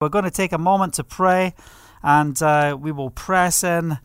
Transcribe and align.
We're 0.00 0.08
going 0.08 0.24
to 0.24 0.30
take 0.30 0.52
a 0.52 0.58
moment 0.58 0.94
to 0.94 1.04
pray 1.04 1.52
and 2.02 2.40
uh, 2.40 2.74
we 2.80 2.90
will 2.90 3.10
press 3.10 3.62
in 3.62 3.98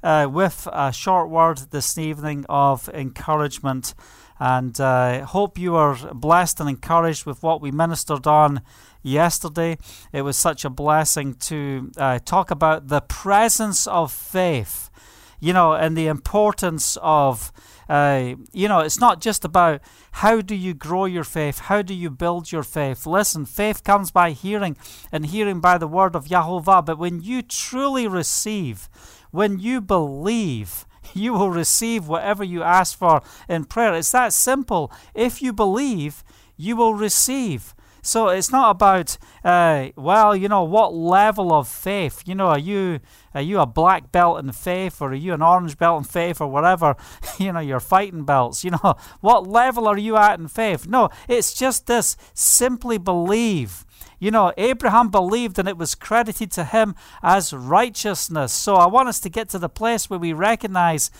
uh, 0.00 0.28
with 0.30 0.68
a 0.72 0.92
short 0.92 1.28
word 1.28 1.58
this 1.72 1.98
evening 1.98 2.46
of 2.48 2.88
encouragement. 2.90 3.92
And 4.38 4.80
uh, 4.80 5.26
hope 5.26 5.58
you 5.58 5.74
are 5.74 5.96
blessed 6.14 6.60
and 6.60 6.68
encouraged 6.68 7.26
with 7.26 7.42
what 7.42 7.60
we 7.60 7.72
ministered 7.72 8.28
on 8.28 8.62
yesterday. 9.02 9.76
It 10.12 10.22
was 10.22 10.36
such 10.36 10.64
a 10.64 10.70
blessing 10.70 11.34
to 11.34 11.90
uh, 11.96 12.20
talk 12.20 12.52
about 12.52 12.86
the 12.86 13.00
presence 13.00 13.88
of 13.88 14.12
faith, 14.12 14.88
you 15.40 15.52
know, 15.52 15.72
and 15.72 15.96
the 15.96 16.06
importance 16.06 16.96
of 17.02 17.50
uh, 17.90 18.36
you 18.52 18.68
know, 18.68 18.78
it's 18.78 19.00
not 19.00 19.20
just 19.20 19.44
about 19.44 19.80
how 20.12 20.40
do 20.40 20.54
you 20.54 20.72
grow 20.74 21.06
your 21.06 21.24
faith, 21.24 21.58
how 21.58 21.82
do 21.82 21.92
you 21.92 22.08
build 22.08 22.52
your 22.52 22.62
faith. 22.62 23.04
Listen, 23.04 23.44
faith 23.44 23.82
comes 23.82 24.12
by 24.12 24.30
hearing, 24.30 24.76
and 25.10 25.26
hearing 25.26 25.58
by 25.58 25.76
the 25.76 25.88
word 25.88 26.14
of 26.14 26.26
Yahovah. 26.26 26.86
But 26.86 26.98
when 26.98 27.20
you 27.20 27.42
truly 27.42 28.06
receive, 28.06 28.88
when 29.32 29.58
you 29.58 29.80
believe, 29.80 30.86
you 31.14 31.32
will 31.32 31.50
receive 31.50 32.06
whatever 32.06 32.44
you 32.44 32.62
ask 32.62 32.96
for 32.96 33.22
in 33.48 33.64
prayer. 33.64 33.94
It's 33.94 34.12
that 34.12 34.32
simple. 34.32 34.92
If 35.12 35.42
you 35.42 35.52
believe, 35.52 36.22
you 36.56 36.76
will 36.76 36.94
receive. 36.94 37.74
So 38.02 38.28
it's 38.28 38.50
not 38.50 38.70
about, 38.70 39.18
uh, 39.44 39.88
well, 39.96 40.34
you 40.34 40.48
know, 40.48 40.64
what 40.64 40.94
level 40.94 41.52
of 41.52 41.68
faith. 41.68 42.22
You 42.26 42.34
know, 42.34 42.48
are 42.48 42.58
you 42.58 43.00
are 43.34 43.42
you 43.42 43.60
a 43.60 43.66
black 43.66 44.10
belt 44.10 44.40
in 44.40 44.52
faith, 44.52 45.00
or 45.00 45.10
are 45.10 45.14
you 45.14 45.34
an 45.34 45.42
orange 45.42 45.78
belt 45.78 45.98
in 45.98 46.04
faith, 46.04 46.40
or 46.40 46.48
whatever? 46.48 46.96
you 47.38 47.52
know, 47.52 47.60
your 47.60 47.80
fighting 47.80 48.24
belts. 48.24 48.64
You 48.64 48.72
know, 48.72 48.96
what 49.20 49.46
level 49.46 49.86
are 49.86 49.98
you 49.98 50.16
at 50.16 50.38
in 50.38 50.48
faith? 50.48 50.86
No, 50.86 51.10
it's 51.28 51.54
just 51.54 51.86
this: 51.86 52.16
simply 52.34 52.98
believe. 52.98 53.84
You 54.18 54.30
know, 54.30 54.52
Abraham 54.58 55.08
believed 55.08 55.58
and 55.58 55.66
it 55.66 55.78
was 55.78 55.94
credited 55.94 56.50
to 56.52 56.64
him 56.64 56.94
as 57.22 57.54
righteousness. 57.54 58.52
So 58.52 58.74
I 58.74 58.86
want 58.86 59.08
us 59.08 59.18
to 59.20 59.30
get 59.30 59.48
to 59.50 59.58
the 59.58 59.68
place 59.68 60.10
where 60.10 60.18
we 60.18 60.34
recognize 60.34 61.10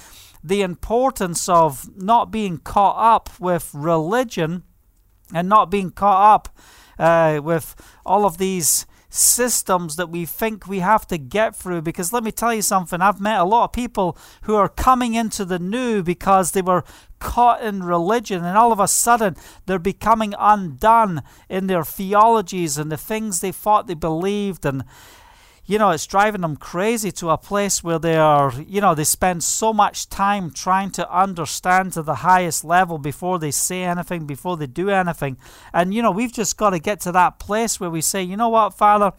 the 0.45 0.61
importance 0.61 1.49
of 1.49 1.89
not 1.97 2.31
being 2.31 2.59
caught 2.59 2.97
up 2.99 3.31
with 3.41 3.71
religion 3.75 4.65
and 5.35 5.49
not 5.49 5.71
being 5.71 5.91
caught 5.91 6.35
up 6.35 6.57
uh, 6.99 7.41
with 7.43 7.75
all 8.05 8.25
of 8.25 8.39
these 8.39 8.87
systems 9.13 9.97
that 9.97 10.09
we 10.09 10.25
think 10.25 10.67
we 10.67 10.79
have 10.79 11.07
to 11.09 11.19
get 11.19 11.55
through. 11.57 11.83
Because 11.83 12.13
let 12.13 12.23
me 12.23 12.31
tell 12.31 12.55
you 12.55 12.63
something, 12.63 13.01
I've 13.01 13.21
met 13.21 13.41
a 13.41 13.45
lot 13.45 13.65
of 13.65 13.73
people 13.73 14.17
who 14.43 14.55
are 14.55 14.69
coming 14.69 15.15
into 15.15 15.45
the 15.45 15.59
new 15.59 16.03
because 16.03 16.53
they 16.53 16.63
were 16.63 16.85
caught 17.19 17.63
in 17.63 17.83
religion, 17.83 18.45
and 18.45 18.57
all 18.57 18.73
of 18.73 18.81
a 18.81 18.89
sudden 18.89 19.37
they're 19.67 19.79
becoming 19.79 20.35
undone 20.39 21.23
in 21.49 21.67
their 21.67 21.85
theologies 21.85 22.79
and 22.79 22.91
the 22.91 22.97
things 22.97 23.41
they 23.41 23.53
thought 23.53 23.87
they 23.87 23.95
believed. 23.95 24.65
And 24.65 24.85
you 25.71 25.79
know, 25.79 25.91
it's 25.91 26.05
driving 26.05 26.41
them 26.41 26.57
crazy 26.57 27.13
to 27.13 27.31
a 27.31 27.39
place 27.39 27.85
where 27.85 28.01
they 28.01 28.17
are, 28.17 28.53
you 28.67 28.81
know, 28.81 28.93
they 28.93 29.05
spend 29.05 29.45
so 29.45 29.73
much 29.73 30.09
time 30.09 30.51
trying 30.51 30.91
to 30.91 31.09
understand 31.17 31.93
to 31.93 32.03
the 32.03 32.17
highest 32.17 32.65
level 32.65 32.99
before 32.99 33.39
they 33.39 33.53
say 33.53 33.85
anything, 33.85 34.27
before 34.27 34.57
they 34.57 34.67
do 34.67 34.91
anything. 34.91 35.37
And, 35.73 35.95
you 35.95 36.03
know, 36.03 36.11
we've 36.11 36.33
just 36.33 36.57
got 36.57 36.71
to 36.71 36.81
get 36.81 36.99
to 37.03 37.13
that 37.13 37.39
place 37.39 37.79
where 37.79 37.89
we 37.89 38.01
say, 38.01 38.21
you 38.21 38.37
know 38.37 38.49
what, 38.49 38.75
Father, 38.75 39.13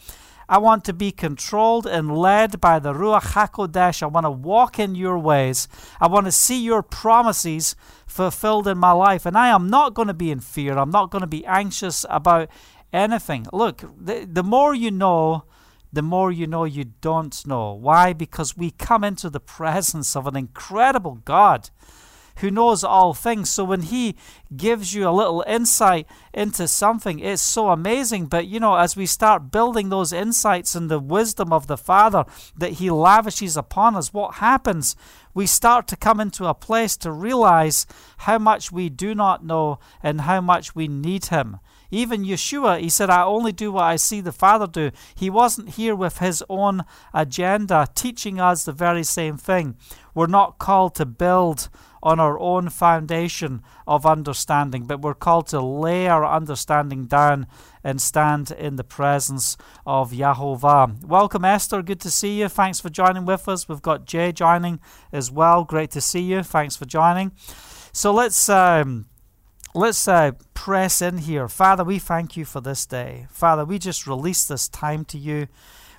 I 0.49 0.57
want 0.57 0.83
to 0.85 0.93
be 0.93 1.13
controlled 1.13 1.87
and 1.87 2.17
led 2.17 2.59
by 2.59 2.79
the 2.79 2.91
Ruach 2.91 3.31
HaKodesh. 3.31 4.03
I 4.03 4.07
want 4.07 4.25
to 4.25 4.31
walk 4.31 4.77
in 4.77 4.93
your 4.93 5.17
ways. 5.17 5.69
I 6.01 6.07
want 6.07 6.25
to 6.25 6.33
see 6.33 6.61
your 6.61 6.83
promises 6.83 7.77
fulfilled 8.05 8.67
in 8.67 8.77
my 8.77 8.91
life. 8.91 9.25
And 9.25 9.37
I 9.37 9.47
am 9.47 9.69
not 9.69 9.93
going 9.93 10.09
to 10.09 10.13
be 10.13 10.31
in 10.31 10.41
fear. 10.41 10.77
I'm 10.77 10.91
not 10.91 11.11
going 11.11 11.21
to 11.21 11.27
be 11.27 11.45
anxious 11.45 12.05
about 12.09 12.49
anything. 12.91 13.47
Look, 13.53 13.85
the, 13.97 14.27
the 14.29 14.43
more 14.43 14.75
you 14.75 14.91
know, 14.91 15.45
the 15.93 16.01
more 16.01 16.31
you 16.31 16.47
know 16.47 16.63
you 16.63 16.85
don't 17.01 17.45
know. 17.45 17.73
Why? 17.73 18.13
Because 18.13 18.57
we 18.57 18.71
come 18.71 19.03
into 19.03 19.29
the 19.29 19.39
presence 19.39 20.15
of 20.15 20.27
an 20.27 20.35
incredible 20.35 21.15
God 21.25 21.69
who 22.37 22.49
knows 22.49 22.83
all 22.83 23.13
things. 23.13 23.49
So 23.49 23.63
when 23.63 23.81
He 23.81 24.15
gives 24.55 24.93
you 24.93 25.07
a 25.07 25.11
little 25.11 25.43
insight 25.47 26.07
into 26.33 26.67
something, 26.67 27.19
it's 27.19 27.41
so 27.41 27.69
amazing. 27.69 28.27
But 28.27 28.47
you 28.47 28.59
know, 28.59 28.75
as 28.75 28.95
we 28.95 29.05
start 29.05 29.51
building 29.51 29.89
those 29.89 30.13
insights 30.13 30.75
and 30.75 30.89
the 30.89 30.99
wisdom 30.99 31.51
of 31.53 31.67
the 31.67 31.77
Father 31.77 32.25
that 32.57 32.73
He 32.73 32.89
lavishes 32.89 33.57
upon 33.57 33.95
us, 33.95 34.13
what 34.13 34.35
happens? 34.35 34.95
We 35.33 35.45
start 35.45 35.87
to 35.89 35.95
come 35.95 36.19
into 36.19 36.45
a 36.45 36.53
place 36.53 36.97
to 36.97 37.11
realize 37.11 37.85
how 38.19 38.37
much 38.37 38.71
we 38.71 38.89
do 38.89 39.15
not 39.15 39.45
know 39.45 39.79
and 40.03 40.21
how 40.21 40.41
much 40.41 40.75
we 40.75 40.87
need 40.87 41.25
Him. 41.25 41.59
Even 41.91 42.23
Yeshua, 42.23 42.79
he 42.79 42.89
said, 42.89 43.09
I 43.09 43.23
only 43.23 43.51
do 43.51 43.71
what 43.73 43.83
I 43.83 43.97
see 43.97 44.21
the 44.21 44.31
Father 44.31 44.65
do. 44.65 44.91
He 45.13 45.29
wasn't 45.29 45.71
here 45.71 45.95
with 45.95 46.19
his 46.19 46.43
own 46.49 46.83
agenda, 47.13 47.87
teaching 47.93 48.39
us 48.39 48.63
the 48.63 48.71
very 48.71 49.03
same 49.03 49.37
thing. 49.37 49.75
We're 50.15 50.27
not 50.27 50.57
called 50.57 50.95
to 50.95 51.05
build 51.05 51.69
on 52.03 52.19
our 52.19 52.39
own 52.39 52.69
foundation 52.69 53.61
of 53.85 54.05
understanding, 54.05 54.85
but 54.85 55.01
we're 55.01 55.13
called 55.13 55.47
to 55.47 55.61
lay 55.61 56.07
our 56.07 56.25
understanding 56.25 57.05
down 57.05 57.45
and 57.83 58.01
stand 58.01 58.51
in 58.51 58.75
the 58.75 58.83
presence 58.83 59.57
of 59.85 60.11
Yahovah. 60.11 61.05
Welcome, 61.05 61.45
Esther. 61.45 61.81
Good 61.81 61.99
to 62.01 62.11
see 62.11 62.39
you. 62.39 62.47
Thanks 62.47 62.79
for 62.79 62.89
joining 62.89 63.25
with 63.25 63.47
us. 63.47 63.69
We've 63.69 63.81
got 63.81 64.05
Jay 64.05 64.31
joining 64.31 64.79
as 65.11 65.29
well. 65.29 65.63
Great 65.63 65.91
to 65.91 66.01
see 66.01 66.21
you. 66.21 66.41
Thanks 66.41 66.75
for 66.75 66.85
joining. 66.85 67.33
So 67.93 68.11
let's 68.11 68.49
um, 68.49 69.05
let's 69.73 70.07
uh, 70.07 70.31
press 70.53 71.01
in 71.01 71.19
here. 71.19 71.47
Father, 71.47 71.83
we 71.83 71.99
thank 71.99 72.35
you 72.37 72.45
for 72.45 72.61
this 72.61 72.85
day. 72.85 73.27
Father, 73.29 73.65
we 73.65 73.79
just 73.79 74.07
release 74.07 74.45
this 74.45 74.67
time 74.67 75.05
to 75.05 75.17
you. 75.17 75.47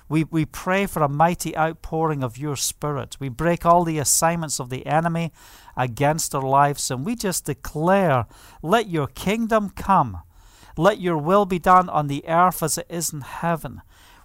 We, 0.09 0.25
we 0.25 0.45
pray 0.45 0.85
for 0.85 1.01
a 1.01 1.09
mighty 1.09 1.55
outpouring 1.57 2.23
of 2.23 2.37
your 2.37 2.55
spirit. 2.55 3.17
We 3.19 3.29
break 3.29 3.65
all 3.65 3.83
the 3.83 3.99
assignments 3.99 4.59
of 4.59 4.69
the 4.69 4.85
enemy 4.85 5.31
against 5.75 6.35
our 6.35 6.41
lives 6.41 6.91
and 6.91 7.05
we 7.05 7.15
just 7.15 7.45
declare, 7.45 8.25
let 8.61 8.89
your 8.89 9.07
kingdom 9.07 9.69
come. 9.69 10.19
Let 10.77 10.99
your 10.99 11.17
will 11.17 11.45
be 11.45 11.59
done 11.59 11.89
on 11.89 12.07
the 12.07 12.23
earth 12.27 12.61
as 12.61 12.77
it 12.77 12.87
is 12.89 13.13
in 13.13 13.21
heaven. 13.21 13.81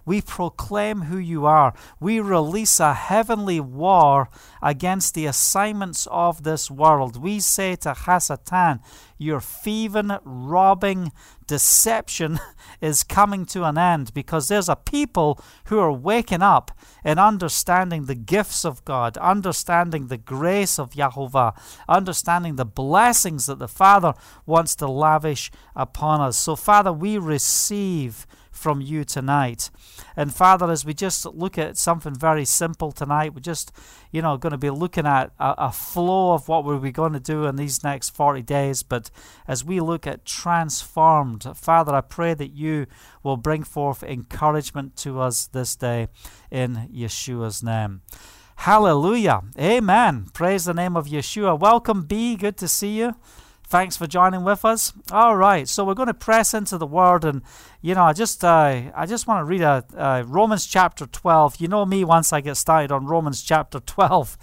We 0.09 0.21
proclaim 0.21 1.01
who 1.01 1.19
you 1.19 1.45
are. 1.45 1.71
We 1.99 2.19
release 2.19 2.79
a 2.79 2.95
heavenly 2.95 3.59
war 3.59 4.27
against 4.59 5.13
the 5.13 5.27
assignments 5.27 6.07
of 6.09 6.41
this 6.41 6.71
world. 6.71 7.21
We 7.21 7.39
say 7.39 7.75
to 7.75 7.91
Hasatan, 7.91 8.79
your 9.19 9.39
thieving, 9.39 10.17
robbing 10.23 11.11
deception 11.45 12.39
is 12.81 13.03
coming 13.03 13.45
to 13.53 13.65
an 13.65 13.77
end 13.77 14.11
because 14.15 14.47
there's 14.47 14.67
a 14.67 14.75
people 14.75 15.39
who 15.65 15.77
are 15.77 15.91
waking 15.91 16.41
up 16.41 16.71
and 17.03 17.19
understanding 17.19 18.05
the 18.05 18.15
gifts 18.15 18.65
of 18.65 18.83
God, 18.85 19.15
understanding 19.19 20.07
the 20.07 20.17
grace 20.17 20.79
of 20.79 20.93
Yahovah, 20.93 21.55
understanding 21.87 22.55
the 22.55 22.65
blessings 22.65 23.45
that 23.45 23.59
the 23.59 23.67
Father 23.67 24.15
wants 24.47 24.73
to 24.77 24.87
lavish 24.87 25.51
upon 25.75 26.19
us. 26.19 26.35
So, 26.35 26.55
Father, 26.55 26.91
we 26.91 27.19
receive 27.19 28.25
from 28.59 28.81
you 28.81 29.03
tonight. 29.03 29.69
And 30.15 30.33
Father, 30.33 30.69
as 30.69 30.85
we 30.85 30.93
just 30.93 31.25
look 31.25 31.57
at 31.57 31.77
something 31.77 32.13
very 32.13 32.45
simple 32.45 32.91
tonight, 32.91 33.33
we're 33.33 33.39
just, 33.39 33.71
you 34.11 34.21
know, 34.21 34.37
going 34.37 34.51
to 34.51 34.57
be 34.57 34.69
looking 34.69 35.05
at 35.05 35.31
a, 35.39 35.55
a 35.57 35.71
flow 35.71 36.33
of 36.33 36.47
what 36.47 36.65
we're 36.65 36.91
going 36.91 37.13
to 37.13 37.19
do 37.19 37.45
in 37.45 37.55
these 37.55 37.83
next 37.83 38.09
40 38.09 38.41
days. 38.41 38.83
But 38.83 39.09
as 39.47 39.63
we 39.63 39.79
look 39.79 40.05
at 40.05 40.25
transformed, 40.25 41.45
Father, 41.55 41.93
I 41.95 42.01
pray 42.01 42.33
that 42.33 42.51
you 42.51 42.85
will 43.23 43.37
bring 43.37 43.63
forth 43.63 44.03
encouragement 44.03 44.95
to 44.97 45.19
us 45.19 45.47
this 45.47 45.75
day 45.75 46.09
in 46.51 46.89
Yeshua's 46.93 47.63
name. 47.63 48.01
Hallelujah. 48.57 49.41
Amen. 49.57 50.27
Praise 50.33 50.65
the 50.65 50.73
name 50.73 50.97
of 50.97 51.07
Yeshua. 51.07 51.57
Welcome, 51.57 52.03
B. 52.03 52.35
Good 52.35 52.57
to 52.57 52.67
see 52.67 52.97
you. 52.97 53.15
Thanks 53.69 53.95
for 53.95 54.07
joining 54.07 54.43
with 54.43 54.65
us. 54.65 54.93
All 55.11 55.35
right, 55.35 55.67
so 55.67 55.85
we're 55.85 55.93
going 55.93 56.07
to 56.07 56.13
press 56.15 56.55
into 56.55 56.79
the 56.79 56.87
Word, 56.87 57.23
and 57.23 57.43
you 57.81 57.95
know, 57.95 58.03
I 58.03 58.13
just 58.13 58.43
uh, 58.43 58.91
I 58.93 59.05
just 59.05 59.27
want 59.27 59.39
to 59.39 59.45
read 59.45 59.61
a, 59.61 60.23
Romans 60.27 60.65
chapter 60.65 61.05
twelve. 61.05 61.57
You 61.57 61.67
know 61.67 61.85
me, 61.85 62.03
once 62.03 62.33
I 62.33 62.41
get 62.41 62.55
started 62.55 62.91
on 62.91 63.05
Romans 63.05 63.41
chapter 63.41 63.79
twelve, 63.79 64.37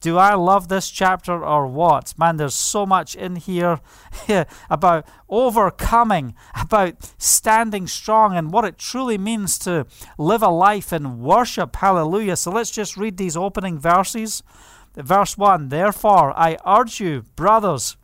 do 0.00 0.18
I 0.18 0.34
love 0.34 0.66
this 0.66 0.90
chapter 0.90 1.44
or 1.44 1.68
what? 1.68 2.12
Man, 2.18 2.36
there's 2.36 2.56
so 2.56 2.84
much 2.84 3.14
in 3.14 3.36
here 3.36 3.80
about 4.68 5.06
overcoming, 5.28 6.34
about 6.60 7.12
standing 7.18 7.86
strong, 7.86 8.36
and 8.36 8.52
what 8.52 8.64
it 8.64 8.78
truly 8.78 9.16
means 9.16 9.58
to 9.60 9.86
live 10.18 10.42
a 10.42 10.48
life 10.48 10.92
in 10.92 11.20
worship. 11.20 11.76
Hallelujah. 11.76 12.36
So 12.36 12.50
let's 12.50 12.72
just 12.72 12.96
read 12.96 13.16
these 13.16 13.36
opening 13.36 13.78
verses. 13.78 14.42
Verse 14.96 15.38
1 15.38 15.68
Therefore, 15.68 16.36
I 16.36 16.58
urge 16.66 17.00
you, 17.00 17.22
brothers, 17.36 17.96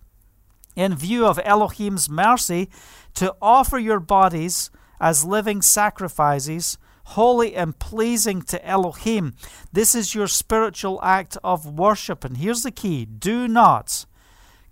in 0.76 0.94
view 0.94 1.26
of 1.26 1.40
Elohim's 1.44 2.08
mercy, 2.08 2.70
to 3.14 3.34
offer 3.42 3.78
your 3.78 3.98
bodies 3.98 4.70
as 5.00 5.24
living 5.24 5.62
sacrifices, 5.62 6.78
holy 7.04 7.54
and 7.54 7.78
pleasing 7.78 8.42
to 8.42 8.66
Elohim. 8.66 9.34
This 9.72 9.94
is 9.94 10.14
your 10.14 10.28
spiritual 10.28 11.00
act 11.02 11.38
of 11.42 11.78
worship. 11.78 12.24
And 12.24 12.36
here's 12.36 12.62
the 12.62 12.70
key 12.70 13.06
do 13.06 13.48
not 13.48 14.04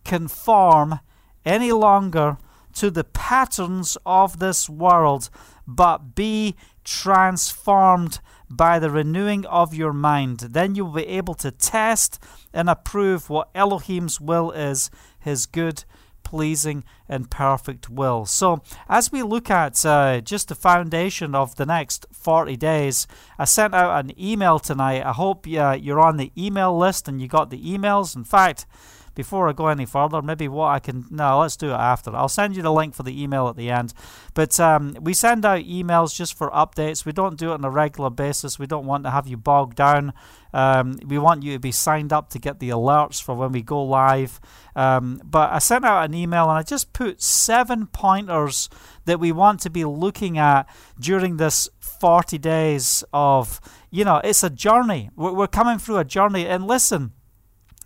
conform 0.04 1.00
any 1.44 1.72
longer 1.72 2.38
to 2.74 2.90
the 2.90 3.04
patterns 3.04 3.96
of 4.04 4.38
this 4.38 4.68
world, 4.68 5.30
but 5.66 6.14
be 6.14 6.54
transformed 6.84 8.20
by 8.50 8.78
the 8.78 8.90
renewing 8.90 9.46
of 9.46 9.74
your 9.74 9.92
mind. 9.92 10.40
Then 10.40 10.74
you 10.74 10.84
will 10.84 10.92
be 10.92 11.06
able 11.06 11.34
to 11.34 11.50
test 11.50 12.22
and 12.52 12.68
approve 12.68 13.30
what 13.30 13.48
Elohim's 13.54 14.20
will 14.20 14.50
is, 14.52 14.90
his 15.18 15.46
good, 15.46 15.84
pleasing, 16.26 16.82
and 17.08 17.30
perfect 17.30 17.88
will. 17.88 18.26
So, 18.26 18.60
as 18.88 19.12
we 19.12 19.22
look 19.22 19.48
at 19.48 19.86
uh, 19.86 20.20
just 20.20 20.48
the 20.48 20.56
foundation 20.56 21.36
of 21.36 21.54
the 21.54 21.64
next 21.64 22.04
40 22.10 22.56
days, 22.56 23.06
I 23.38 23.44
sent 23.44 23.74
out 23.74 24.04
an 24.04 24.12
email 24.20 24.58
tonight. 24.58 25.06
I 25.06 25.12
hope 25.12 25.46
uh, 25.46 25.78
you're 25.80 26.00
on 26.00 26.16
the 26.16 26.32
email 26.36 26.76
list 26.76 27.06
and 27.06 27.20
you 27.20 27.28
got 27.28 27.50
the 27.50 27.62
emails. 27.62 28.16
In 28.16 28.24
fact, 28.24 28.66
before 29.16 29.48
I 29.48 29.52
go 29.52 29.66
any 29.66 29.86
further, 29.86 30.22
maybe 30.22 30.46
what 30.46 30.68
I 30.68 30.78
can. 30.78 31.06
No, 31.10 31.40
let's 31.40 31.56
do 31.56 31.70
it 31.70 31.80
after. 31.80 32.14
I'll 32.14 32.28
send 32.28 32.54
you 32.54 32.62
the 32.62 32.72
link 32.72 32.94
for 32.94 33.02
the 33.02 33.20
email 33.20 33.48
at 33.48 33.56
the 33.56 33.70
end. 33.70 33.92
But 34.34 34.60
um, 34.60 34.94
we 35.00 35.14
send 35.14 35.44
out 35.44 35.64
emails 35.64 36.14
just 36.14 36.34
for 36.34 36.50
updates. 36.50 37.04
We 37.04 37.12
don't 37.12 37.36
do 37.38 37.50
it 37.50 37.54
on 37.54 37.64
a 37.64 37.70
regular 37.70 38.10
basis. 38.10 38.58
We 38.58 38.66
don't 38.66 38.86
want 38.86 39.04
to 39.04 39.10
have 39.10 39.26
you 39.26 39.38
bogged 39.38 39.76
down. 39.76 40.12
Um, 40.52 40.98
we 41.06 41.18
want 41.18 41.42
you 41.42 41.54
to 41.54 41.58
be 41.58 41.72
signed 41.72 42.12
up 42.12 42.30
to 42.30 42.38
get 42.38 42.60
the 42.60 42.68
alerts 42.68 43.20
for 43.20 43.34
when 43.34 43.52
we 43.52 43.62
go 43.62 43.82
live. 43.82 44.38
Um, 44.76 45.20
but 45.24 45.50
I 45.50 45.58
sent 45.58 45.84
out 45.84 46.04
an 46.04 46.14
email 46.14 46.48
and 46.50 46.58
I 46.58 46.62
just 46.62 46.92
put 46.92 47.22
seven 47.22 47.86
pointers 47.86 48.68
that 49.06 49.18
we 49.18 49.32
want 49.32 49.60
to 49.60 49.70
be 49.70 49.84
looking 49.84 50.36
at 50.38 50.68
during 51.00 51.38
this 51.38 51.68
40 51.80 52.36
days 52.38 53.02
of, 53.12 53.60
you 53.90 54.04
know, 54.04 54.20
it's 54.22 54.42
a 54.42 54.50
journey. 54.50 55.10
We're 55.16 55.46
coming 55.46 55.78
through 55.78 55.98
a 55.98 56.04
journey. 56.04 56.46
And 56.46 56.66
listen, 56.66 57.12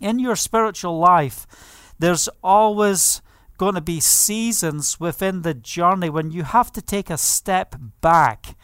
in 0.01 0.19
your 0.19 0.35
spiritual 0.35 0.97
life, 0.97 1.47
there's 1.99 2.27
always 2.43 3.21
going 3.57 3.75
to 3.75 3.81
be 3.81 3.99
seasons 3.99 4.99
within 4.99 5.43
the 5.43 5.53
journey 5.53 6.09
when 6.09 6.31
you 6.31 6.43
have 6.43 6.71
to 6.71 6.81
take 6.81 7.09
a 7.09 7.17
step 7.17 7.75
back 8.01 8.55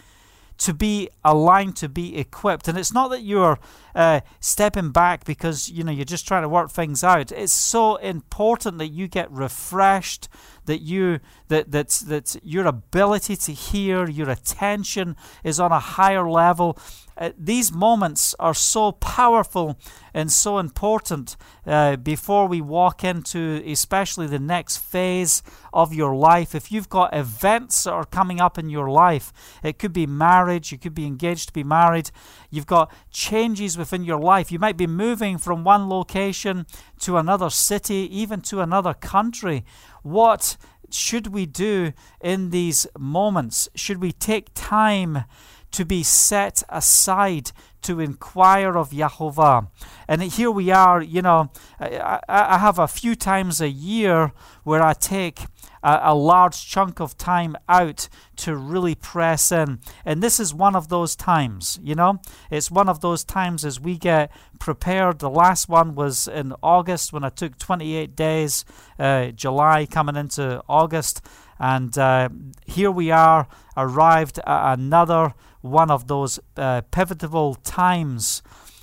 to 0.58 0.74
be 0.74 1.10
aligned, 1.24 1.76
to 1.76 1.88
be 1.88 2.18
equipped. 2.18 2.68
And 2.68 2.78
it's 2.78 2.94
not 2.94 3.10
that 3.10 3.22
you're 3.22 3.60
uh, 3.98 4.22
stepping 4.40 4.92
back 4.92 5.26
because 5.26 5.70
you 5.70 5.84
know 5.84 5.92
you're 5.92 6.06
just 6.06 6.28
trying 6.28 6.44
to 6.44 6.50
work 6.50 6.70
things 6.70 7.04
out. 7.04 7.32
It's 7.32 7.52
so 7.52 7.96
important 7.96 8.78
that 8.78 8.90
you 8.90 9.08
get 9.08 9.30
refreshed, 9.32 10.30
that 10.66 10.82
you 10.82 11.20
that 11.48 11.72
that 11.72 11.90
that 12.06 12.36
your 12.44 12.68
ability 12.68 13.36
to 13.38 13.52
hear, 13.52 14.08
your 14.08 14.30
attention 14.30 15.16
is 15.44 15.60
on 15.60 15.72
a 15.72 15.80
higher 15.80 16.30
level, 16.30 16.78
uh, 17.18 17.32
these 17.38 17.72
moments 17.72 18.36
are 18.40 18.54
so 18.54 18.92
powerful 18.92 19.80
and 20.14 20.32
so 20.32 20.60
important 20.60 21.36
uh, 21.66 21.96
before 21.96 22.48
we 22.48 22.62
walk 22.62 23.04
into 23.04 23.62
especially 23.66 24.28
the 24.28 24.40
next 24.40 24.78
phase 24.78 25.42
of 25.74 25.94
your 25.94 26.16
life. 26.16 26.54
If 26.54 26.72
you've 26.72 26.90
got 26.90 27.16
events 27.16 27.84
that 27.86 27.92
are 27.92 28.06
coming 28.06 28.40
up 28.40 28.58
in 28.58 28.70
your 28.70 28.90
life, 28.90 29.34
it 29.64 29.80
could 29.80 29.94
be 29.94 30.06
marriage, 30.06 30.72
you 30.72 30.78
could 30.78 30.94
be 30.94 31.06
engaged 31.06 31.48
to 31.48 31.54
be 31.54 31.64
married, 31.64 32.12
you've 32.52 32.68
got 32.68 32.92
changes 33.10 33.78
within 33.88 34.04
your 34.04 34.20
life. 34.20 34.52
You 34.52 34.60
might 34.60 34.76
be 34.76 34.88
moving 34.88 35.38
from 35.38 35.64
one 35.64 35.88
location 35.88 36.66
to 37.00 37.18
another 37.18 37.50
city, 37.50 38.10
even 38.12 38.42
to 38.42 38.60
another 38.60 38.94
country. 38.94 39.64
What 40.04 40.58
should 40.90 41.28
we 41.28 41.46
do 41.46 41.94
in 42.22 42.50
these 42.50 42.86
moments? 42.98 43.70
Should 43.76 44.02
we 44.02 44.12
take 44.12 44.50
time? 44.54 45.24
to 45.70 45.84
be 45.84 46.02
set 46.02 46.64
aside 46.70 47.52
to 47.82 48.00
inquire 48.00 48.78
of 48.78 48.92
Yahovah. 48.92 49.68
And 50.08 50.24
here 50.24 50.50
we 50.50 50.72
are, 50.72 51.02
you 51.02 51.22
know, 51.22 51.52
I, 51.78 52.22
I 52.30 52.58
have 52.58 52.80
a 52.80 52.88
few 52.88 53.16
times 53.16 53.60
a 53.60 53.70
year 53.70 54.32
where 54.64 54.82
I 54.82 54.94
take 54.94 55.42
a, 55.84 56.00
a, 56.04 56.16
large 56.16 56.68
chunk 56.68 57.00
of 57.00 57.18
time 57.18 57.56
out 57.70 58.10
to 58.38 58.56
really 58.56 58.96
press 58.96 59.52
in. 59.52 59.80
And 60.06 60.22
this 60.22 60.40
is 60.40 60.54
one 60.54 60.76
of 60.76 60.90
those 60.90 61.16
times, 61.16 61.80
you 61.84 61.96
know, 61.96 62.20
it's 62.52 62.72
one 62.72 62.90
of 62.90 63.02
those 63.02 63.24
times 63.24 63.66
as 63.66 63.80
we 63.80 63.98
get 63.98 64.32
prepared. 64.60 65.20
The 65.20 65.30
last 65.30 65.70
one 65.70 65.96
was 65.96 66.28
in 66.28 66.54
August 66.62 67.14
when 67.14 67.24
I 67.24 67.30
took 67.30 67.58
28 67.58 68.16
days, 68.16 68.66
uh, 69.00 69.28
July 69.28 69.86
coming 69.86 70.16
into 70.16 70.62
August. 70.68 71.22
And 71.60 71.98
uh, 71.98 72.30
here 72.66 72.92
we 72.92 73.12
are, 73.12 73.48
arrived 73.76 74.40
at 74.46 74.74
another 74.74 75.34
one 75.62 75.92
of 75.92 76.08
those 76.08 76.40
uh, 76.56 76.82
pivotal 76.92 77.56
times 77.56 78.42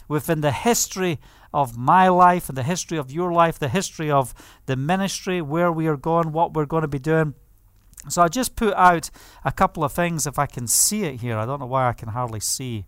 within 0.09 0.41
the 0.41 0.53
history 0.53 1.21
of 1.55 1.79
my 1.79 2.09
life 2.09 2.49
and 2.49 2.59
the 2.59 2.65
history 2.65 2.99
of 2.99 3.13
your 3.13 3.33
life, 3.33 3.61
the 3.61 3.69
history 3.69 4.11
of 4.11 4.35
the 4.67 4.75
ministry, 4.75 5.41
where 5.41 5.71
we 5.71 5.87
are 5.87 5.97
going, 5.97 6.33
what 6.33 6.53
we're 6.53 6.67
going 6.67 6.83
to 6.83 6.89
be 6.89 6.99
doing. 6.99 7.33
So 8.09 8.23
I 8.23 8.29
just 8.29 8.57
put 8.57 8.75
out 8.75 9.09
a 9.45 9.53
couple 9.53 9.85
of 9.85 9.93
things 9.93 10.27
if 10.27 10.37
I 10.37 10.47
can 10.47 10.67
see 10.67 11.05
it 11.05 11.21
here. 11.21 11.39
I 11.39 11.47
don't 11.47 11.61
know 11.61 11.67
why 11.67 11.89
I 11.89 11.93
can 11.93 12.09
hardly 12.09 12.41
see. 12.41 12.87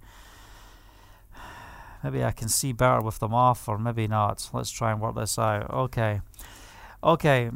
Maybe 2.02 2.24
I 2.24 2.32
can 2.32 2.48
see 2.48 2.72
better 2.72 3.00
with 3.00 3.20
them 3.20 3.32
off, 3.32 3.68
or 3.68 3.78
maybe 3.78 4.08
not. 4.08 4.50
Let's 4.52 4.70
try 4.70 4.90
and 4.90 5.00
work 5.00 5.14
this 5.14 5.38
out. 5.38 5.70
Okay. 5.70 6.20
Okay. 7.04 7.50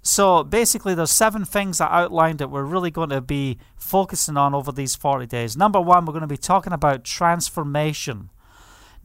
So 0.00 0.44
basically, 0.44 0.94
there's 0.94 1.10
seven 1.10 1.44
things 1.44 1.78
I 1.80 1.88
outlined 1.88 2.38
that 2.38 2.50
we're 2.50 2.64
really 2.64 2.90
going 2.90 3.10
to 3.10 3.20
be 3.20 3.58
focusing 3.76 4.38
on 4.38 4.54
over 4.54 4.72
these 4.72 4.96
40 4.96 5.26
days. 5.26 5.58
Number 5.58 5.80
one, 5.80 6.06
we're 6.06 6.12
going 6.12 6.22
to 6.22 6.26
be 6.26 6.38
talking 6.38 6.72
about 6.72 7.04
transformation. 7.04 8.30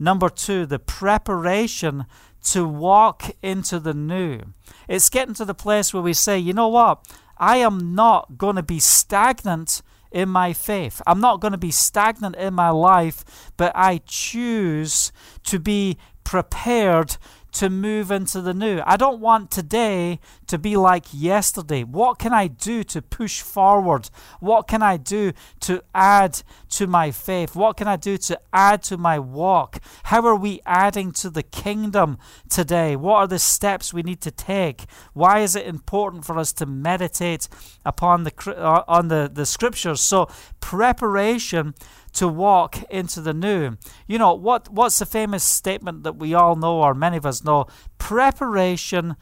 Number 0.00 0.30
two, 0.30 0.64
the 0.64 0.78
preparation 0.78 2.06
to 2.44 2.66
walk 2.66 3.36
into 3.42 3.78
the 3.78 3.92
new. 3.92 4.40
It's 4.88 5.10
getting 5.10 5.34
to 5.34 5.44
the 5.44 5.54
place 5.54 5.92
where 5.92 6.02
we 6.02 6.14
say, 6.14 6.38
you 6.38 6.54
know 6.54 6.68
what? 6.68 7.06
I 7.36 7.58
am 7.58 7.94
not 7.94 8.38
going 8.38 8.56
to 8.56 8.62
be 8.62 8.80
stagnant 8.80 9.82
in 10.10 10.30
my 10.30 10.54
faith. 10.54 11.02
I'm 11.06 11.20
not 11.20 11.40
going 11.40 11.52
to 11.52 11.58
be 11.58 11.70
stagnant 11.70 12.34
in 12.36 12.54
my 12.54 12.70
life, 12.70 13.52
but 13.58 13.72
I 13.74 14.00
choose 14.06 15.12
to 15.44 15.58
be 15.58 15.98
prepared 16.24 17.18
to 17.52 17.70
move 17.70 18.10
into 18.10 18.40
the 18.40 18.54
new. 18.54 18.80
I 18.86 18.96
don't 18.96 19.20
want 19.20 19.50
today 19.50 20.20
to 20.46 20.58
be 20.58 20.76
like 20.76 21.06
yesterday. 21.12 21.84
What 21.84 22.18
can 22.18 22.32
I 22.32 22.46
do 22.46 22.84
to 22.84 23.02
push 23.02 23.40
forward? 23.40 24.10
What 24.40 24.68
can 24.68 24.82
I 24.82 24.96
do 24.96 25.32
to 25.60 25.82
add 25.94 26.42
to 26.70 26.86
my 26.86 27.10
faith? 27.10 27.54
What 27.54 27.76
can 27.76 27.88
I 27.88 27.96
do 27.96 28.16
to 28.18 28.40
add 28.52 28.82
to 28.84 28.96
my 28.96 29.18
walk? 29.18 29.80
How 30.04 30.24
are 30.26 30.36
we 30.36 30.60
adding 30.64 31.12
to 31.12 31.30
the 31.30 31.42
kingdom 31.42 32.18
today? 32.48 32.96
What 32.96 33.16
are 33.16 33.26
the 33.26 33.38
steps 33.38 33.92
we 33.92 34.02
need 34.02 34.20
to 34.22 34.30
take? 34.30 34.84
Why 35.12 35.40
is 35.40 35.56
it 35.56 35.66
important 35.66 36.24
for 36.24 36.38
us 36.38 36.52
to 36.54 36.66
meditate 36.66 37.48
upon 37.84 38.24
the 38.24 38.32
uh, 38.56 38.84
on 38.86 39.08
the, 39.08 39.30
the 39.32 39.46
scriptures? 39.46 40.00
So 40.00 40.28
preparation 40.60 41.74
to 42.14 42.28
walk 42.28 42.82
into 42.90 43.20
the 43.20 43.34
new. 43.34 43.76
You 44.06 44.18
know, 44.18 44.34
what 44.34 44.68
what's 44.68 44.98
the 44.98 45.06
famous 45.06 45.44
statement 45.44 46.02
that 46.04 46.16
we 46.16 46.34
all 46.34 46.56
know 46.56 46.80
or 46.80 46.94
many 46.94 47.16
of 47.16 47.26
us 47.26 47.44
know? 47.44 47.66
Preparation 47.98 49.16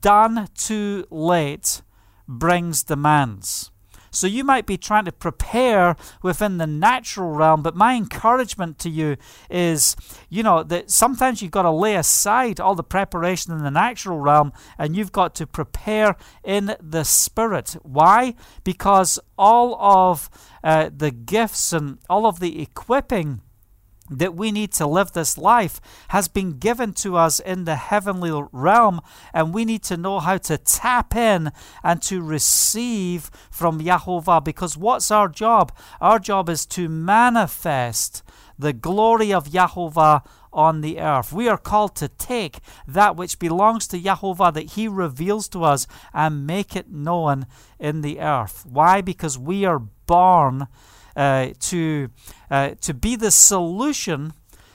done 0.00 0.48
too 0.54 1.06
late 1.10 1.82
brings 2.28 2.82
demands. 2.82 3.70
So 4.10 4.26
you 4.26 4.44
might 4.44 4.66
be 4.66 4.76
trying 4.76 5.04
to 5.04 5.12
prepare 5.12 5.96
within 6.22 6.58
the 6.58 6.66
natural 6.66 7.30
realm, 7.30 7.62
but 7.62 7.76
my 7.76 7.94
encouragement 7.94 8.78
to 8.80 8.90
you 8.90 9.16
is, 9.48 9.96
you 10.28 10.42
know, 10.42 10.62
that 10.64 10.90
sometimes 10.90 11.42
you've 11.42 11.50
got 11.50 11.62
to 11.62 11.70
lay 11.70 11.94
aside 11.94 12.60
all 12.60 12.74
the 12.74 12.82
preparation 12.82 13.52
in 13.52 13.62
the 13.62 13.70
natural 13.70 14.18
realm 14.18 14.52
and 14.78 14.96
you've 14.96 15.12
got 15.12 15.34
to 15.36 15.46
prepare 15.46 16.16
in 16.44 16.76
the 16.80 17.04
spirit. 17.04 17.76
Why? 17.82 18.34
Because 18.64 19.18
all 19.38 19.80
of 19.80 20.28
uh, 20.62 20.90
the 20.94 21.10
gifts 21.10 21.72
and 21.72 21.98
all 22.08 22.26
of 22.26 22.40
the 22.40 22.60
equipping 22.60 23.40
that 24.10 24.34
we 24.34 24.50
need 24.50 24.72
to 24.72 24.86
live 24.86 25.12
this 25.12 25.38
life 25.38 25.80
has 26.08 26.28
been 26.28 26.58
given 26.58 26.92
to 26.92 27.16
us 27.16 27.38
in 27.40 27.64
the 27.64 27.76
heavenly 27.76 28.32
realm, 28.52 29.00
and 29.32 29.54
we 29.54 29.64
need 29.64 29.82
to 29.84 29.96
know 29.96 30.18
how 30.18 30.36
to 30.36 30.58
tap 30.58 31.14
in 31.14 31.52
and 31.82 32.02
to 32.02 32.20
receive 32.20 33.30
from 33.50 33.80
Yahovah. 33.80 34.44
Because 34.44 34.76
what's 34.76 35.10
our 35.10 35.28
job? 35.28 35.72
Our 36.00 36.18
job 36.18 36.48
is 36.48 36.66
to 36.66 36.88
manifest 36.88 38.22
the 38.58 38.72
glory 38.72 39.32
of 39.32 39.48
Yahovah 39.48 40.26
on 40.52 40.80
the 40.80 40.98
earth. 41.00 41.32
We 41.32 41.48
are 41.48 41.56
called 41.56 41.94
to 41.96 42.08
take 42.08 42.58
that 42.86 43.16
which 43.16 43.38
belongs 43.38 43.86
to 43.88 44.00
Yahovah 44.00 44.52
that 44.54 44.72
He 44.72 44.88
reveals 44.88 45.48
to 45.50 45.64
us 45.64 45.86
and 46.12 46.46
make 46.46 46.74
it 46.74 46.90
known 46.90 47.46
in 47.78 48.02
the 48.02 48.20
earth. 48.20 48.66
Why? 48.68 49.00
Because 49.00 49.38
we 49.38 49.64
are 49.64 49.78
born 49.78 50.66
to, 51.16 52.08
uh, 52.50 52.70
to 52.80 52.94
be 52.94 53.16
the 53.16 53.30
solution 53.30 54.32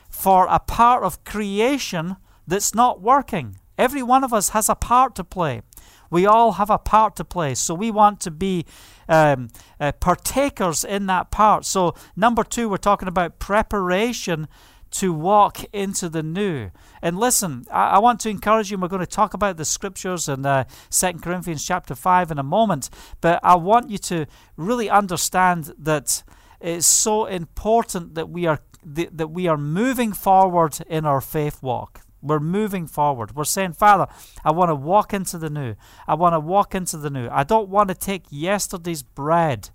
for 0.09 0.47
a 0.49 0.59
part 0.59 1.03
of 1.03 1.23
creation 1.23 2.15
that's 2.47 2.73
not 2.73 3.01
working. 3.01 3.57
Every 3.77 4.03
one 4.03 4.23
of 4.23 4.33
us 4.33 4.49
has 4.49 4.69
a 4.69 4.75
part 4.75 5.15
to 5.15 5.23
play. 5.23 5.61
We 6.09 6.25
all 6.25 6.53
have 6.53 6.69
a 6.69 6.77
part 6.77 7.15
to 7.17 7.25
play. 7.25 7.55
So 7.55 7.73
we 7.73 7.91
want 7.91 8.19
to 8.21 8.31
be 8.31 8.65
um, 9.09 9.49
uh, 9.79 9.91
partakers 9.93 10.83
in 10.83 11.07
that 11.07 11.31
part. 11.31 11.65
So, 11.65 11.95
number 12.15 12.43
two, 12.43 12.69
we're 12.69 12.77
talking 12.77 13.07
about 13.07 13.39
preparation 13.39 14.47
to 14.95 15.13
walk 15.13 15.63
into 15.73 16.07
the 16.09 16.23
new. 16.23 16.71
And 17.01 17.19
listen, 17.19 17.65
I, 17.71 17.91
I 17.91 17.99
want 17.99 18.19
to 18.21 18.29
encourage 18.29 18.71
you, 18.71 18.77
we're 18.77 18.87
going 18.87 19.01
to 19.01 19.05
talk 19.05 19.33
about 19.33 19.57
the 19.57 19.65
scriptures 19.65 20.29
in 20.29 20.45
uh, 20.45 20.63
2 20.89 21.13
Corinthians 21.21 21.65
chapter 21.65 21.95
5 21.95 22.31
in 22.31 22.39
a 22.39 22.43
moment, 22.43 22.89
but 23.19 23.39
I 23.43 23.55
want 23.55 23.89
you 23.89 23.97
to 23.97 24.25
really 24.55 24.89
understand 24.89 25.73
that 25.77 26.23
it's 26.61 26.87
so 26.87 27.25
important 27.25 28.15
that 28.15 28.29
we 28.29 28.45
are 28.45 28.59
that 28.87 29.31
we 29.31 29.47
are 29.47 29.57
moving 29.57 30.13
forward 30.13 30.77
in 30.87 31.07
our 31.07 31.19
faith 31.19 31.63
walk. 31.63 32.01
We're 32.21 32.39
moving 32.39 32.85
forward. 32.85 33.35
We're 33.35 33.43
saying, 33.43 33.73
Father, 33.73 34.07
I 34.43 34.51
want 34.51 34.69
to 34.69 34.75
walk 34.75 35.11
into 35.11 35.39
the 35.39 35.49
new. 35.49 35.73
I 36.07 36.13
want 36.13 36.33
to 36.33 36.39
walk 36.39 36.75
into 36.75 36.97
the 36.97 37.09
new. 37.09 37.27
I 37.29 37.43
don't 37.43 37.67
want 37.67 37.89
to 37.89 37.95
take 37.95 38.25
yesterday's 38.29 39.01
bread 39.01 39.69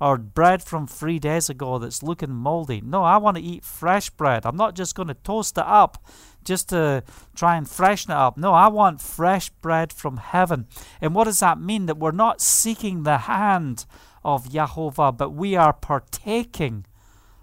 or 0.00 0.16
bread 0.16 0.62
from 0.62 0.86
three 0.86 1.18
days 1.18 1.50
ago 1.50 1.78
that's 1.78 2.02
looking 2.02 2.30
moldy. 2.30 2.80
No, 2.80 3.02
I 3.02 3.16
want 3.16 3.36
to 3.36 3.42
eat 3.42 3.64
fresh 3.64 4.10
bread. 4.10 4.46
I'm 4.46 4.56
not 4.56 4.74
just 4.74 4.94
going 4.94 5.08
to 5.08 5.14
toast 5.14 5.58
it 5.58 5.64
up 5.66 6.04
just 6.44 6.68
to 6.70 7.02
try 7.34 7.56
and 7.56 7.68
freshen 7.68 8.12
it 8.12 8.16
up. 8.16 8.36
No, 8.36 8.52
I 8.54 8.68
want 8.68 9.00
fresh 9.00 9.50
bread 9.50 9.92
from 9.92 10.18
heaven. 10.18 10.66
And 11.00 11.14
what 11.14 11.24
does 11.24 11.40
that 11.40 11.60
mean? 11.60 11.86
That 11.86 11.98
we're 11.98 12.10
not 12.10 12.40
seeking 12.40 13.02
the 13.02 13.18
hand 13.18 13.86
of 14.24 14.50
Jehovah, 14.50 15.12
but 15.12 15.30
we 15.30 15.56
are 15.56 15.72
partaking 15.72 16.86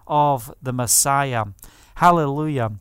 of 0.07 0.53
the 0.61 0.73
Messiah. 0.73 1.45
Hallelujah. 1.95 2.71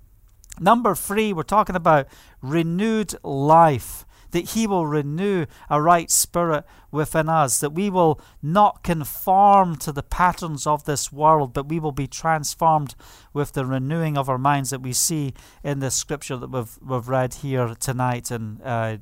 Number 0.60 0.94
three, 0.94 1.32
we're 1.32 1.42
talking 1.42 1.74
about 1.74 2.06
renewed 2.40 3.14
life 3.24 4.03
that 4.34 4.50
He 4.50 4.66
will 4.66 4.86
renew 4.86 5.46
a 5.70 5.80
right 5.80 6.10
spirit 6.10 6.64
within 6.90 7.28
us, 7.28 7.60
that 7.60 7.70
we 7.70 7.88
will 7.88 8.20
not 8.42 8.82
conform 8.82 9.76
to 9.76 9.92
the 9.92 10.02
patterns 10.02 10.66
of 10.66 10.84
this 10.84 11.12
world, 11.12 11.54
but 11.54 11.68
we 11.68 11.78
will 11.78 11.92
be 11.92 12.08
transformed 12.08 12.96
with 13.32 13.52
the 13.52 13.64
renewing 13.64 14.18
of 14.18 14.28
our 14.28 14.36
minds 14.36 14.70
that 14.70 14.82
we 14.82 14.92
see 14.92 15.34
in 15.62 15.78
the 15.78 15.90
scripture 15.90 16.36
that 16.36 16.50
we've, 16.50 16.76
we've 16.82 17.08
read 17.08 17.34
here 17.34 17.76
tonight 17.78 18.32
in 18.32 18.60
uh, 18.62 18.96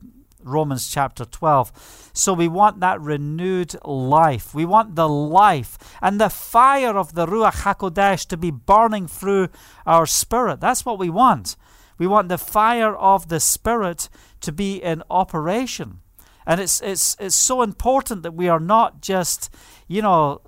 Romans 0.45 0.91
chapter 0.91 1.25
12. 1.25 2.11
So 2.13 2.35
we 2.35 2.49
want 2.49 2.81
that 2.81 3.01
renewed 3.01 3.75
life. 3.87 4.55
We 4.55 4.67
want 4.67 4.97
the 4.97 5.09
life 5.09 5.79
and 6.03 6.21
the 6.21 6.29
fire 6.29 6.99
of 6.99 7.15
the 7.15 7.25
Ruach 7.25 7.63
HaKodesh 7.63 8.27
to 8.27 8.37
be 8.37 8.51
burning 8.51 9.09
through 9.09 9.49
our 9.87 10.05
spirit. 10.05 10.61
That's 10.61 10.85
what 10.85 10.99
we 10.99 11.09
want. 11.09 11.57
We 12.03 12.09
want 12.09 12.29
the 12.29 12.39
fire 12.39 12.97
of 12.97 13.29
the 13.29 13.39
Spirit 13.39 14.09
to 14.43 14.53
be 14.53 14.77
in 14.77 15.03
operation. 15.11 16.01
And 16.47 16.61
it's, 16.61 16.81
it's, 16.83 17.17
it's 17.21 17.37
so 17.37 17.63
important 17.63 18.23
that 18.23 18.35
we 18.35 18.49
are 18.49 18.61
not 18.61 19.01
just, 19.01 19.49
you 19.87 20.03
know, 20.03 20.43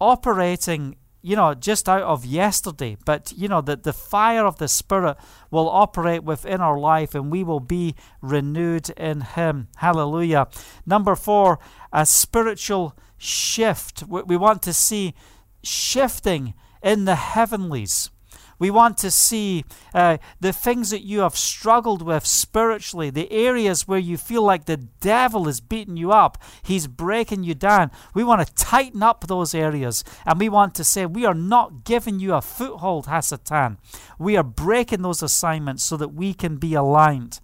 operating, 0.00 0.96
you 1.22 1.34
know, 1.34 1.54
just 1.54 1.88
out 1.88 2.02
of 2.02 2.24
yesterday, 2.24 2.96
but, 3.04 3.32
you 3.36 3.48
know, 3.48 3.60
that 3.62 3.82
the 3.82 3.92
fire 3.92 4.46
of 4.46 4.58
the 4.58 4.68
Spirit 4.68 5.16
will 5.50 5.68
operate 5.68 6.24
within 6.24 6.60
our 6.60 6.78
life 6.78 7.14
and 7.14 7.32
we 7.32 7.42
will 7.42 7.60
be 7.60 7.94
renewed 8.20 8.90
in 8.90 9.22
Him. 9.22 9.68
Hallelujah. 9.76 10.48
Number 10.86 11.16
four, 11.16 11.58
a 11.92 12.04
spiritual 12.04 12.96
shift. 13.16 14.04
We 14.06 14.36
want 14.36 14.62
to 14.62 14.72
see 14.72 15.14
shifting 15.62 16.54
in 16.82 17.04
the 17.06 17.16
heavenlies. 17.16 18.10
We 18.58 18.70
want 18.70 18.98
to 18.98 19.10
see 19.10 19.64
uh, 19.94 20.18
the 20.40 20.52
things 20.52 20.90
that 20.90 21.04
you 21.04 21.20
have 21.20 21.36
struggled 21.36 22.02
with 22.02 22.26
spiritually, 22.26 23.10
the 23.10 23.30
areas 23.30 23.86
where 23.86 23.98
you 23.98 24.16
feel 24.16 24.42
like 24.42 24.64
the 24.64 24.76
devil 24.76 25.46
is 25.46 25.60
beating 25.60 25.96
you 25.96 26.10
up, 26.10 26.42
he's 26.62 26.86
breaking 26.86 27.44
you 27.44 27.54
down. 27.54 27.90
We 28.14 28.24
want 28.24 28.46
to 28.46 28.54
tighten 28.54 29.02
up 29.02 29.26
those 29.26 29.54
areas 29.54 30.02
and 30.26 30.40
we 30.40 30.48
want 30.48 30.74
to 30.76 30.84
say, 30.84 31.06
We 31.06 31.24
are 31.24 31.34
not 31.34 31.84
giving 31.84 32.18
you 32.18 32.34
a 32.34 32.42
foothold, 32.42 33.06
Hasatan. 33.06 33.78
We 34.18 34.36
are 34.36 34.42
breaking 34.42 35.02
those 35.02 35.22
assignments 35.22 35.84
so 35.84 35.96
that 35.96 36.14
we 36.14 36.34
can 36.34 36.56
be 36.56 36.74
aligned. 36.74 37.40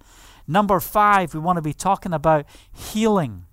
Number 0.47 0.80
five, 0.80 1.33
we 1.33 1.40
want 1.40 1.56
to 1.56 1.62
be 1.62 1.73
talking 1.73 2.12
about 2.12 2.44
healing 2.73 3.47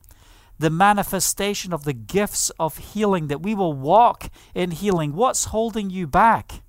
the 0.61 0.69
manifestation 0.69 1.73
of 1.73 1.85
the 1.85 1.93
gifts 1.93 2.51
of 2.59 2.77
healing, 2.77 3.27
that 3.27 3.41
we 3.41 3.55
will 3.55 3.73
walk 3.73 4.29
in 4.53 4.69
healing. 4.69 5.15
What's 5.15 5.45
holding 5.45 5.89
you 5.89 6.05
back? 6.05 6.61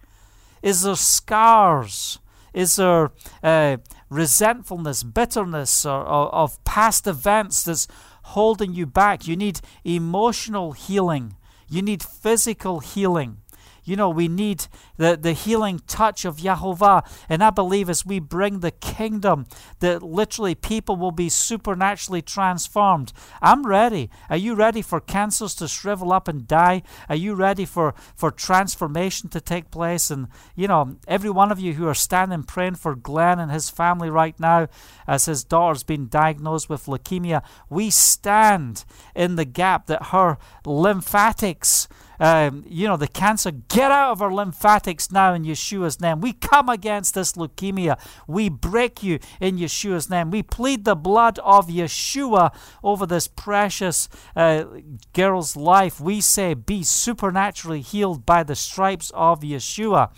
Is 0.62 0.82
there 0.82 0.96
scars? 0.96 2.18
Is 2.54 2.76
there 2.76 3.10
uh, 3.42 3.78
resentfulness, 4.08 5.02
bitterness, 5.02 5.86
or, 5.86 6.00
or, 6.02 6.34
of 6.34 6.62
past 6.64 7.06
events 7.06 7.64
that's 7.64 7.88
holding 8.24 8.72
you 8.72 8.86
back? 8.86 9.26
You 9.26 9.36
need 9.36 9.60
emotional 9.84 10.72
healing. 10.72 11.36
You 11.68 11.82
need 11.82 12.02
physical 12.02 12.80
healing. 12.80 13.41
You 13.84 13.96
know, 13.96 14.10
we 14.10 14.28
need 14.28 14.66
the, 14.96 15.18
the 15.20 15.32
healing 15.32 15.80
touch 15.86 16.24
of 16.24 16.36
Yahovah. 16.36 17.04
And 17.28 17.42
I 17.42 17.50
believe 17.50 17.90
as 17.90 18.06
we 18.06 18.18
bring 18.20 18.60
the 18.60 18.70
kingdom, 18.70 19.46
that 19.80 20.02
literally 20.02 20.54
people 20.54 20.96
will 20.96 21.10
be 21.10 21.28
supernaturally 21.28 22.22
transformed. 22.22 23.12
I'm 23.40 23.66
ready. 23.66 24.10
Are 24.30 24.36
you 24.36 24.54
ready 24.54 24.82
for 24.82 25.00
cancers 25.00 25.54
to 25.56 25.68
shrivel 25.68 26.12
up 26.12 26.28
and 26.28 26.46
die? 26.46 26.82
Are 27.08 27.16
you 27.16 27.34
ready 27.34 27.64
for, 27.64 27.94
for 28.14 28.30
transformation 28.30 29.28
to 29.30 29.40
take 29.40 29.70
place? 29.70 30.10
And, 30.10 30.28
you 30.54 30.68
know, 30.68 30.96
every 31.08 31.30
one 31.30 31.50
of 31.50 31.58
you 31.58 31.74
who 31.74 31.88
are 31.88 31.94
standing 31.94 32.44
praying 32.44 32.76
for 32.76 32.94
Glenn 32.94 33.38
and 33.38 33.50
his 33.50 33.70
family 33.70 34.10
right 34.10 34.38
now, 34.38 34.68
as 35.06 35.26
his 35.26 35.44
daughter's 35.44 35.82
been 35.82 36.08
diagnosed 36.08 36.68
with 36.68 36.86
leukemia, 36.86 37.42
we 37.68 37.90
stand 37.90 38.84
in 39.14 39.36
the 39.36 39.44
gap 39.44 39.86
that 39.86 40.06
her 40.06 40.38
lymphatics 40.64 41.88
um, 42.22 42.64
you 42.68 42.86
know, 42.86 42.96
the 42.96 43.08
cancer, 43.08 43.50
get 43.50 43.90
out 43.90 44.12
of 44.12 44.22
our 44.22 44.32
lymphatics 44.32 45.10
now 45.10 45.34
in 45.34 45.42
Yeshua's 45.42 46.00
name. 46.00 46.20
We 46.20 46.32
come 46.32 46.68
against 46.68 47.14
this 47.14 47.32
leukemia. 47.32 47.98
We 48.28 48.48
break 48.48 49.02
you 49.02 49.18
in 49.40 49.58
Yeshua's 49.58 50.08
name. 50.08 50.30
We 50.30 50.44
plead 50.44 50.84
the 50.84 50.94
blood 50.94 51.40
of 51.40 51.66
Yeshua 51.66 52.54
over 52.84 53.06
this 53.06 53.26
precious 53.26 54.08
uh, 54.36 54.66
girl's 55.12 55.56
life. 55.56 56.00
We 56.00 56.20
say, 56.20 56.54
be 56.54 56.84
supernaturally 56.84 57.80
healed 57.80 58.24
by 58.24 58.44
the 58.44 58.54
stripes 58.54 59.10
of 59.14 59.40
Yeshua. 59.40 60.10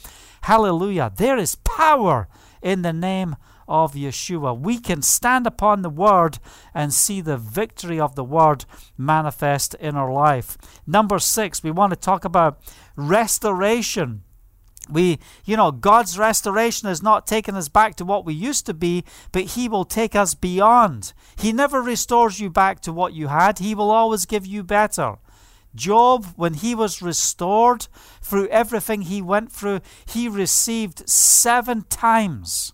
Hallelujah. 0.42 1.10
There 1.16 1.38
is 1.38 1.54
power 1.54 2.28
in 2.60 2.82
the 2.82 2.92
name 2.92 3.36
of 3.68 3.94
Yeshua. 3.94 4.58
We 4.58 4.78
can 4.78 5.02
stand 5.02 5.46
upon 5.46 5.82
the 5.82 5.90
Word 5.90 6.38
and 6.72 6.92
see 6.92 7.20
the 7.20 7.36
victory 7.36 8.00
of 8.00 8.14
the 8.14 8.24
Word 8.24 8.64
manifest 8.96 9.74
in 9.74 9.96
our 9.96 10.12
life. 10.12 10.56
Number 10.86 11.18
six, 11.18 11.62
we 11.62 11.70
want 11.70 11.92
to 11.92 11.98
talk 11.98 12.24
about 12.24 12.60
restoration. 12.96 14.22
We, 14.90 15.18
you 15.44 15.56
know, 15.56 15.72
God's 15.72 16.18
restoration 16.18 16.88
is 16.88 17.02
not 17.02 17.26
taking 17.26 17.54
us 17.54 17.68
back 17.68 17.94
to 17.96 18.04
what 18.04 18.26
we 18.26 18.34
used 18.34 18.66
to 18.66 18.74
be, 18.74 19.04
but 19.32 19.44
He 19.44 19.68
will 19.68 19.84
take 19.84 20.14
us 20.14 20.34
beyond. 20.34 21.14
He 21.36 21.52
never 21.52 21.80
restores 21.80 22.38
you 22.38 22.50
back 22.50 22.80
to 22.80 22.92
what 22.92 23.14
you 23.14 23.28
had, 23.28 23.58
He 23.58 23.74
will 23.74 23.90
always 23.90 24.26
give 24.26 24.46
you 24.46 24.62
better. 24.62 25.16
Job, 25.74 26.26
when 26.36 26.54
he 26.54 26.74
was 26.74 27.02
restored 27.02 27.88
through 28.22 28.48
everything 28.48 29.02
he 29.02 29.20
went 29.20 29.50
through, 29.50 29.80
he 30.06 30.28
received 30.28 31.08
seven 31.08 31.82
times 31.88 32.73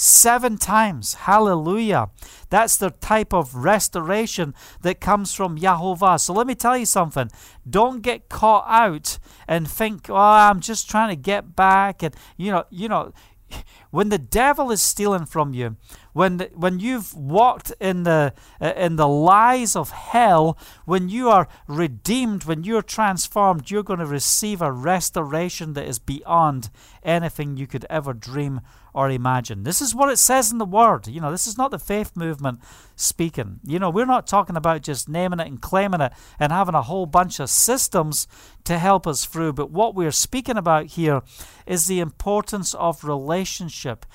seven 0.00 0.56
times. 0.56 1.14
Hallelujah. 1.14 2.08
That's 2.48 2.78
the 2.78 2.90
type 2.90 3.34
of 3.34 3.54
restoration 3.54 4.54
that 4.80 5.00
comes 5.00 5.34
from 5.34 5.58
Yahovah. 5.58 6.18
So 6.18 6.32
let 6.32 6.46
me 6.46 6.54
tell 6.54 6.76
you 6.76 6.86
something. 6.86 7.30
Don't 7.68 8.00
get 8.00 8.30
caught 8.30 8.64
out 8.66 9.18
and 9.46 9.68
think, 9.68 10.08
oh, 10.08 10.16
I'm 10.16 10.60
just 10.60 10.88
trying 10.88 11.10
to 11.10 11.16
get 11.16 11.54
back. 11.54 12.02
And, 12.02 12.14
you 12.38 12.50
know, 12.50 12.64
you 12.70 12.88
know, 12.88 13.12
when 13.90 14.08
the 14.08 14.18
devil 14.18 14.70
is 14.70 14.82
stealing 14.82 15.26
from 15.26 15.52
you, 15.52 15.76
when 16.12 16.40
when 16.54 16.80
you've 16.80 17.14
walked 17.14 17.72
in 17.80 18.02
the 18.02 18.32
uh, 18.60 18.72
in 18.76 18.96
the 18.96 19.08
lies 19.08 19.76
of 19.76 19.90
hell, 19.90 20.58
when 20.84 21.08
you 21.08 21.28
are 21.28 21.48
redeemed, 21.66 22.44
when 22.44 22.64
you're 22.64 22.82
transformed, 22.82 23.70
you're 23.70 23.82
going 23.82 24.00
to 24.00 24.06
receive 24.06 24.60
a 24.60 24.72
restoration 24.72 25.74
that 25.74 25.86
is 25.86 25.98
beyond 25.98 26.70
anything 27.02 27.56
you 27.56 27.66
could 27.66 27.86
ever 27.88 28.12
dream 28.12 28.60
or 28.92 29.08
imagine. 29.08 29.62
This 29.62 29.80
is 29.80 29.94
what 29.94 30.10
it 30.10 30.18
says 30.18 30.50
in 30.50 30.58
the 30.58 30.64
Word. 30.64 31.06
You 31.06 31.20
know, 31.20 31.30
this 31.30 31.46
is 31.46 31.56
not 31.56 31.70
the 31.70 31.78
faith 31.78 32.16
movement 32.16 32.60
speaking. 32.96 33.60
You 33.64 33.78
know, 33.78 33.90
we're 33.90 34.04
not 34.04 34.26
talking 34.26 34.56
about 34.56 34.82
just 34.82 35.08
naming 35.08 35.40
it 35.40 35.46
and 35.46 35.60
claiming 35.60 36.00
it 36.00 36.12
and 36.38 36.52
having 36.52 36.74
a 36.74 36.82
whole 36.82 37.06
bunch 37.06 37.38
of 37.40 37.50
systems 37.50 38.26
to 38.64 38.78
help 38.78 39.06
us 39.06 39.24
through. 39.24 39.52
But 39.52 39.70
what 39.70 39.94
we're 39.94 40.10
speaking 40.10 40.56
about 40.56 40.86
here 40.86 41.22
is 41.66 41.86
the 41.86 42.00
importance 42.00 42.74
of 42.74 43.04
relationship. 43.04 44.06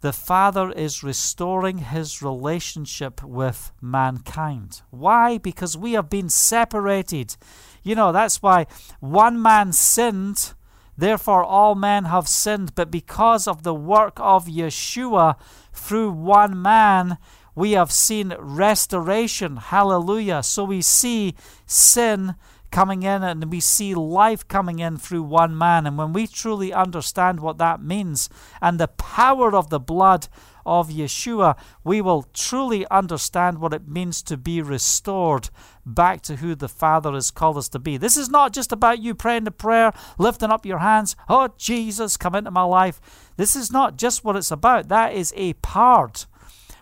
The 0.00 0.12
Father 0.12 0.70
is 0.70 1.02
restoring 1.02 1.78
his 1.78 2.22
relationship 2.22 3.22
with 3.22 3.72
mankind. 3.80 4.82
Why? 4.90 5.38
Because 5.38 5.76
we 5.76 5.92
have 5.92 6.08
been 6.08 6.28
separated. 6.30 7.36
You 7.82 7.94
know, 7.94 8.10
that's 8.10 8.42
why 8.42 8.66
one 9.00 9.40
man 9.40 9.72
sinned 9.72 10.54
Therefore, 11.00 11.42
all 11.42 11.74
men 11.74 12.04
have 12.04 12.28
sinned, 12.28 12.74
but 12.74 12.90
because 12.90 13.48
of 13.48 13.62
the 13.62 13.72
work 13.72 14.20
of 14.20 14.44
Yeshua 14.44 15.36
through 15.72 16.10
one 16.10 16.60
man, 16.60 17.16
we 17.54 17.72
have 17.72 17.90
seen 17.90 18.34
restoration. 18.38 19.56
Hallelujah. 19.56 20.42
So 20.42 20.64
we 20.64 20.82
see 20.82 21.36
sin 21.64 22.34
coming 22.70 23.02
in 23.02 23.22
and 23.22 23.50
we 23.50 23.60
see 23.60 23.94
life 23.94 24.46
coming 24.46 24.78
in 24.78 24.96
through 24.96 25.22
one 25.22 25.56
man. 25.56 25.86
And 25.86 25.98
when 25.98 26.12
we 26.12 26.26
truly 26.26 26.72
understand 26.72 27.40
what 27.40 27.58
that 27.58 27.82
means 27.82 28.28
and 28.60 28.78
the 28.78 28.88
power 28.88 29.54
of 29.54 29.70
the 29.70 29.80
blood 29.80 30.28
of 30.64 30.90
Yeshua, 30.90 31.56
we 31.84 32.00
will 32.00 32.24
truly 32.34 32.86
understand 32.90 33.58
what 33.58 33.72
it 33.72 33.88
means 33.88 34.22
to 34.22 34.36
be 34.36 34.62
restored 34.62 35.50
back 35.84 36.20
to 36.22 36.36
who 36.36 36.54
the 36.54 36.68
Father 36.68 37.12
has 37.12 37.30
called 37.30 37.56
us 37.56 37.68
to 37.70 37.78
be. 37.78 37.96
This 37.96 38.16
is 38.16 38.28
not 38.28 38.52
just 38.52 38.70
about 38.70 39.00
you 39.00 39.14
praying 39.14 39.44
the 39.44 39.50
prayer, 39.50 39.92
lifting 40.18 40.50
up 40.50 40.66
your 40.66 40.78
hands, 40.78 41.16
oh, 41.28 41.48
Jesus, 41.56 42.16
come 42.16 42.34
into 42.34 42.50
my 42.50 42.62
life. 42.62 43.00
This 43.36 43.56
is 43.56 43.72
not 43.72 43.96
just 43.96 44.24
what 44.24 44.36
it's 44.36 44.50
about. 44.50 44.88
That 44.88 45.14
is 45.14 45.32
a 45.36 45.54
part 45.54 46.26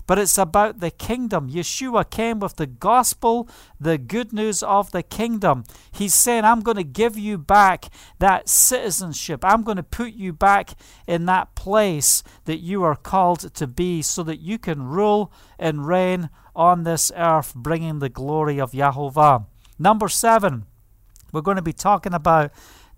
but 0.09 0.19
it's 0.19 0.39
about 0.39 0.81
the 0.81 0.91
kingdom. 0.91 1.51
Yeshua 1.51 2.09
came 2.09 2.41
with 2.41 2.57
the 2.57 2.67
gospel, 2.67 3.47
the 3.79 3.99
good 3.99 4.33
news 4.33 4.63
of 4.63 4.91
the 4.91 5.03
kingdom. 5.03 5.65
He's 5.93 6.15
saying, 6.15 6.45
I'm 6.47 6.63
going 6.63 6.79
to 6.79 6.83
give 6.83 7.19
you 7.19 7.37
back 7.37 7.91
that 8.19 8.49
citizenship. 8.49 9.45
I'm 9.45 9.63
going 9.63 9.77
to 9.77 9.83
put 9.83 10.15
you 10.15 10.33
back 10.33 10.71
in 11.07 11.27
that 11.27 11.55
place 11.55 12.23
that 12.47 12.61
you 12.61 12.83
are 12.85 12.97
called 12.97 13.53
to 13.55 13.67
be 13.67 14.01
so 14.01 14.23
that 14.23 14.41
you 14.41 14.59
can 14.59 14.83
rule 14.83 15.31
and 15.59 15.87
reign 15.87 16.31
on 16.57 16.85
this 16.85 17.13
earth, 17.15 17.55
bringing 17.55 17.99
the 17.99 18.09
glory 18.09 18.59
of 18.59 18.73
Yahovah. 18.73 19.45
Number 19.79 20.09
seven, 20.09 20.65
we're 21.33 21.43
going 21.43 21.59
to 21.59 21.63
be 21.63 21.75
talking 21.75 22.15
about 22.15 22.51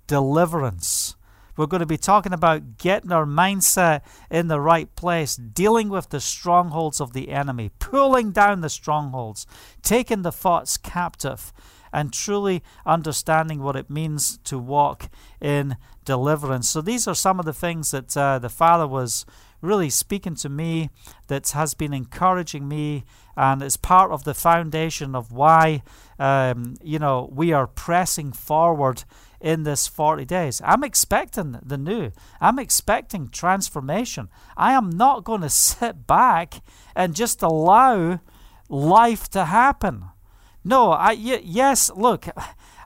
deliverance. 0.07 1.17
We're 1.57 1.67
going 1.67 1.81
to 1.81 1.87
be 1.87 1.97
talking 1.97 2.33
about 2.33 2.79
getting 2.79 3.13
our 3.13 3.27
mindset 3.27 4.03
in 4.31 4.49
the 4.49 4.61
right 4.61 4.95
place, 4.97 5.37
dealing 5.37 5.89
with 5.89 6.11
the 6.11 6.21
strongholds 6.21 7.01
of 7.01 7.13
the 7.13 7.31
enemy, 7.31 7.71
pulling 7.79 8.33
down 8.33 8.61
the 8.61 8.69
strongholds, 8.69 9.47
taking 9.83 10.23
the 10.23 10.33
thoughts 10.33 10.77
captive, 10.77 11.53
and 11.93 12.13
truly 12.13 12.63
understanding 12.87 13.61
what 13.61 13.77
it 13.77 13.91
means 13.91 14.39
to 14.45 14.59
walk 14.59 15.09
in 15.41 15.77
deliverance. 16.05 16.69
So, 16.69 16.81
these 16.81 17.09
are 17.09 17.15
some 17.15 17.39
of 17.41 17.47
the 17.47 17.53
things 17.53 17.91
that 17.91 18.17
uh, 18.17 18.39
the 18.39 18.49
Father 18.49 18.87
was 18.87 19.27
really 19.61 19.91
speaking 19.91 20.35
to 20.35 20.49
me, 20.49 20.91
that 21.27 21.51
has 21.51 21.75
been 21.75 21.93
encouraging 21.93 22.67
me, 22.67 23.05
and 23.37 23.63
is 23.63 23.77
part 23.77 24.11
of 24.11 24.25
the 24.25 24.35
foundation 24.35 25.15
of 25.15 25.33
why, 25.33 25.83
um, 26.19 26.77
you 26.83 26.99
know, 26.99 27.29
we 27.33 27.53
are 27.53 27.67
pressing 27.67 28.33
forward 28.33 29.05
in 29.41 29.63
this 29.63 29.87
40 29.87 30.25
days. 30.25 30.61
I'm 30.65 30.85
expecting 30.85 31.59
the 31.63 31.79
new. 31.79 32.13
I'm 32.41 32.59
expecting 32.59 33.29
transformation. 33.29 34.29
I 34.57 34.73
am 34.73 34.91
not 34.91 35.25
going 35.25 35.41
to 35.41 35.51
sit 35.51 36.07
back 36.07 36.63
and 36.95 37.15
just 37.15 37.43
allow 37.43 38.21
life 38.69 39.29
to 39.31 39.47
happen. 39.47 40.05
No, 40.63 40.93
I 40.93 41.15
y- 41.15 41.41
yes, 41.43 41.91
look, 41.97 42.27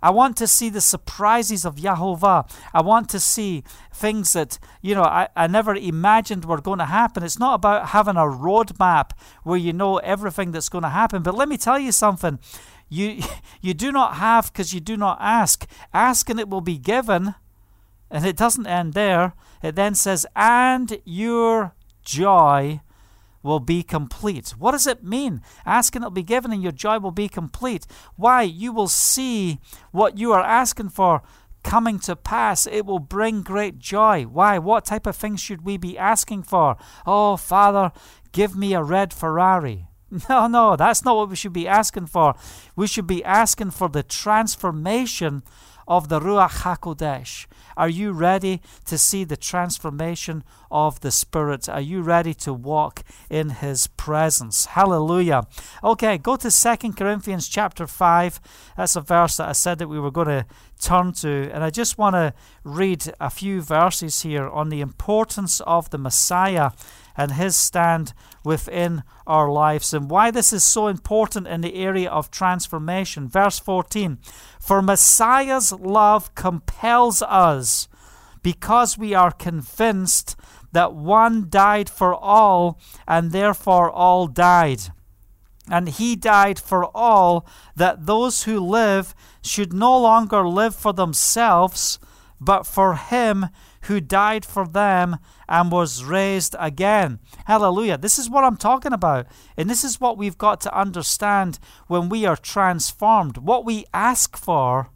I 0.02 0.10
want 0.10 0.36
to 0.36 0.46
see 0.46 0.68
the 0.68 0.82
surprises 0.82 1.64
of 1.64 1.76
Yahovah. 1.76 2.48
I 2.74 2.82
want 2.82 3.08
to 3.08 3.18
see 3.18 3.64
things 3.92 4.34
that, 4.34 4.58
you 4.82 4.94
know, 4.94 5.02
I, 5.02 5.28
I 5.34 5.46
never 5.46 5.74
imagined 5.74 6.44
were 6.44 6.60
going 6.60 6.78
to 6.78 6.84
happen. 6.84 7.22
It's 7.22 7.38
not 7.38 7.54
about 7.54 7.88
having 7.88 8.16
a 8.16 8.20
roadmap 8.20 9.12
where 9.44 9.56
you 9.56 9.72
know 9.72 9.96
everything 9.98 10.52
that's 10.52 10.68
going 10.68 10.82
to 10.82 10.90
happen. 10.90 11.22
But 11.22 11.34
let 11.34 11.48
me 11.48 11.56
tell 11.56 11.78
you 11.78 11.90
something. 11.90 12.38
You, 12.88 13.22
you 13.60 13.74
do 13.74 13.90
not 13.90 14.16
have 14.16 14.52
because 14.52 14.72
you 14.72 14.80
do 14.80 14.96
not 14.96 15.18
ask. 15.20 15.66
Ask 15.92 16.30
and 16.30 16.38
it 16.38 16.48
will 16.48 16.60
be 16.60 16.78
given. 16.78 17.34
And 18.10 18.24
it 18.24 18.36
doesn't 18.36 18.66
end 18.66 18.92
there. 18.92 19.34
It 19.62 19.74
then 19.74 19.94
says, 19.94 20.26
and 20.36 21.00
your 21.04 21.74
joy 22.02 22.80
will 23.42 23.60
be 23.60 23.82
complete. 23.82 24.50
What 24.50 24.72
does 24.72 24.86
it 24.86 25.04
mean? 25.04 25.42
Ask 25.66 25.94
and 25.94 26.02
it'll 26.02 26.10
be 26.10 26.22
given, 26.22 26.52
and 26.52 26.62
your 26.62 26.72
joy 26.72 26.98
will 26.98 27.10
be 27.10 27.28
complete. 27.28 27.86
Why? 28.16 28.42
You 28.42 28.72
will 28.72 28.88
see 28.88 29.58
what 29.90 30.18
you 30.18 30.32
are 30.32 30.42
asking 30.42 30.90
for 30.90 31.22
coming 31.62 31.98
to 32.00 32.14
pass. 32.14 32.66
It 32.66 32.86
will 32.86 32.98
bring 32.98 33.42
great 33.42 33.78
joy. 33.78 34.24
Why? 34.24 34.58
What 34.58 34.84
type 34.84 35.06
of 35.06 35.16
things 35.16 35.40
should 35.40 35.64
we 35.64 35.76
be 35.76 35.98
asking 35.98 36.44
for? 36.44 36.76
Oh, 37.06 37.36
Father, 37.36 37.92
give 38.32 38.54
me 38.56 38.74
a 38.74 38.82
red 38.82 39.12
Ferrari. 39.12 39.88
No, 40.28 40.46
no, 40.46 40.76
that's 40.76 41.04
not 41.04 41.16
what 41.16 41.28
we 41.28 41.36
should 41.36 41.52
be 41.52 41.68
asking 41.68 42.06
for. 42.06 42.34
We 42.76 42.86
should 42.86 43.06
be 43.06 43.24
asking 43.24 43.72
for 43.72 43.88
the 43.88 44.02
transformation 44.02 45.42
of 45.86 46.08
the 46.08 46.20
Ruach 46.20 46.62
HaKodesh. 46.62 47.46
Are 47.76 47.88
you 47.88 48.12
ready 48.12 48.62
to 48.86 48.96
see 48.96 49.24
the 49.24 49.36
transformation 49.36 50.44
of 50.70 51.00
the 51.00 51.10
Spirit? 51.10 51.68
Are 51.68 51.80
you 51.80 52.00
ready 52.00 52.32
to 52.34 52.54
walk 52.54 53.02
in 53.28 53.50
His 53.50 53.88
presence? 53.88 54.66
Hallelujah. 54.66 55.46
Okay, 55.82 56.16
go 56.16 56.36
to 56.36 56.50
Second 56.50 56.96
Corinthians 56.96 57.48
chapter 57.48 57.86
5. 57.86 58.40
That's 58.76 58.96
a 58.96 59.00
verse 59.00 59.36
that 59.38 59.48
I 59.48 59.52
said 59.52 59.78
that 59.78 59.88
we 59.88 60.00
were 60.00 60.12
going 60.12 60.28
to 60.28 60.46
turn 60.80 61.12
to. 61.14 61.50
And 61.52 61.64
I 61.64 61.70
just 61.70 61.98
want 61.98 62.14
to 62.14 62.32
read 62.62 63.12
a 63.20 63.28
few 63.28 63.60
verses 63.60 64.22
here 64.22 64.48
on 64.48 64.68
the 64.68 64.80
importance 64.80 65.60
of 65.60 65.90
the 65.90 65.98
Messiah 65.98 66.70
and 67.16 67.32
his 67.32 67.56
stand 67.56 68.12
within 68.44 69.02
our 69.26 69.50
lives 69.50 69.94
and 69.94 70.10
why 70.10 70.30
this 70.30 70.52
is 70.52 70.62
so 70.62 70.86
important 70.86 71.48
in 71.48 71.62
the 71.62 71.74
area 71.76 72.10
of 72.10 72.30
transformation. 72.30 73.28
Verse 73.28 73.58
14 73.58 74.18
For 74.60 74.82
Messiah's 74.82 75.72
love 75.72 76.34
compels 76.34 77.22
us 77.22 77.88
because 78.42 78.98
we 78.98 79.14
are 79.14 79.32
convinced 79.32 80.36
that 80.72 80.94
one 80.94 81.46
died 81.48 81.88
for 81.88 82.14
all 82.14 82.78
and 83.08 83.32
therefore 83.32 83.90
all 83.90 84.26
died. 84.26 84.82
And 85.70 85.88
he 85.88 86.14
died 86.14 86.58
for 86.58 86.84
all 86.94 87.46
that 87.74 88.04
those 88.04 88.44
who 88.44 88.60
live 88.60 89.14
should 89.42 89.72
no 89.72 89.98
longer 89.98 90.46
live 90.46 90.74
for 90.74 90.92
themselves, 90.92 91.98
but 92.38 92.66
for 92.66 92.96
him 92.96 93.46
who 93.82 94.00
died 94.00 94.44
for 94.44 94.66
them 94.66 95.16
and 95.48 95.70
was 95.70 96.04
raised 96.04 96.54
again. 96.58 97.18
Hallelujah. 97.46 97.98
This 97.98 98.18
is 98.18 98.30
what 98.30 98.44
I'm 98.44 98.56
talking 98.56 98.92
about. 98.92 99.26
And 99.56 99.68
this 99.68 99.84
is 99.84 100.00
what 100.00 100.18
we've 100.18 100.38
got 100.38 100.60
to 100.62 100.78
understand 100.78 101.58
when 101.86 102.08
we 102.08 102.26
are 102.26 102.36
transformed. 102.36 103.38
What 103.38 103.64
we 103.64 103.84
ask 103.92 104.36
for 104.36 104.90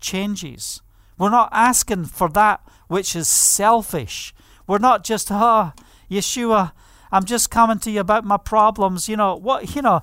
changes. 0.00 0.82
We're 1.18 1.30
not 1.30 1.50
asking 1.52 2.06
for 2.06 2.28
that 2.30 2.60
which 2.88 3.14
is 3.16 3.28
selfish. 3.28 4.34
We're 4.66 4.78
not 4.78 5.04
just, 5.04 5.28
oh, 5.30 5.72
Yeshua, 6.10 6.72
I'm 7.12 7.24
just 7.24 7.50
coming 7.50 7.78
to 7.80 7.90
you 7.90 8.00
about 8.00 8.24
my 8.24 8.36
problems. 8.36 9.08
You 9.08 9.16
know, 9.16 9.36
what, 9.36 9.74
you 9.76 9.82
know, 9.82 10.02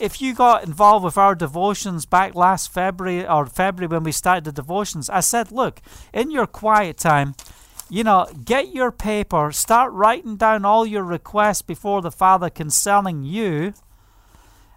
if 0.00 0.20
you 0.20 0.34
got 0.34 0.64
involved 0.64 1.04
with 1.04 1.18
our 1.18 1.34
devotions 1.34 2.06
back 2.06 2.34
last 2.34 2.72
February 2.72 3.26
or 3.26 3.46
February 3.46 3.88
when 3.88 4.04
we 4.04 4.12
started 4.12 4.44
the 4.44 4.52
devotions, 4.52 5.10
I 5.10 5.20
said, 5.20 5.52
look, 5.52 5.80
in 6.12 6.30
your 6.30 6.46
quiet 6.46 6.96
time, 6.96 7.34
you 7.92 8.02
know, 8.02 8.26
get 8.42 8.72
your 8.72 8.90
paper, 8.90 9.52
start 9.52 9.92
writing 9.92 10.36
down 10.36 10.64
all 10.64 10.86
your 10.86 11.02
requests 11.02 11.60
before 11.60 12.00
the 12.00 12.10
Father 12.10 12.48
concerning 12.48 13.22
you, 13.22 13.74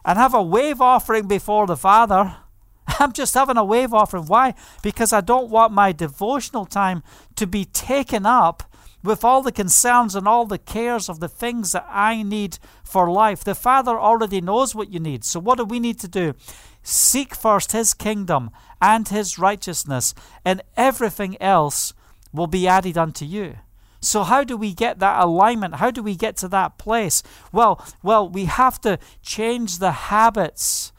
and 0.03 0.19
have 0.19 0.33
a 0.33 0.43
wave 0.43 0.81
offering 0.81 1.25
before 1.25 1.65
the 1.65 1.77
Father. 1.77 2.35
I'm 2.99 3.13
just 3.13 3.33
having 3.33 3.55
a 3.55 3.63
wave 3.63 3.93
offering. 3.93 4.25
Why? 4.25 4.53
Because 4.83 5.13
I 5.13 5.21
don't 5.21 5.49
want 5.49 5.71
my 5.71 5.93
devotional 5.93 6.65
time 6.65 7.03
to 7.37 7.47
be 7.47 7.63
taken 7.63 8.25
up 8.25 8.63
with 9.01 9.23
all 9.23 9.41
the 9.41 9.53
concerns 9.53 10.13
and 10.13 10.27
all 10.27 10.45
the 10.45 10.57
cares 10.57 11.07
of 11.07 11.21
the 11.21 11.29
things 11.29 11.71
that 11.71 11.87
I 11.89 12.21
need 12.21 12.59
for 12.83 13.09
life. 13.09 13.45
The 13.45 13.55
Father 13.55 13.97
already 13.97 14.41
knows 14.41 14.75
what 14.75 14.91
you 14.91 14.99
need. 14.99 15.23
So, 15.23 15.39
what 15.39 15.57
do 15.57 15.63
we 15.63 15.79
need 15.79 15.99
to 15.99 16.09
do? 16.09 16.33
Seek 16.83 17.33
first 17.33 17.71
His 17.71 17.93
kingdom 17.93 18.51
and 18.81 19.07
His 19.07 19.39
righteousness, 19.39 20.13
and 20.43 20.61
everything 20.75 21.41
else 21.41 21.93
will 22.35 22.47
be 22.47 22.67
added 22.67 22.97
unto 22.97 23.25
you. 23.25 23.55
So 24.01 24.23
how 24.23 24.43
do 24.43 24.55
we 24.55 24.73
get 24.73 24.99
that 24.99 25.23
alignment? 25.23 25.75
How 25.75 25.89
do 25.89 26.03
we 26.03 26.15
get 26.15 26.37
to 26.37 26.47
that 26.49 26.77
place? 26.77 27.23
Well, 27.51 27.83
well, 28.03 28.29
we 28.29 28.45
have 28.45 28.79
to 28.81 28.99
change 29.23 29.79
the 29.79 29.91
habits. 29.91 30.91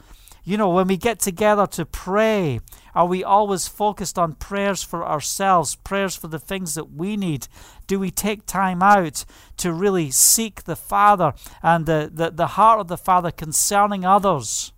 You 0.43 0.57
know, 0.57 0.71
when 0.71 0.89
we 0.89 0.97
get 0.97 1.21
together 1.21 1.67
to 1.69 1.85
pray, 1.85 2.61
are 2.95 3.07
we 3.07 3.23
always 3.23 3.69
focused 3.69 4.19
on 4.19 4.35
prayers 4.35 4.83
for 4.83 5.05
ourselves, 5.05 5.77
prayers 5.77 6.17
for 6.17 6.29
the 6.29 6.39
things 6.39 6.75
that 6.75 6.93
we 6.93 7.17
need? 7.17 7.47
Do 7.87 7.99
we 8.01 8.11
take 8.11 8.47
time 8.47 8.83
out 8.83 9.25
to 9.59 9.73
really 9.73 10.11
seek 10.11 10.65
the 10.65 10.77
Father 10.77 11.35
and 11.63 11.87
the, 11.87 12.11
the, 12.13 12.31
the 12.31 12.47
heart 12.47 12.81
of 12.81 12.89
the 12.89 12.97
Father 12.97 13.31
concerning 13.31 14.05
others? 14.05 14.73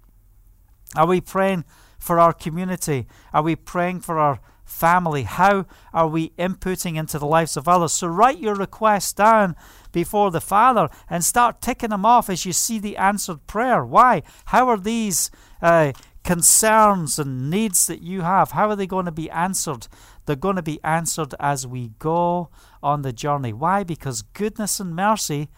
Are 0.96 1.06
we 1.06 1.20
praying 1.20 1.64
for 1.98 2.18
our 2.18 2.32
community? 2.32 3.06
Are 3.32 3.42
we 3.42 3.56
praying 3.56 4.00
for 4.00 4.18
our 4.18 4.40
family? 4.78 5.24
How 5.24 5.66
are 5.92 6.08
we 6.08 6.30
inputting 6.38 6.96
into 6.96 7.18
the 7.18 7.26
lives 7.26 7.56
of 7.56 7.68
others? 7.68 7.92
So 7.92 8.06
write 8.06 8.38
your 8.38 8.54
requests 8.54 9.12
down 9.12 9.56
before 9.92 10.30
the 10.30 10.40
Father 10.40 10.88
and 11.10 11.24
start 11.24 11.60
ticking 11.60 11.90
them 11.90 12.06
off 12.06 12.30
as 12.30 12.46
you 12.46 12.52
see 12.52 12.78
the 12.78 12.96
answered 12.96 13.46
prayer. 13.46 13.84
Why? 13.84 14.22
How 14.46 14.68
are 14.68 14.78
these 14.78 15.30
uh, 15.60 15.92
concerns 16.28 17.18
and 17.18 17.50
needs 17.50 17.86
that 17.86 18.02
you 18.02 18.20
have, 18.20 18.50
how 18.50 18.68
are 18.68 18.76
they 18.76 18.86
going 18.86 19.06
to 19.06 19.10
be 19.10 19.30
answered? 19.30 19.88
They're 20.26 20.36
going 20.36 20.56
to 20.56 20.62
be 20.62 20.78
answered 20.84 21.34
as 21.40 21.66
we 21.66 21.92
go 21.98 22.50
on 22.82 23.00
the 23.00 23.14
journey. 23.14 23.54
Why? 23.54 23.82
Because 23.82 24.20
goodness 24.20 24.78
and 24.78 24.94
mercy 24.94 25.48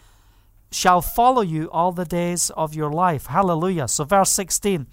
shall 0.71 1.03
follow 1.03 1.43
you 1.43 1.69
all 1.73 1.91
the 1.91 2.05
days 2.05 2.51
of 2.51 2.73
your 2.73 2.93
life. 2.93 3.27
Hallelujah. 3.27 3.89
So, 3.89 4.05
verse 4.05 4.31
16 4.31 4.87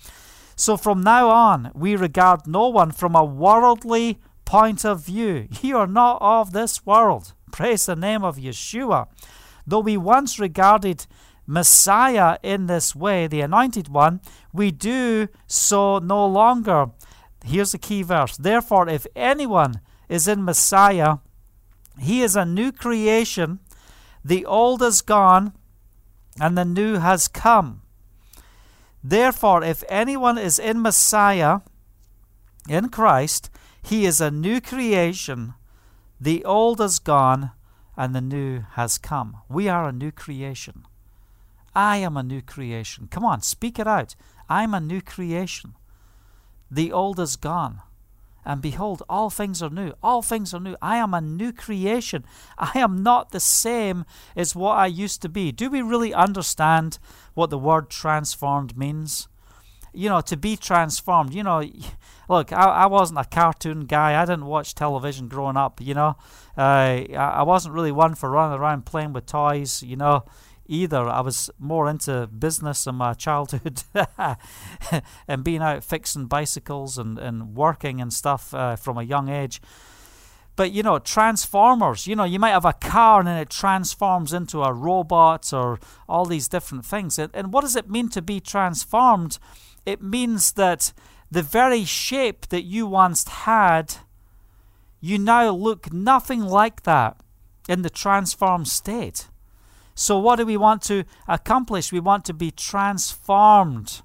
So 0.57 0.75
from 0.75 1.01
now 1.01 1.29
on, 1.29 1.71
we 1.75 1.95
regard 1.95 2.47
no 2.47 2.67
one 2.67 2.91
from 2.91 3.15
a 3.15 3.23
worldly 3.23 4.17
point 4.43 4.83
of 4.83 5.05
view. 5.05 5.47
You 5.61 5.77
are 5.77 5.87
not 5.87 6.17
of 6.19 6.51
this 6.51 6.85
world. 6.85 7.33
Praise 7.51 7.85
the 7.85 7.95
name 7.95 8.23
of 8.23 8.37
Yeshua. 8.37 9.07
Though 9.67 9.81
we 9.81 9.97
once 9.97 10.39
regarded 10.39 11.05
Messiah 11.45 12.37
in 12.41 12.65
this 12.65 12.95
way, 12.95 13.27
the 13.27 13.41
anointed 13.41 13.87
one, 13.87 14.19
we 14.51 14.71
do 14.71 15.27
so 15.45 15.99
no 15.99 16.25
longer. 16.25 16.87
Here's 17.45 17.73
the 17.73 17.77
key 17.77 18.01
verse. 18.01 18.35
Therefore, 18.35 18.89
if 18.89 19.05
anyone 19.15 19.81
is 20.09 20.27
in 20.27 20.43
Messiah, 20.43 21.17
he 21.99 22.23
is 22.23 22.35
a 22.35 22.45
new 22.45 22.71
creation. 22.71 23.59
The 24.25 24.45
old 24.45 24.81
is 24.81 25.01
gone, 25.01 25.53
and 26.41 26.57
the 26.57 26.65
new 26.65 26.95
has 26.95 27.27
come. 27.27 27.83
Therefore, 29.03 29.63
if 29.63 29.83
anyone 29.89 30.37
is 30.37 30.59
in 30.59 30.81
Messiah, 30.81 31.59
in 32.67 32.89
Christ, 32.89 33.49
he 33.81 34.05
is 34.05 34.19
a 34.19 34.31
new 34.31 34.59
creation. 34.59 35.53
The 36.19 36.43
old 36.43 36.81
is 36.81 36.99
gone, 36.99 37.51
and 37.95 38.13
the 38.13 38.21
new 38.21 38.63
has 38.73 38.97
come. 38.97 39.37
We 39.49 39.69
are 39.69 39.87
a 39.87 39.93
new 39.93 40.11
creation. 40.11 40.85
I 41.73 41.97
am 41.97 42.17
a 42.17 42.23
new 42.23 42.41
creation. 42.41 43.07
Come 43.09 43.23
on, 43.23 43.41
speak 43.41 43.79
it 43.79 43.87
out. 43.87 44.15
I'm 44.49 44.73
a 44.73 44.79
new 44.79 45.01
creation. 45.01 45.75
The 46.69 46.91
old 46.91 47.19
is 47.19 47.35
gone. 47.35 47.81
And 48.47 48.61
behold, 48.61 49.03
all 49.09 49.29
things 49.29 49.61
are 49.61 49.69
new. 49.69 49.91
All 50.01 50.21
things 50.21 50.53
are 50.53 50.59
new. 50.61 50.77
I 50.81 50.95
am 50.97 51.13
a 51.13 51.19
new 51.19 51.51
creation. 51.51 52.23
I 52.57 52.79
am 52.79 53.03
not 53.03 53.31
the 53.31 53.41
same 53.41 54.05
as 54.37 54.55
what 54.55 54.77
I 54.77 54.85
used 54.85 55.21
to 55.23 55.29
be. 55.29 55.51
Do 55.51 55.69
we 55.69 55.81
really 55.81 56.13
understand 56.13 56.97
what 57.33 57.49
the 57.49 57.57
word 57.57 57.89
transformed 57.89 58.77
means? 58.77 59.27
You 59.93 60.07
know, 60.07 60.21
to 60.21 60.37
be 60.37 60.55
transformed. 60.55 61.33
You 61.33 61.43
know, 61.43 61.61
look, 62.29 62.53
I, 62.53 62.63
I 62.63 62.85
wasn't 62.85 63.19
a 63.19 63.25
cartoon 63.25 63.81
guy. 63.81 64.19
I 64.19 64.23
didn't 64.23 64.45
watch 64.45 64.73
television 64.73 65.27
growing 65.27 65.57
up, 65.57 65.81
you 65.81 65.93
know. 65.93 66.15
Uh, 66.57 67.03
I 67.13 67.43
wasn't 67.43 67.75
really 67.75 67.91
one 67.91 68.15
for 68.15 68.29
running 68.29 68.57
around 68.57 68.85
playing 68.85 69.11
with 69.11 69.25
toys, 69.25 69.83
you 69.83 69.97
know 69.97 70.23
either. 70.67 71.07
I 71.07 71.21
was 71.21 71.49
more 71.59 71.89
into 71.89 72.27
business 72.27 72.87
in 72.87 72.95
my 72.95 73.13
childhood 73.25 73.83
and 75.27 75.43
being 75.43 75.61
out 75.61 75.83
fixing 75.83 76.25
bicycles 76.25 76.97
and, 76.97 77.17
and 77.17 77.55
working 77.55 78.01
and 78.01 78.11
stuff 78.13 78.53
uh, 78.53 78.75
from 78.75 78.97
a 78.97 79.03
young 79.03 79.29
age. 79.29 79.61
But 80.57 80.71
you 80.71 80.81
know, 80.81 80.97
transformers, 80.97 82.07
you 82.07 82.15
know, 82.15 82.23
you 82.23 82.39
might 82.39 82.49
have 82.49 82.65
a 82.65 82.73
car 82.73 83.19
and 83.19 83.27
then 83.27 83.37
it 83.37 83.49
transforms 83.49 84.33
into 84.33 84.63
a 84.63 84.73
robot 84.73 85.53
or 85.53 85.79
all 86.09 86.25
these 86.25 86.47
different 86.47 86.83
things. 86.83 87.19
And, 87.19 87.29
and 87.33 87.53
what 87.53 87.61
does 87.61 87.75
it 87.75 87.89
mean 87.89 88.09
to 88.09 88.21
be 88.23 88.39
transformed? 88.39 89.37
It 89.85 90.01
means 90.01 90.53
that 90.53 90.93
the 91.29 91.43
very 91.43 91.85
shape 91.85 92.47
that 92.47 92.63
you 92.63 92.87
once 92.87 93.27
had, 93.27 93.97
you 94.99 95.19
now 95.19 95.51
look 95.51 95.93
nothing 95.93 96.41
like 96.41 96.83
that 96.83 97.17
in 97.69 97.83
the 97.83 97.89
transformed 97.89 98.67
state. 98.67 99.27
So, 99.99 100.19
what 100.19 100.35
do 100.35 100.45
we 100.45 100.57
want 100.57 100.83
to 100.83 101.05
accomplish? 101.27 101.91
We 101.91 101.99
want 101.99 102.23
to 102.25 102.33
be 102.33 102.51
transformed 102.51 104.03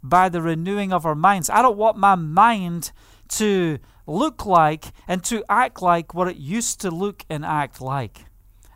by 0.00 0.28
the 0.28 0.40
renewing 0.40 0.92
of 0.92 1.04
our 1.04 1.16
minds. 1.16 1.50
I 1.50 1.62
don't 1.62 1.76
want 1.76 1.96
my 1.96 2.14
mind 2.14 2.92
to 3.30 3.78
look 4.06 4.46
like 4.46 4.92
and 5.08 5.24
to 5.24 5.44
act 5.48 5.82
like 5.82 6.14
what 6.14 6.28
it 6.28 6.36
used 6.36 6.80
to 6.82 6.92
look 6.92 7.24
and 7.28 7.44
act 7.44 7.80
like. 7.80 8.26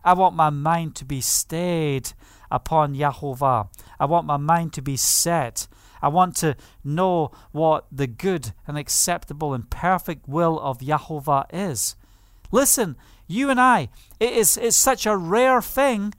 I 0.02 0.14
want 0.14 0.34
my 0.34 0.50
mind 0.50 0.96
to 0.96 1.04
be 1.04 1.20
stayed 1.20 2.12
upon 2.50 2.96
Yahovah. 2.96 3.68
I 4.00 4.06
want 4.06 4.26
my 4.26 4.36
mind 4.36 4.72
to 4.72 4.82
be 4.82 4.96
set. 4.96 5.68
I 6.02 6.08
want 6.08 6.34
to 6.38 6.56
know 6.82 7.30
what 7.52 7.86
the 7.92 8.08
good 8.08 8.54
and 8.66 8.76
acceptable 8.76 9.54
and 9.54 9.70
perfect 9.70 10.28
will 10.28 10.58
of 10.58 10.80
Yahovah 10.80 11.46
is. 11.52 11.94
Listen, 12.50 12.96
you 13.28 13.50
and 13.50 13.60
I, 13.60 13.88
it 14.18 14.32
is 14.32 14.56
it's 14.56 14.76
such 14.76 15.06
a 15.06 15.16
rare 15.16 15.62
thing 15.62 16.12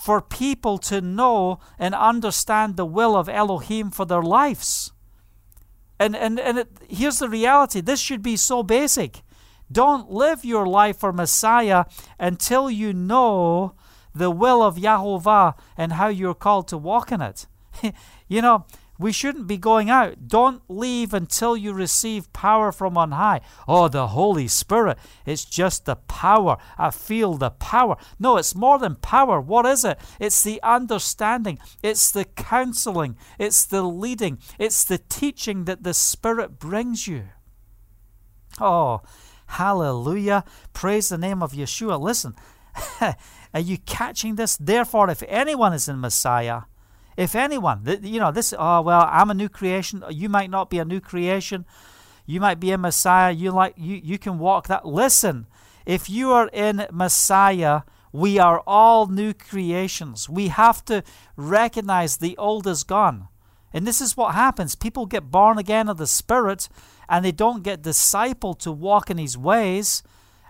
for 0.00 0.22
people 0.22 0.78
to 0.78 1.00
know 1.02 1.60
and 1.78 1.94
understand 1.94 2.76
the 2.76 2.86
will 2.86 3.14
of 3.14 3.28
Elohim 3.28 3.90
for 3.90 4.06
their 4.06 4.22
lives. 4.22 4.92
And, 5.98 6.16
and, 6.16 6.40
and 6.40 6.60
it, 6.60 6.68
here's 6.88 7.18
the 7.18 7.28
reality 7.28 7.82
this 7.82 8.00
should 8.00 8.22
be 8.22 8.36
so 8.36 8.62
basic. 8.62 9.22
Don't 9.70 10.10
live 10.10 10.44
your 10.44 10.66
life 10.66 10.98
for 10.98 11.12
Messiah 11.12 11.84
until 12.18 12.70
you 12.70 12.94
know 12.94 13.74
the 14.14 14.30
will 14.30 14.62
of 14.62 14.76
Yahovah 14.76 15.54
and 15.76 15.92
how 15.92 16.08
you're 16.08 16.34
called 16.34 16.66
to 16.68 16.78
walk 16.78 17.12
in 17.12 17.20
it. 17.20 17.46
you 18.28 18.40
know, 18.40 18.64
we 19.00 19.12
shouldn't 19.12 19.46
be 19.46 19.56
going 19.56 19.88
out. 19.88 20.28
Don't 20.28 20.62
leave 20.68 21.14
until 21.14 21.56
you 21.56 21.72
receive 21.72 22.32
power 22.34 22.70
from 22.70 22.98
on 22.98 23.12
high. 23.12 23.40
Oh, 23.66 23.88
the 23.88 24.08
Holy 24.08 24.46
Spirit. 24.46 24.98
It's 25.24 25.46
just 25.46 25.86
the 25.86 25.96
power. 25.96 26.58
I 26.76 26.90
feel 26.90 27.34
the 27.34 27.50
power. 27.50 27.96
No, 28.18 28.36
it's 28.36 28.54
more 28.54 28.78
than 28.78 28.96
power. 28.96 29.40
What 29.40 29.64
is 29.64 29.86
it? 29.86 29.98
It's 30.20 30.42
the 30.42 30.62
understanding, 30.62 31.58
it's 31.82 32.10
the 32.10 32.26
counseling, 32.26 33.16
it's 33.38 33.64
the 33.64 33.82
leading, 33.82 34.38
it's 34.58 34.84
the 34.84 34.98
teaching 34.98 35.64
that 35.64 35.82
the 35.82 35.94
Spirit 35.94 36.58
brings 36.58 37.08
you. 37.08 37.24
Oh, 38.60 39.00
hallelujah. 39.46 40.44
Praise 40.74 41.08
the 41.08 41.16
name 41.16 41.42
of 41.42 41.52
Yeshua. 41.52 41.98
Listen, 41.98 42.34
are 43.54 43.60
you 43.60 43.78
catching 43.78 44.34
this? 44.34 44.58
Therefore, 44.58 45.08
if 45.08 45.22
anyone 45.26 45.72
is 45.72 45.88
in 45.88 46.00
Messiah, 46.00 46.62
if 47.16 47.34
anyone, 47.34 47.82
you 48.02 48.20
know, 48.20 48.30
this, 48.30 48.54
oh, 48.56 48.82
well, 48.82 49.08
I'm 49.10 49.30
a 49.30 49.34
new 49.34 49.48
creation. 49.48 50.02
You 50.10 50.28
might 50.28 50.50
not 50.50 50.70
be 50.70 50.78
a 50.78 50.84
new 50.84 51.00
creation. 51.00 51.64
You 52.26 52.40
might 52.40 52.60
be 52.60 52.70
a 52.70 52.78
Messiah. 52.78 53.32
You 53.32 53.50
like 53.50 53.74
you, 53.76 54.00
you 54.02 54.18
can 54.18 54.38
walk 54.38 54.68
that. 54.68 54.86
Listen, 54.86 55.46
if 55.84 56.08
you 56.08 56.30
are 56.30 56.48
in 56.52 56.86
Messiah, 56.90 57.82
we 58.12 58.38
are 58.38 58.62
all 58.66 59.06
new 59.06 59.32
creations. 59.32 60.28
We 60.28 60.48
have 60.48 60.84
to 60.86 61.02
recognize 61.36 62.16
the 62.16 62.36
old 62.36 62.66
is 62.66 62.84
gone. 62.84 63.28
And 63.72 63.86
this 63.86 64.00
is 64.00 64.16
what 64.16 64.34
happens. 64.34 64.74
People 64.74 65.06
get 65.06 65.30
born 65.30 65.58
again 65.58 65.88
of 65.88 65.98
the 65.98 66.06
Spirit 66.06 66.68
and 67.08 67.24
they 67.24 67.32
don't 67.32 67.62
get 67.64 67.82
discipled 67.82 68.60
to 68.60 68.70
walk 68.70 69.10
in 69.10 69.18
His 69.18 69.36
ways, 69.36 70.04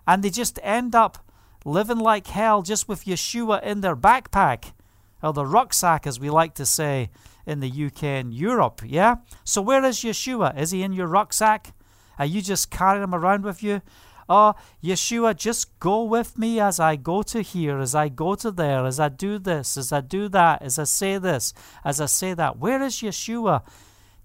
and 0.07 0.23
they 0.23 0.29
just 0.29 0.59
end 0.63 0.95
up 0.95 1.19
living 1.65 1.99
like 1.99 2.27
hell 2.27 2.61
just 2.61 2.87
with 2.87 3.07
Yeshua 3.07 3.63
in 3.63 3.81
their 3.81 3.97
backpack 3.97 4.73
or 5.23 5.33
the 5.33 5.47
rucksack, 5.47 6.07
as 6.07 6.19
we 6.19 6.31
like 6.31 6.55
to 6.55 6.67
say 6.67 7.11
in 7.47 7.61
the 7.61 7.87
UK 7.87 8.05
and 8.05 8.33
Europe. 8.35 8.83
Yeah? 8.85 9.17
So, 9.45 9.63
where 9.63 9.85
is 9.85 9.99
Yeshua? 9.99 10.59
Is 10.59 10.71
he 10.71 10.83
in 10.83 10.93
your 10.93 11.07
rucksack? 11.07 11.75
Are 12.19 12.27
you 12.27 12.43
just 12.43 12.71
carrying 12.71 13.03
him 13.03 13.15
around 13.15 13.45
with 13.45 13.63
you? 13.63 13.83
Oh, 14.29 14.55
Yeshua, 14.83 15.35
just 15.35 15.77
go 15.81 16.05
with 16.05 16.39
me 16.39 16.61
as 16.61 16.79
I 16.79 16.95
go 16.95 17.23
to 17.23 17.43
here, 17.43 17.81
as 17.81 17.97
I 17.97 18.09
go 18.09 18.37
to 18.37 18.53
there, 18.53 18.87
as 18.87 19.01
I 19.01 19.09
do 19.09 19.41
this, 19.41 19.77
as 19.77 19.91
I 19.91 20.01
do 20.01 20.29
that, 20.29 20.63
as 20.63 20.79
I 20.79 20.85
say 20.85 21.19
this, 21.19 21.53
as 21.85 22.01
I 22.01 22.07
say 22.07 22.35
that. 22.35 22.57
Where 22.59 22.81
is 22.81 22.97
Yeshua? 22.97 23.63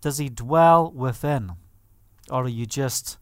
Does 0.01 0.19
he 0.19 0.29
dwell 0.29 0.91
within? 0.91 1.53
Or 2.29 2.43
are 2.43 2.47
you 2.47 2.67
just 2.67 3.17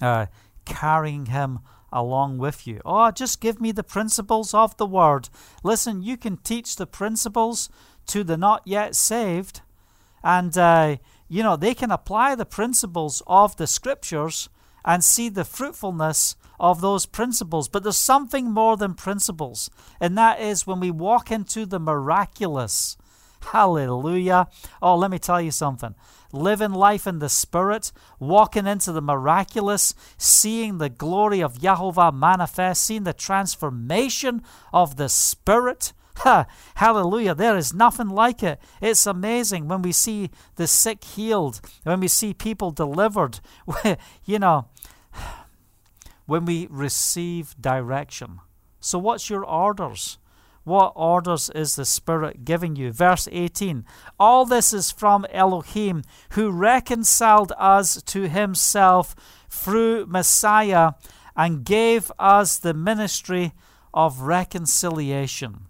uh, 0.00 0.26
carrying 0.64 1.26
him 1.26 1.58
along 1.94 2.36
with 2.38 2.66
you. 2.66 2.80
Oh, 2.84 3.10
just 3.12 3.40
give 3.40 3.60
me 3.60 3.72
the 3.72 3.84
principles 3.84 4.52
of 4.52 4.76
the 4.76 4.84
word. 4.84 5.30
Listen, 5.62 6.02
you 6.02 6.18
can 6.18 6.36
teach 6.38 6.76
the 6.76 6.86
principles 6.86 7.70
to 8.08 8.24
the 8.24 8.36
not 8.36 8.62
yet 8.66 8.96
saved, 8.96 9.62
and 10.22 10.58
uh, 10.58 10.96
you 11.28 11.42
know 11.42 11.56
they 11.56 11.72
can 11.72 11.90
apply 11.90 12.34
the 12.34 12.44
principles 12.44 13.22
of 13.26 13.56
the 13.56 13.66
scriptures 13.66 14.50
and 14.84 15.02
see 15.02 15.28
the 15.30 15.44
fruitfulness 15.44 16.36
of 16.60 16.80
those 16.80 17.06
principles. 17.06 17.68
But 17.68 17.84
there's 17.84 17.96
something 17.96 18.50
more 18.50 18.76
than 18.76 18.94
principles, 18.94 19.70
and 20.00 20.18
that 20.18 20.40
is 20.40 20.66
when 20.66 20.80
we 20.80 20.90
walk 20.90 21.30
into 21.30 21.64
the 21.64 21.80
miraculous. 21.80 22.96
Hallelujah. 23.52 24.48
Oh, 24.80 24.96
let 24.96 25.10
me 25.10 25.18
tell 25.18 25.40
you 25.40 25.50
something 25.50 25.94
living 26.34 26.72
life 26.72 27.06
in 27.06 27.20
the 27.20 27.28
Spirit, 27.28 27.92
walking 28.18 28.66
into 28.66 28.92
the 28.92 29.00
miraculous, 29.00 29.94
seeing 30.18 30.78
the 30.78 30.88
glory 30.88 31.40
of 31.40 31.58
Yahovah 31.58 32.12
manifest, 32.12 32.84
seeing 32.84 33.04
the 33.04 33.12
transformation 33.12 34.42
of 34.72 34.96
the 34.96 35.08
Spirit. 35.08 35.92
Ha, 36.18 36.46
hallelujah. 36.76 37.34
There 37.34 37.56
is 37.56 37.72
nothing 37.72 38.08
like 38.08 38.42
it. 38.42 38.60
It's 38.80 39.06
amazing 39.06 39.68
when 39.68 39.82
we 39.82 39.92
see 39.92 40.30
the 40.56 40.66
sick 40.66 41.02
healed, 41.02 41.60
when 41.82 42.00
we 42.00 42.08
see 42.08 42.34
people 42.34 42.70
delivered, 42.70 43.40
you 44.24 44.38
know, 44.38 44.68
when 46.26 46.44
we 46.44 46.66
receive 46.70 47.54
direction. 47.60 48.40
So, 48.80 48.98
what's 48.98 49.30
your 49.30 49.44
orders? 49.44 50.18
What 50.64 50.92
orders 50.96 51.50
is 51.50 51.76
the 51.76 51.84
Spirit 51.84 52.44
giving 52.44 52.74
you? 52.74 52.90
Verse 52.90 53.28
18 53.30 53.84
All 54.18 54.46
this 54.46 54.72
is 54.72 54.90
from 54.90 55.26
Elohim, 55.30 56.02
who 56.30 56.50
reconciled 56.50 57.52
us 57.58 58.02
to 58.02 58.28
himself 58.28 59.14
through 59.48 60.06
Messiah 60.06 60.92
and 61.36 61.64
gave 61.64 62.10
us 62.18 62.58
the 62.58 62.74
ministry 62.74 63.52
of 63.92 64.22
reconciliation. 64.22 65.66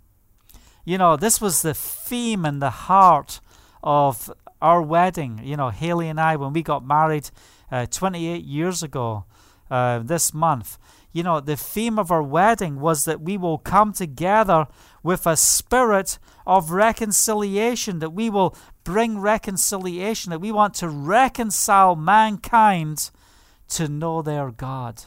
You 0.84 0.98
know, 0.98 1.16
this 1.16 1.40
was 1.40 1.62
the 1.62 1.74
theme 1.74 2.44
and 2.44 2.60
the 2.62 2.70
heart 2.70 3.40
of 3.82 4.32
our 4.62 4.80
wedding, 4.80 5.40
you 5.42 5.56
know, 5.56 5.70
Haley 5.70 6.08
and 6.08 6.20
I, 6.20 6.36
when 6.36 6.52
we 6.52 6.62
got 6.62 6.86
married 6.86 7.30
uh, 7.70 7.86
28 7.86 8.44
years 8.44 8.82
ago 8.82 9.24
uh, 9.70 9.98
this 9.98 10.32
month, 10.32 10.78
you 11.14 11.22
know, 11.22 11.38
the 11.38 11.56
theme 11.56 11.96
of 11.96 12.10
our 12.10 12.22
wedding 12.22 12.80
was 12.80 13.04
that 13.04 13.20
we 13.20 13.38
will 13.38 13.56
come 13.56 13.92
together 13.92 14.66
with 15.04 15.28
a 15.28 15.36
spirit 15.36 16.18
of 16.44 16.72
reconciliation, 16.72 18.00
that 18.00 18.10
we 18.10 18.28
will 18.28 18.56
bring 18.82 19.20
reconciliation, 19.20 20.30
that 20.30 20.40
we 20.40 20.50
want 20.50 20.74
to 20.74 20.88
reconcile 20.88 21.94
mankind 21.94 23.12
to 23.68 23.86
know 23.86 24.22
their 24.22 24.50
God. 24.50 25.04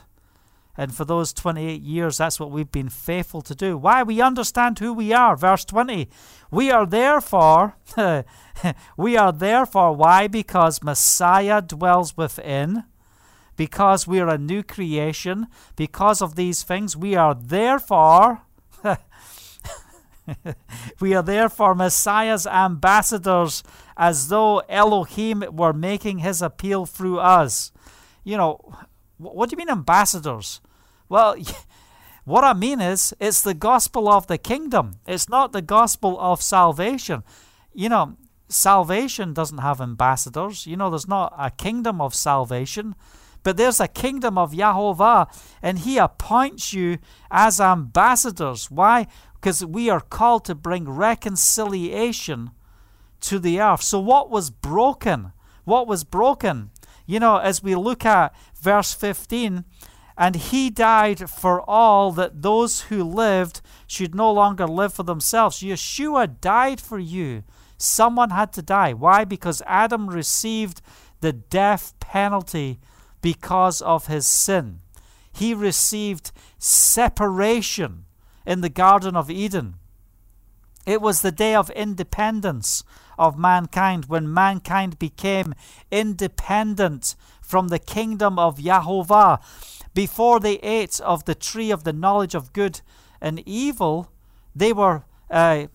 And 0.78 0.96
for 0.96 1.04
those 1.04 1.34
28 1.34 1.82
years, 1.82 2.20
that's 2.20 2.40
what 2.40 2.52
we've 2.52 2.72
been 2.72 2.90
faithful 2.90 3.42
to 3.42 3.54
do. 3.54 3.78
Why? 3.78 4.04
We 4.04 4.22
understand 4.22 4.80
who 4.80 4.94
we 4.94 5.12
are. 5.12 5.36
Verse 5.36 5.66
20. 5.66 6.08
We 6.52 6.72
are 6.72 6.86
therefore, 6.86 7.76
we 8.98 9.18
are 9.18 9.34
therefore, 9.34 9.94
why? 9.94 10.28
Because 10.28 10.82
Messiah 10.82 11.62
dwells 11.62 12.16
within, 12.16 12.86
because 13.58 14.08
we 14.08 14.20
are 14.22 14.30
a 14.30 14.38
new 14.38 14.64
creation, 14.64 15.48
because 15.76 16.22
of 16.22 16.36
these 16.36 16.64
things, 16.64 16.96
we 16.96 17.16
are 17.16 17.36
therefore, 17.36 18.44
we 21.02 21.14
are 21.14 21.24
therefore 21.24 21.76
Messiah's 21.76 22.48
ambassadors, 22.48 23.64
as 23.98 24.30
though 24.30 24.60
Elohim 24.70 25.44
were 25.52 25.74
making 25.74 26.20
his 26.20 26.42
appeal 26.42 26.86
through 26.86 27.20
us. 27.20 27.72
You 28.24 28.38
know, 28.38 28.74
what 29.18 29.50
do 29.50 29.56
you 29.56 29.58
mean 29.58 29.70
ambassadors? 29.70 30.62
Well, 31.10 31.36
what 32.26 32.44
I 32.44 32.54
mean 32.54 32.80
is, 32.80 33.14
it's 33.20 33.42
the 33.42 33.54
gospel 33.54 34.08
of 34.08 34.28
the 34.28 34.38
kingdom. 34.38 35.00
It's 35.08 35.28
not 35.28 35.52
the 35.52 35.62
gospel 35.62 36.18
of 36.20 36.42
salvation. 36.42 37.24
You 37.74 37.90
know, 37.90 38.18
salvation 38.50 39.34
doesn't 39.34 39.60
have 39.60 39.82
ambassadors. 39.82 40.68
You 40.68 40.78
know, 40.78 40.90
there's 40.90 41.08
not 41.08 41.34
a 41.38 41.52
kingdom 41.52 42.02
of 42.02 42.14
salvation, 42.14 42.96
but 43.48 43.56
there's 43.56 43.80
a 43.80 43.88
kingdom 43.88 44.38
of 44.38 44.52
Yahovah, 44.52 45.34
and 45.62 45.80
He 45.80 45.98
appoints 45.98 46.74
you 46.74 46.98
as 47.32 47.62
ambassadors. 47.62 48.70
Why? 48.70 49.08
Because 49.36 49.66
we 49.66 49.90
are 49.90 50.02
called 50.02 50.44
to 50.44 50.54
bring 50.54 50.90
reconciliation 50.90 52.52
to 53.22 53.40
the 53.40 53.62
earth. 53.62 53.84
So, 53.84 54.02
what 54.02 54.30
was 54.30 54.50
broken? 54.50 55.32
What 55.64 55.88
was 55.88 56.04
broken? 56.04 56.72
You 57.06 57.22
know, 57.22 57.38
as 57.38 57.64
we 57.64 57.74
look 57.76 58.06
at 58.06 58.36
verse 58.54 58.94
15, 58.94 59.64
and 60.18 60.36
he 60.36 60.70
died 60.70 61.30
for 61.30 61.62
all 61.70 62.12
that 62.12 62.42
those 62.42 62.82
who 62.82 63.02
lived 63.02 63.62
should 63.88 64.14
no 64.14 64.30
longer 64.30 64.68
live 64.68 64.94
for 64.94 65.04
themselves. 65.04 65.62
Yeshua 65.62 66.42
died 66.42 66.82
for 66.82 67.00
you. 67.00 67.46
Someone 67.78 68.32
had 68.32 68.52
to 68.52 68.62
die. 68.62 68.92
Why? 68.92 69.24
Because 69.24 69.62
Adam 69.66 70.10
received 70.10 70.82
the 71.22 71.32
death 71.32 71.98
penalty 72.02 72.82
because 73.22 73.82
of 73.82 74.08
his 74.08 74.28
sin. 74.28 74.80
He 75.32 75.54
received 75.54 76.32
separation 76.58 78.06
in 78.46 78.62
the 78.62 78.70
Garden 78.70 79.16
of 79.16 79.30
Eden. 79.30 79.76
It 80.86 81.02
was 81.02 81.22
the 81.22 81.32
day 81.32 81.54
of 81.54 81.70
independence 81.72 82.84
of 83.20 83.38
mankind 83.38 84.06
when 84.06 84.34
mankind 84.34 84.98
became 84.98 85.54
independent 85.92 87.16
from 87.42 87.68
the 87.68 87.80
kingdom 87.80 88.40
of 88.40 88.58
Yahovah 88.58 89.42
before 89.94 90.40
they 90.40 90.58
ate 90.60 91.00
of 91.02 91.26
the 91.26 91.34
tree 91.34 91.72
of 91.72 91.84
the 91.84 91.92
knowledge 91.92 92.36
of 92.36 92.54
good 92.54 92.82
and 93.20 93.42
evil, 93.48 94.12
they 94.56 94.72
were, 94.72 95.06
uh, 95.32 95.66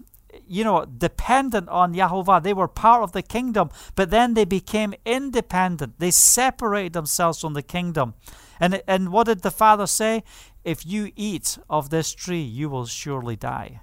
you 0.52 0.64
know, 0.64 0.84
dependent 0.84 1.68
on 1.68 1.94
Yahovah. 1.94 2.42
They 2.42 2.52
were 2.52 2.68
part 2.68 3.02
of 3.02 3.12
the 3.12 3.22
kingdom, 3.22 3.70
but 3.94 4.10
then 4.10 4.34
they 4.34 4.44
became 4.44 4.94
independent. 5.04 5.98
They 5.98 6.10
separated 6.10 6.92
themselves 6.92 7.40
from 7.40 7.54
the 7.54 7.62
kingdom. 7.62 8.14
And, 8.60 8.82
and 8.86 9.10
what 9.10 9.26
did 9.26 9.42
the 9.42 9.50
Father 9.50 9.86
say? 9.86 10.22
If 10.64 10.86
you 10.86 11.10
eat 11.16 11.58
of 11.68 11.90
this 11.90 12.12
tree, 12.12 12.42
you 12.42 12.68
will 12.68 12.86
surely 12.86 13.36
die. 13.36 13.80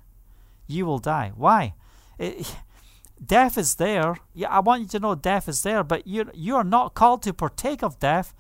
You 0.68 0.86
will 0.86 1.00
die. 1.00 1.32
Why? 1.36 1.74
It, 2.18 2.56
death 3.26 3.58
is 3.58 3.76
there. 3.76 4.18
Yeah, 4.34 4.50
I 4.50 4.60
want 4.60 4.82
you 4.82 4.88
to 4.90 5.00
know 5.00 5.16
death 5.16 5.50
is 5.50 5.64
there, 5.64 5.84
but 5.84 6.08
you 6.08 6.30
you 6.34 6.56
are 6.56 6.64
not 6.64 6.94
called 6.94 7.24
to 7.24 7.34
partake 7.34 7.84
of 7.84 8.00
death 8.00 8.34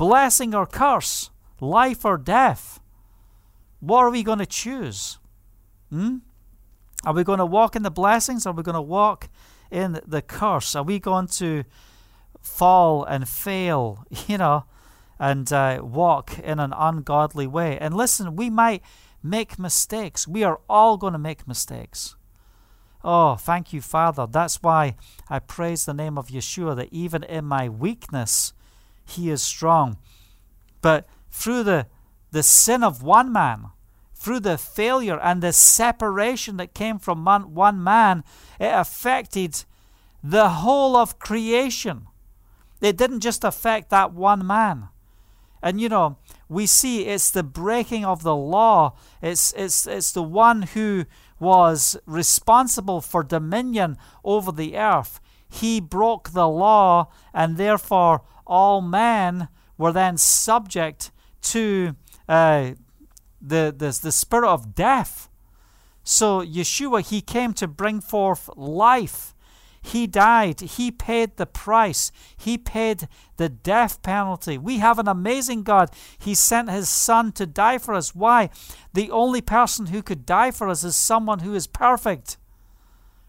blessing 0.00 0.54
or 0.54 0.64
curse, 0.64 1.28
life 1.60 2.06
or 2.06 2.16
death. 2.16 2.80
What 3.80 3.98
are 3.98 4.10
we 4.10 4.22
going 4.22 4.38
to 4.38 4.46
choose? 4.46 5.18
Hmm? 5.90 6.20
Are 7.04 7.14
we 7.14 7.24
going 7.24 7.38
to 7.38 7.46
walk 7.46 7.76
in 7.76 7.82
the 7.82 7.90
blessings? 7.90 8.46
Are 8.46 8.52
we 8.52 8.62
going 8.62 8.74
to 8.74 8.82
walk 8.82 9.28
in 9.70 10.00
the 10.06 10.22
curse? 10.22 10.76
Are 10.76 10.82
we 10.82 10.98
going 10.98 11.28
to 11.28 11.64
fall 12.40 13.04
and 13.04 13.28
fail, 13.28 14.04
you 14.26 14.38
know, 14.38 14.64
and 15.18 15.52
uh, 15.52 15.80
walk 15.82 16.38
in 16.38 16.58
an 16.58 16.74
ungodly 16.76 17.46
way? 17.46 17.78
And 17.78 17.94
listen, 17.94 18.36
we 18.36 18.50
might 18.50 18.82
make 19.22 19.58
mistakes. 19.58 20.28
We 20.28 20.44
are 20.44 20.60
all 20.68 20.96
going 20.96 21.12
to 21.12 21.18
make 21.18 21.48
mistakes. 21.48 22.16
Oh, 23.02 23.36
thank 23.36 23.72
you, 23.72 23.80
Father. 23.80 24.26
That's 24.26 24.62
why 24.62 24.96
I 25.28 25.38
praise 25.38 25.86
the 25.86 25.94
name 25.94 26.18
of 26.18 26.28
Yeshua 26.28 26.76
that 26.76 26.92
even 26.92 27.22
in 27.22 27.46
my 27.46 27.68
weakness, 27.68 28.52
he 29.06 29.30
is 29.30 29.40
strong. 29.40 29.96
But 30.82 31.08
through 31.30 31.62
the, 31.62 31.86
the 32.30 32.42
sin 32.42 32.84
of 32.84 33.02
one 33.02 33.32
man, 33.32 33.70
through 34.20 34.40
the 34.40 34.58
failure 34.58 35.18
and 35.18 35.42
the 35.42 35.52
separation 35.52 36.58
that 36.58 36.74
came 36.74 36.98
from 36.98 37.24
man, 37.24 37.54
one 37.54 37.82
man, 37.82 38.22
it 38.60 38.66
affected 38.66 39.64
the 40.22 40.50
whole 40.50 40.94
of 40.94 41.18
creation. 41.18 42.06
It 42.82 42.98
didn't 42.98 43.20
just 43.20 43.44
affect 43.44 43.88
that 43.88 44.12
one 44.12 44.46
man. 44.46 44.88
And 45.62 45.80
you 45.80 45.88
know, 45.88 46.18
we 46.50 46.66
see 46.66 47.06
it's 47.06 47.30
the 47.30 47.42
breaking 47.42 48.04
of 48.04 48.22
the 48.22 48.36
law. 48.36 48.94
It's 49.22 49.54
it's 49.56 49.86
it's 49.86 50.12
the 50.12 50.22
one 50.22 50.62
who 50.62 51.06
was 51.38 51.96
responsible 52.04 53.00
for 53.00 53.22
dominion 53.22 53.96
over 54.22 54.52
the 54.52 54.76
earth. 54.76 55.18
He 55.48 55.80
broke 55.80 56.30
the 56.30 56.48
law 56.48 57.10
and 57.32 57.56
therefore 57.56 58.22
all 58.46 58.82
men 58.82 59.48
were 59.78 59.92
then 59.92 60.18
subject 60.18 61.10
to 61.42 61.96
uh, 62.28 62.72
the, 63.40 63.74
the, 63.76 63.98
the 64.02 64.12
spirit 64.12 64.48
of 64.48 64.74
death. 64.74 65.28
So 66.02 66.44
Yeshua, 66.44 67.08
he 67.08 67.20
came 67.20 67.52
to 67.54 67.66
bring 67.68 68.00
forth 68.00 68.50
life. 68.56 69.34
He 69.82 70.06
died. 70.06 70.60
He 70.60 70.90
paid 70.90 71.36
the 71.36 71.46
price. 71.46 72.12
He 72.36 72.58
paid 72.58 73.08
the 73.38 73.48
death 73.48 74.02
penalty. 74.02 74.58
We 74.58 74.78
have 74.78 74.98
an 74.98 75.08
amazing 75.08 75.62
God. 75.62 75.90
He 76.18 76.34
sent 76.34 76.70
his 76.70 76.88
son 76.88 77.32
to 77.32 77.46
die 77.46 77.78
for 77.78 77.94
us. 77.94 78.14
Why? 78.14 78.50
The 78.92 79.10
only 79.10 79.40
person 79.40 79.86
who 79.86 80.02
could 80.02 80.26
die 80.26 80.50
for 80.50 80.68
us 80.68 80.84
is 80.84 80.96
someone 80.96 81.40
who 81.40 81.54
is 81.54 81.66
perfect. 81.66 82.36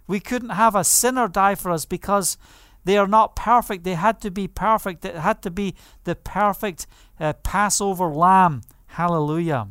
We 0.08 0.20
couldn't 0.20 0.50
have 0.50 0.76
a 0.76 0.84
sinner 0.84 1.30
die 1.30 1.56
for 1.56 1.72
us 1.72 1.86
because 1.86 2.38
they 2.84 2.98
are 2.98 3.08
not 3.08 3.36
perfect. 3.36 3.86
They 3.86 3.94
had 3.94 4.20
to 4.22 4.32
be 4.32 4.48
perfect. 4.48 5.06
It 5.06 5.16
had 5.16 5.42
to 5.44 5.52
be 5.52 5.76
the 6.04 6.16
perfect 6.16 6.86
uh, 7.20 7.34
Passover 7.34 8.08
lamb. 8.08 8.64
Hallelujah. 8.88 9.68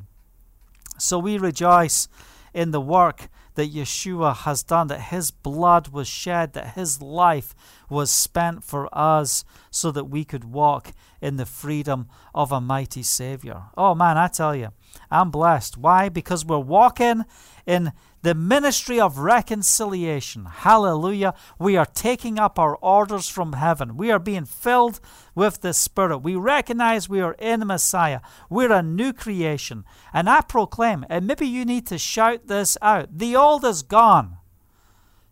So 1.00 1.18
we 1.18 1.38
rejoice 1.38 2.08
in 2.52 2.70
the 2.70 2.80
work 2.80 3.28
that 3.54 3.72
Yeshua 3.72 4.36
has 4.36 4.62
done, 4.62 4.86
that 4.88 5.00
his 5.00 5.30
blood 5.30 5.88
was 5.88 6.08
shed, 6.08 6.52
that 6.52 6.74
his 6.74 7.02
life 7.02 7.54
was 7.88 8.10
spent 8.10 8.64
for 8.64 8.88
us 8.96 9.44
so 9.70 9.90
that 9.90 10.04
we 10.04 10.24
could 10.24 10.44
walk 10.44 10.92
in 11.20 11.36
the 11.36 11.46
freedom 11.46 12.08
of 12.34 12.52
a 12.52 12.60
mighty 12.60 13.02
Savior. 13.02 13.64
Oh 13.76 13.94
man, 13.94 14.16
I 14.16 14.28
tell 14.28 14.54
you, 14.54 14.68
I'm 15.10 15.30
blessed. 15.30 15.76
Why? 15.76 16.08
Because 16.08 16.44
we're 16.44 16.58
walking 16.58 17.24
in 17.66 17.92
the 18.22 18.34
ministry 18.34 19.00
of 19.00 19.18
reconciliation. 19.18 20.44
Hallelujah. 20.44 21.34
We 21.58 21.76
are 21.76 21.86
taking 21.86 22.38
up 22.38 22.58
our 22.58 22.76
orders 22.76 23.28
from 23.28 23.54
heaven. 23.54 23.96
We 23.96 24.10
are 24.10 24.18
being 24.18 24.44
filled 24.44 25.00
with 25.34 25.62
the 25.62 25.72
Spirit. 25.72 26.18
We 26.18 26.34
recognize 26.36 27.08
we 27.08 27.20
are 27.20 27.34
in 27.34 27.66
Messiah. 27.66 28.20
We're 28.50 28.72
a 28.72 28.82
new 28.82 29.12
creation. 29.12 29.84
And 30.12 30.28
I 30.28 30.42
proclaim, 30.42 31.06
and 31.08 31.26
maybe 31.26 31.46
you 31.46 31.64
need 31.64 31.86
to 31.86 31.98
shout 31.98 32.46
this 32.46 32.76
out 32.82 33.18
the 33.18 33.36
old 33.36 33.64
is 33.64 33.82
gone. 33.82 34.36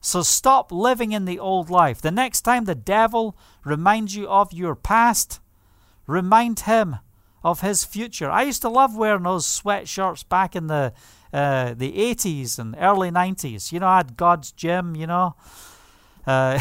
So 0.01 0.23
stop 0.23 0.73
living 0.73 1.13
in 1.13 1.25
the 1.25 1.39
old 1.39 1.71
life. 1.71 2.01
The 2.01 2.11
next 2.11 2.43
time 2.43 2.65
the 2.65 2.75
devil 2.75 3.37
reminds 3.65 4.15
you 4.15 4.29
of 4.29 4.53
your 4.53 4.75
past, 4.75 5.41
remind 6.07 6.61
him 6.61 6.99
of 7.43 7.61
his 7.61 7.85
future. 7.85 8.31
I 8.31 8.43
used 8.43 8.63
to 8.63 8.69
love 8.69 8.97
wearing 8.97 9.25
those 9.25 9.47
sweatshirts 9.47 10.29
back 10.29 10.57
in 10.57 10.69
the 10.69 10.93
uh, 11.33 11.75
the 11.75 11.93
80s 11.93 12.59
and 12.59 12.77
early 12.79 13.11
90s. 13.11 13.73
You 13.73 13.81
know, 13.81 13.89
I 13.89 13.99
had 13.99 14.17
God's 14.17 14.53
Gym, 14.53 14.95
you 14.95 15.07
know. 15.07 15.35
Uh, 16.27 16.59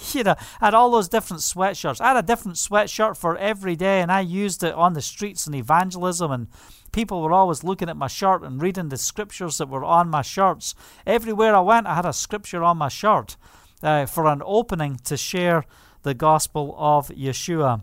you 0.12 0.24
know, 0.24 0.34
I 0.60 0.66
had 0.66 0.74
all 0.74 0.90
those 0.90 1.08
different 1.08 1.42
sweatshirts. 1.42 2.00
I 2.00 2.08
had 2.08 2.16
a 2.16 2.26
different 2.26 2.56
sweatshirt 2.56 3.16
for 3.16 3.36
every 3.36 3.76
day, 3.76 4.00
and 4.00 4.10
I 4.10 4.20
used 4.20 4.62
it 4.62 4.74
on 4.74 4.94
the 4.94 5.02
streets 5.02 5.46
in 5.46 5.54
evangelism, 5.54 6.30
and 6.30 6.48
people 6.92 7.22
were 7.22 7.32
always 7.32 7.62
looking 7.64 7.88
at 7.88 7.96
my 7.96 8.08
shirt 8.08 8.42
and 8.42 8.60
reading 8.60 8.88
the 8.88 8.96
scriptures 8.96 9.58
that 9.58 9.68
were 9.68 9.84
on 9.84 10.08
my 10.08 10.22
shirts. 10.22 10.74
Everywhere 11.06 11.54
I 11.54 11.60
went, 11.60 11.86
I 11.86 11.94
had 11.94 12.06
a 12.06 12.12
scripture 12.12 12.62
on 12.62 12.78
my 12.78 12.88
shirt. 12.88 13.36
uh, 13.82 14.06
for 14.06 14.26
an 14.26 14.42
opening 14.44 14.96
to 15.04 15.16
share 15.16 15.64
the 16.02 16.14
gospel 16.14 16.74
of 16.78 17.08
Yeshua. 17.08 17.82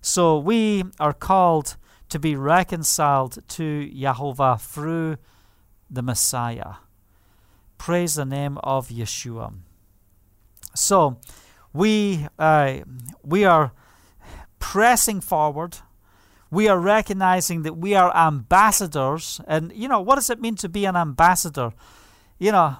So 0.00 0.38
we 0.38 0.84
are 1.00 1.12
called 1.12 1.76
to 2.10 2.18
be 2.18 2.36
reconciled 2.36 3.38
to 3.48 3.88
Jehovah 3.90 4.58
through 4.60 5.16
the 5.94 6.02
Messiah. 6.02 6.74
Praise 7.78 8.14
the 8.14 8.24
name 8.24 8.58
of 8.58 8.88
Yeshua. 8.88 9.52
So 10.74 11.18
we 11.72 12.26
uh, 12.38 12.78
we 13.22 13.44
are 13.44 13.72
pressing 14.58 15.20
forward. 15.20 15.78
We 16.50 16.68
are 16.68 16.78
recognizing 16.78 17.62
that 17.62 17.76
we 17.76 17.94
are 17.94 18.14
ambassadors, 18.16 19.40
and 19.46 19.72
you 19.74 19.88
know 19.88 20.00
what 20.00 20.16
does 20.16 20.30
it 20.30 20.40
mean 20.40 20.54
to 20.56 20.68
be 20.68 20.84
an 20.84 20.96
ambassador? 20.96 21.72
You 22.38 22.52
know, 22.52 22.76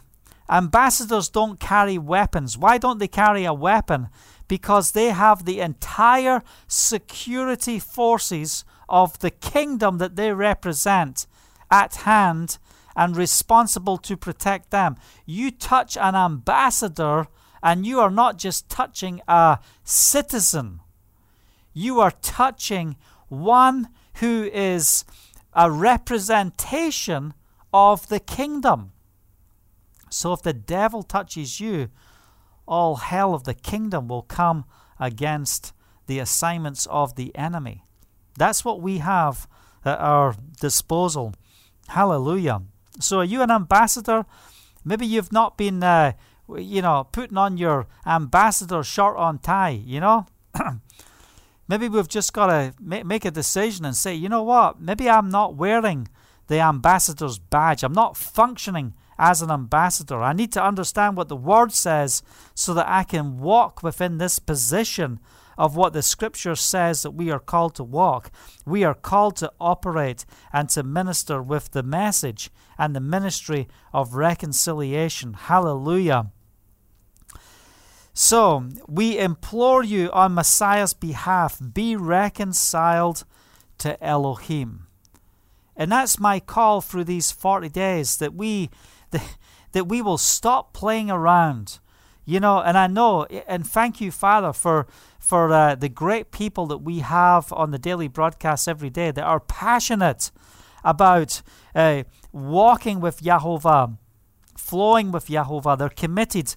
ambassadors 0.49 1.29
don't 1.29 1.59
carry 1.61 1.99
weapons. 1.99 2.57
Why 2.57 2.79
don't 2.79 2.99
they 2.99 3.09
carry 3.09 3.45
a 3.45 3.55
weapon? 3.55 4.09
Because 4.47 4.93
they 4.93 5.11
have 5.11 5.45
the 5.45 5.61
entire 5.61 6.43
security 6.69 7.79
forces 7.79 8.65
of 8.89 9.19
the 9.21 9.31
kingdom 9.31 9.99
that 9.99 10.17
they 10.17 10.33
represent 10.33 11.27
at 11.71 11.95
hand 11.97 12.59
and 12.97 13.17
responsible 13.17 13.99
to 13.99 14.17
protect 14.17 14.71
them. 14.71 14.97
You 15.27 15.51
touch 15.51 15.97
an 15.97 16.15
ambassador, 16.15 17.27
and 17.63 17.87
you 17.87 18.01
are 18.01 18.11
not 18.11 18.39
just 18.39 18.69
touching 18.69 19.21
a 19.27 19.59
citizen, 19.83 20.81
you 21.73 22.01
are 22.01 22.13
touching 22.23 22.97
one 23.29 23.89
who 24.17 24.45
is 24.53 25.05
a 25.55 25.71
representation 25.71 27.35
of 27.73 28.09
the 28.09 28.21
kingdom. 28.21 28.93
So 30.11 30.33
if 30.33 30.43
the 30.43 30.53
devil 30.53 31.03
touches 31.03 31.59
you, 31.59 31.89
all 32.67 32.97
hell 32.97 33.35
of 33.35 33.45
the 33.45 33.55
kingdom 33.55 34.09
will 34.09 34.23
come 34.23 34.65
against 35.01 35.73
the 36.07 36.19
assignments 36.19 36.87
of 36.87 37.17
the 37.17 37.35
enemy. 37.35 37.83
That's 38.39 38.65
what 38.65 38.81
we 38.81 38.99
have 38.99 39.49
at 39.85 39.99
our 39.99 40.37
disposal. 40.61 41.35
Hallelujah. 41.89 42.63
So, 43.01 43.19
are 43.19 43.25
you 43.25 43.43
an 43.43 43.51
ambassador? 43.51 44.25
Maybe 44.85 45.07
you've 45.07 45.33
not 45.33 45.57
been, 45.57 45.83
uh, 45.83 46.13
you 46.57 46.83
know, 46.83 47.09
putting 47.11 47.39
on 47.39 47.57
your 47.57 47.87
ambassador 48.07 48.83
shirt 48.83 49.17
on 49.17 49.39
tie, 49.39 49.81
you 49.85 50.01
know? 50.01 50.27
maybe 51.69 51.89
we've 51.89 52.09
just 52.09 52.33
got 52.33 52.47
to 52.47 52.75
make 52.81 53.25
a 53.25 53.31
decision 53.31 53.85
and 53.85 53.97
say, 53.97 54.15
you 54.15 54.29
know 54.29 54.43
what? 54.43 54.81
Maybe 54.81 55.09
I'm 55.09 55.31
not 55.31 55.57
wearing 55.57 56.09
the 56.47 56.61
ambassador's 56.61 57.39
badge. 57.39 57.83
I'm 57.83 57.93
not 57.93 58.17
functioning 58.17 58.95
as 59.19 59.43
an 59.43 59.51
ambassador. 59.51 60.21
I 60.23 60.33
need 60.33 60.53
to 60.53 60.65
understand 60.65 61.17
what 61.17 61.29
the 61.29 61.37
word 61.37 61.73
says 61.73 62.23
so 62.55 62.75
that 62.75 62.89
I 62.89 63.05
can 63.05 63.41
walk 63.41 63.83
within 63.83 64.19
this 64.19 64.39
position 64.39 65.21
of 65.57 65.77
what 65.77 65.93
the 65.93 66.03
scripture 66.03 66.57
says 66.57 67.03
that 67.03 67.13
we 67.13 67.31
are 67.31 67.39
called 67.39 67.75
to 67.77 67.85
walk. 67.85 68.31
We 68.67 68.85
are 68.85 68.95
called 68.95 69.37
to 69.37 69.53
operate 69.61 70.25
and 70.53 70.69
to 70.71 70.83
minister 70.83 71.43
with 71.43 71.71
the 71.73 71.83
message 71.83 72.51
and 72.79 72.95
the 72.95 73.01
ministry 73.01 73.69
of 73.93 74.15
reconciliation. 74.15 75.35
Hallelujah. 75.35 76.31
So, 78.17 78.69
we 78.87 79.19
implore 79.19 79.83
you 79.83 80.09
on 80.13 80.35
Messiah's 80.35 80.95
behalf 80.95 81.59
be 81.73 81.97
reconciled 81.97 83.25
to 83.79 84.03
Elohim. 84.03 84.87
And 85.77 85.91
that's 85.91 86.21
my 86.21 86.39
call 86.39 86.81
through 86.81 87.05
these 87.05 87.33
40 87.33 87.69
days 87.69 88.17
that 88.19 88.35
we 88.35 88.71
that 89.73 89.89
we 89.89 90.01
will 90.01 90.19
stop 90.19 90.73
playing 90.73 91.11
around. 91.11 91.81
You 92.25 92.41
know, 92.41 92.61
and 92.61 92.79
I 92.79 92.87
know 92.87 93.25
and 93.25 93.67
thank 93.67 94.01
you 94.01 94.11
Father 94.11 94.53
for 94.53 94.87
for 95.25 95.51
uh, 95.51 95.75
the 95.75 95.89
great 95.89 96.31
people 96.33 96.67
that 96.67 96.83
we 96.83 96.99
have 96.99 97.51
on 97.51 97.71
the 97.71 97.79
daily 97.79 98.09
broadcast 98.09 98.69
every 98.69 98.91
day 98.91 99.11
that 99.11 99.25
are 99.25 99.41
passionate 99.41 100.31
about 100.85 101.41
uh, 101.75 102.03
walking 102.31 103.01
with 103.01 103.23
Yahovah, 103.23 103.97
flowing 104.55 105.11
with 105.11 105.29
Yahovah. 105.29 105.79
They're 105.79 105.89
committed 105.89 106.55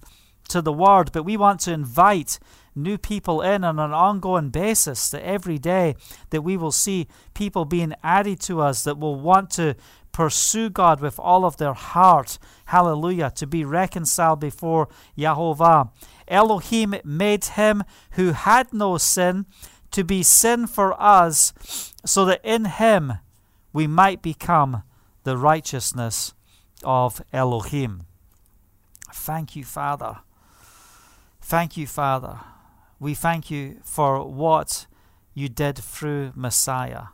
to 0.50 0.60
the 0.60 0.72
word, 0.72 1.12
but 1.12 1.22
we 1.22 1.34
want 1.34 1.60
to 1.60 1.72
invite 1.72 2.38
new 2.74 2.98
people 2.98 3.40
in 3.40 3.64
on 3.64 3.78
an 3.78 3.94
ongoing 3.94 4.50
basis 4.50 5.08
that 5.10 5.22
every 5.22 5.58
day 5.58 5.96
that 6.28 6.42
we 6.42 6.58
will 6.58 6.70
see 6.70 7.08
people 7.32 7.64
being 7.64 7.94
added 8.04 8.38
to 8.40 8.60
us 8.60 8.84
that 8.84 8.98
will 8.98 9.18
want 9.18 9.48
to 9.48 9.76
pursue 10.12 10.68
God 10.68 11.00
with 11.00 11.18
all 11.18 11.44
of 11.44 11.56
their 11.56 11.74
heart. 11.74 12.38
Hallelujah. 12.66 13.30
To 13.36 13.46
be 13.46 13.64
reconciled 13.64 14.40
before 14.40 14.88
Yahovah. 15.16 15.90
Elohim 16.28 16.94
made 17.04 17.44
him 17.44 17.84
who 18.12 18.32
had 18.32 18.72
no 18.72 18.98
sin 18.98 19.46
to 19.90 20.04
be 20.04 20.22
sin 20.22 20.66
for 20.66 21.00
us, 21.00 21.92
so 22.04 22.24
that 22.24 22.40
in 22.44 22.66
him 22.66 23.14
we 23.72 23.86
might 23.86 24.22
become 24.22 24.82
the 25.24 25.36
righteousness 25.36 26.34
of 26.84 27.22
Elohim. 27.32 28.04
Thank 29.12 29.56
you, 29.56 29.64
Father. 29.64 30.18
Thank 31.40 31.76
you, 31.76 31.86
Father. 31.86 32.40
We 33.00 33.14
thank 33.14 33.50
you 33.50 33.80
for 33.82 34.24
what 34.24 34.86
you 35.34 35.48
did 35.48 35.78
through 35.78 36.32
Messiah. 36.34 37.04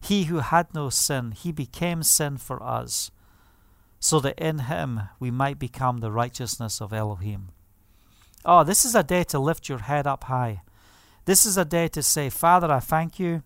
He 0.00 0.24
who 0.24 0.38
had 0.38 0.74
no 0.74 0.90
sin, 0.90 1.32
he 1.32 1.52
became 1.52 2.02
sin 2.02 2.36
for 2.38 2.62
us, 2.62 3.10
so 4.00 4.20
that 4.20 4.38
in 4.38 4.60
him 4.60 5.02
we 5.18 5.30
might 5.30 5.58
become 5.58 5.98
the 5.98 6.10
righteousness 6.10 6.80
of 6.80 6.92
Elohim. 6.92 7.50
Oh, 8.46 8.62
this 8.62 8.84
is 8.84 8.94
a 8.94 9.02
day 9.02 9.24
to 9.24 9.38
lift 9.38 9.68
your 9.68 9.78
head 9.78 10.06
up 10.06 10.24
high. 10.24 10.62
This 11.24 11.46
is 11.46 11.56
a 11.56 11.64
day 11.64 11.88
to 11.88 12.02
say, 12.02 12.28
Father, 12.28 12.70
I 12.70 12.80
thank 12.80 13.18
you 13.18 13.42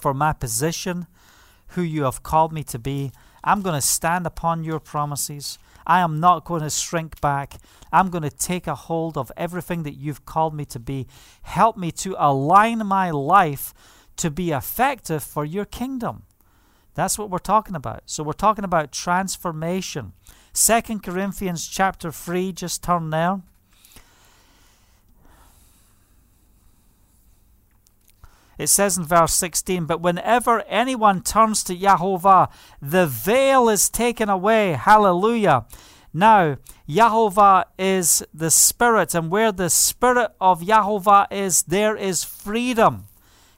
for 0.00 0.12
my 0.12 0.32
position, 0.32 1.06
who 1.68 1.82
you 1.82 2.02
have 2.02 2.24
called 2.24 2.52
me 2.52 2.64
to 2.64 2.78
be. 2.78 3.12
I'm 3.44 3.62
going 3.62 3.76
to 3.76 3.80
stand 3.80 4.26
upon 4.26 4.64
your 4.64 4.80
promises. 4.80 5.58
I 5.86 6.00
am 6.00 6.18
not 6.18 6.44
going 6.44 6.62
to 6.62 6.70
shrink 6.70 7.20
back. 7.20 7.58
I'm 7.92 8.10
going 8.10 8.22
to 8.22 8.30
take 8.30 8.66
a 8.66 8.74
hold 8.74 9.16
of 9.16 9.30
everything 9.36 9.84
that 9.84 9.94
you've 9.94 10.26
called 10.26 10.54
me 10.54 10.64
to 10.66 10.80
be. 10.80 11.06
Help 11.42 11.76
me 11.76 11.92
to 11.92 12.16
align 12.18 12.84
my 12.86 13.12
life 13.12 13.72
to 14.16 14.30
be 14.30 14.50
effective 14.50 15.22
for 15.22 15.44
your 15.44 15.64
kingdom. 15.64 16.24
That's 16.94 17.16
what 17.16 17.30
we're 17.30 17.38
talking 17.38 17.76
about. 17.76 18.02
So 18.06 18.24
we're 18.24 18.32
talking 18.32 18.64
about 18.64 18.90
transformation. 18.90 20.12
Second 20.52 21.04
Corinthians 21.04 21.68
chapter 21.68 22.10
3, 22.10 22.52
just 22.52 22.82
turn 22.82 23.10
there. 23.10 23.42
It 28.60 28.68
says 28.68 28.98
in 28.98 29.04
verse 29.04 29.32
16, 29.32 29.86
But 29.86 30.02
whenever 30.02 30.60
anyone 30.68 31.22
turns 31.22 31.64
to 31.64 31.74
Yahovah, 31.74 32.52
the 32.82 33.06
veil 33.06 33.70
is 33.70 33.88
taken 33.88 34.28
away. 34.28 34.72
Hallelujah. 34.72 35.64
Now, 36.12 36.58
Yahovah 36.86 37.64
is 37.78 38.22
the 38.34 38.50
Spirit, 38.50 39.14
and 39.14 39.30
where 39.30 39.50
the 39.50 39.70
Spirit 39.70 40.32
of 40.42 40.60
Yahovah 40.60 41.28
is, 41.30 41.62
there 41.62 41.96
is 41.96 42.22
freedom. 42.22 43.04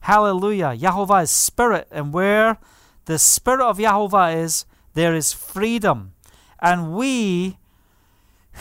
Hallelujah. 0.02 0.76
Yahovah 0.78 1.24
is 1.24 1.32
Spirit, 1.32 1.88
and 1.90 2.12
where 2.12 2.58
the 3.06 3.18
Spirit 3.18 3.60
of 3.60 3.78
Yahovah 3.78 4.36
is, 4.36 4.66
there 4.94 5.16
is 5.16 5.32
freedom. 5.32 6.12
And 6.60 6.94
we 6.94 7.58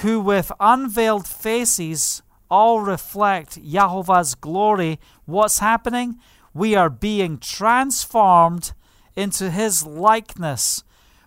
who 0.01 0.19
with 0.19 0.51
unveiled 0.59 1.27
faces 1.27 2.23
all 2.51 2.81
reflect 2.81 3.63
Yahovah's 3.63 4.35
glory, 4.35 4.99
what's 5.25 5.59
happening? 5.59 6.19
We 6.53 6.75
are 6.75 6.89
being 6.89 7.37
transformed 7.37 8.73
into 9.15 9.49
His 9.49 9.85
likeness 9.85 10.83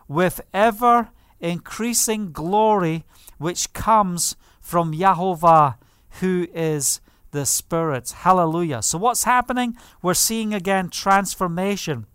with 0.08 0.40
ever 0.52 1.10
increasing 1.40 2.32
glory, 2.32 3.04
which 3.38 3.72
comes 3.72 4.36
from 4.60 4.94
Yahovah, 4.94 5.76
who 6.20 6.46
is 6.54 7.00
the 7.30 7.44
Spirit. 7.44 8.10
Hallelujah. 8.10 8.82
So, 8.82 8.96
what's 8.98 9.24
happening? 9.24 9.76
We're 10.02 10.14
seeing 10.14 10.54
again 10.54 10.88
transformation. 10.88 12.06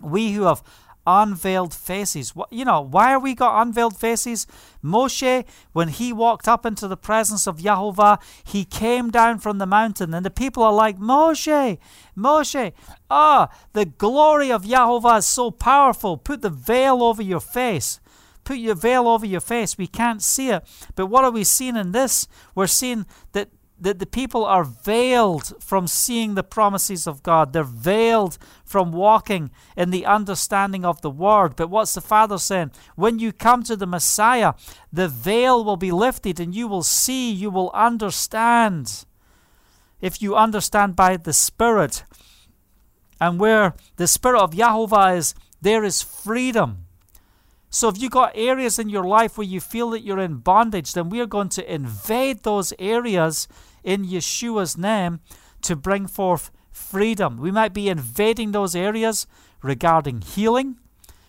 We 0.00 0.32
who 0.32 0.42
have 0.44 0.62
unveiled 1.06 1.74
faces. 1.74 2.32
You 2.50 2.64
know, 2.64 2.80
why 2.80 3.12
are 3.12 3.18
we 3.18 3.34
got 3.34 3.60
unveiled 3.62 3.96
faces? 3.96 4.46
Moshe, 4.82 5.44
when 5.72 5.88
he 5.88 6.12
walked 6.12 6.48
up 6.48 6.64
into 6.64 6.88
the 6.88 6.96
presence 6.96 7.46
of 7.46 7.58
Yahovah, 7.58 8.20
he 8.44 8.64
came 8.64 9.10
down 9.10 9.38
from 9.38 9.58
the 9.58 9.66
mountain, 9.66 10.14
and 10.14 10.24
the 10.24 10.30
people 10.30 10.62
are 10.62 10.72
like, 10.72 10.98
Moshe, 10.98 11.78
Moshe, 12.16 12.72
ah, 13.10 13.48
the 13.72 13.86
glory 13.86 14.50
of 14.50 14.64
Yahovah 14.64 15.18
is 15.18 15.26
so 15.26 15.50
powerful. 15.50 16.16
Put 16.16 16.42
the 16.42 16.50
veil 16.50 17.02
over 17.02 17.22
your 17.22 17.40
face. 17.40 18.00
Put 18.44 18.58
your 18.58 18.74
veil 18.74 19.06
over 19.06 19.24
your 19.24 19.40
face. 19.40 19.78
We 19.78 19.86
can't 19.86 20.22
see 20.22 20.50
it. 20.50 20.64
But 20.96 21.06
what 21.06 21.24
are 21.24 21.30
we 21.30 21.44
seeing 21.44 21.76
in 21.76 21.92
this? 21.92 22.26
We're 22.54 22.66
seeing 22.66 23.06
that 23.32 23.50
that 23.82 23.98
the 23.98 24.06
people 24.06 24.44
are 24.44 24.64
veiled 24.64 25.54
from 25.60 25.88
seeing 25.88 26.34
the 26.34 26.44
promises 26.44 27.06
of 27.06 27.22
God. 27.22 27.52
They're 27.52 27.64
veiled 27.64 28.38
from 28.64 28.92
walking 28.92 29.50
in 29.76 29.90
the 29.90 30.06
understanding 30.06 30.84
of 30.84 31.00
the 31.02 31.10
word. 31.10 31.56
But 31.56 31.68
what's 31.68 31.94
the 31.94 32.00
Father 32.00 32.38
saying? 32.38 32.70
When 32.94 33.18
you 33.18 33.32
come 33.32 33.64
to 33.64 33.74
the 33.74 33.86
Messiah, 33.86 34.54
the 34.92 35.08
veil 35.08 35.64
will 35.64 35.76
be 35.76 35.90
lifted 35.90 36.38
and 36.38 36.54
you 36.54 36.68
will 36.68 36.84
see, 36.84 37.32
you 37.32 37.50
will 37.50 37.70
understand. 37.74 39.04
If 40.00 40.22
you 40.22 40.36
understand 40.36 40.96
by 40.96 41.16
the 41.16 41.32
Spirit, 41.32 42.04
and 43.20 43.38
where 43.38 43.74
the 43.96 44.06
Spirit 44.06 44.40
of 44.40 44.52
Yahovah 44.52 45.16
is, 45.16 45.34
there 45.60 45.84
is 45.84 46.02
freedom. 46.02 46.86
So 47.70 47.88
if 47.88 48.00
you've 48.02 48.12
got 48.12 48.32
areas 48.34 48.78
in 48.78 48.90
your 48.90 49.04
life 49.04 49.38
where 49.38 49.46
you 49.46 49.60
feel 49.60 49.90
that 49.90 50.02
you're 50.02 50.18
in 50.18 50.36
bondage, 50.36 50.92
then 50.92 51.08
we 51.08 51.20
are 51.20 51.26
going 51.26 51.48
to 51.50 51.72
invade 51.72 52.42
those 52.42 52.74
areas 52.78 53.48
in 53.82 54.04
Yeshua's 54.06 54.76
name 54.76 55.20
to 55.62 55.76
bring 55.76 56.06
forth 56.06 56.50
freedom. 56.70 57.38
We 57.38 57.50
might 57.50 57.72
be 57.72 57.88
invading 57.88 58.52
those 58.52 58.74
areas 58.74 59.26
regarding 59.62 60.22
healing. 60.22 60.78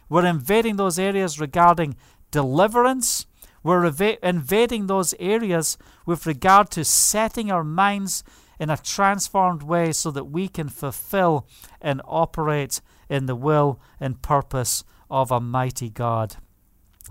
We're 0.10 0.26
invading 0.26 0.78
those 0.78 0.99
areas 0.99 1.39
regarding 1.39 1.95
deliverance. 2.32 3.26
We're 3.64 3.86
invading 4.22 4.88
those 4.88 5.14
areas 5.20 5.78
with 6.06 6.26
regard 6.26 6.70
to 6.72 6.84
setting 6.84 7.51
our 7.51 7.64
minds 7.64 8.24
in 8.60 8.70
a 8.70 8.78
transformed 8.78 9.64
way 9.64 9.91
so 9.91 10.12
that 10.12 10.26
we 10.26 10.47
can 10.47 10.70
fulfill 10.70 11.47
and 11.82 12.01
operate 12.06 12.82
in 13.10 13.26
the 13.26 13.36
will 13.36 13.80
and 13.99 14.22
purpose 14.22 14.84
of 15.10 15.32
a 15.32 15.39
mighty 15.39 15.89
God. 15.89 16.36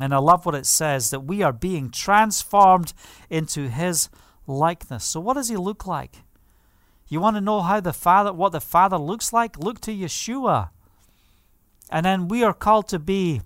And 0.00 0.14
I 0.14 0.18
love 0.18 0.46
what 0.46 0.54
it 0.54 0.66
says 0.66 1.10
that 1.10 1.20
we 1.20 1.42
are 1.42 1.52
being 1.52 1.90
transformed 1.90 2.92
into 3.28 3.68
his 3.68 4.08
likeness. 4.46 5.04
So 5.04 5.20
what 5.20 5.34
does 5.34 5.48
he 5.48 5.56
look 5.56 5.86
like? 5.86 6.22
You 7.08 7.20
want 7.20 7.36
to 7.36 7.40
know 7.40 7.60
how 7.60 7.80
the 7.80 7.92
Father 7.92 8.32
what 8.32 8.52
the 8.52 8.60
Father 8.60 8.98
looks 8.98 9.32
like? 9.32 9.58
Look 9.58 9.80
to 9.82 9.92
Yeshua. 9.92 10.70
And 11.90 12.06
then 12.06 12.28
we 12.28 12.42
are 12.42 12.54
called 12.54 12.88
to 12.88 12.98
be 12.98 13.42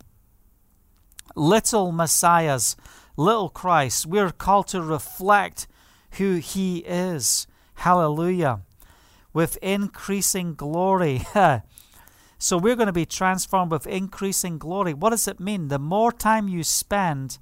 little 1.34 1.90
messiahs, 1.90 2.76
little 3.16 3.48
Christ. 3.48 4.06
We're 4.06 4.30
called 4.30 4.68
to 4.68 4.80
reflect 4.80 5.66
who 6.12 6.36
he 6.36 6.78
is. 6.78 7.46
Hallelujah. 7.74 8.60
With 9.32 9.58
increasing 9.60 10.54
glory. 10.54 11.22
So 12.38 12.58
we're 12.58 12.76
going 12.76 12.86
to 12.86 12.92
be 12.92 13.06
transformed 13.06 13.72
with 13.72 13.86
increasing 13.86 14.58
glory. 14.58 14.92
What 14.92 15.10
does 15.10 15.26
it 15.26 15.40
mean? 15.40 15.68
The 15.68 15.78
more 15.78 16.12
time 16.12 16.48
you 16.48 16.62
spend 16.62 17.38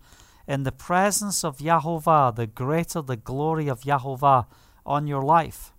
in 0.47 0.63
the 0.63 0.73
presence 0.73 1.45
of 1.45 1.59
Yahovah, 1.59 2.35
the 2.35 2.47
greater 2.47 3.03
the 3.03 3.17
glory 3.17 3.69
of 3.69 3.83
Yahovah 3.83 4.47
on 4.85 5.07
your 5.07 5.23
life. 5.23 5.73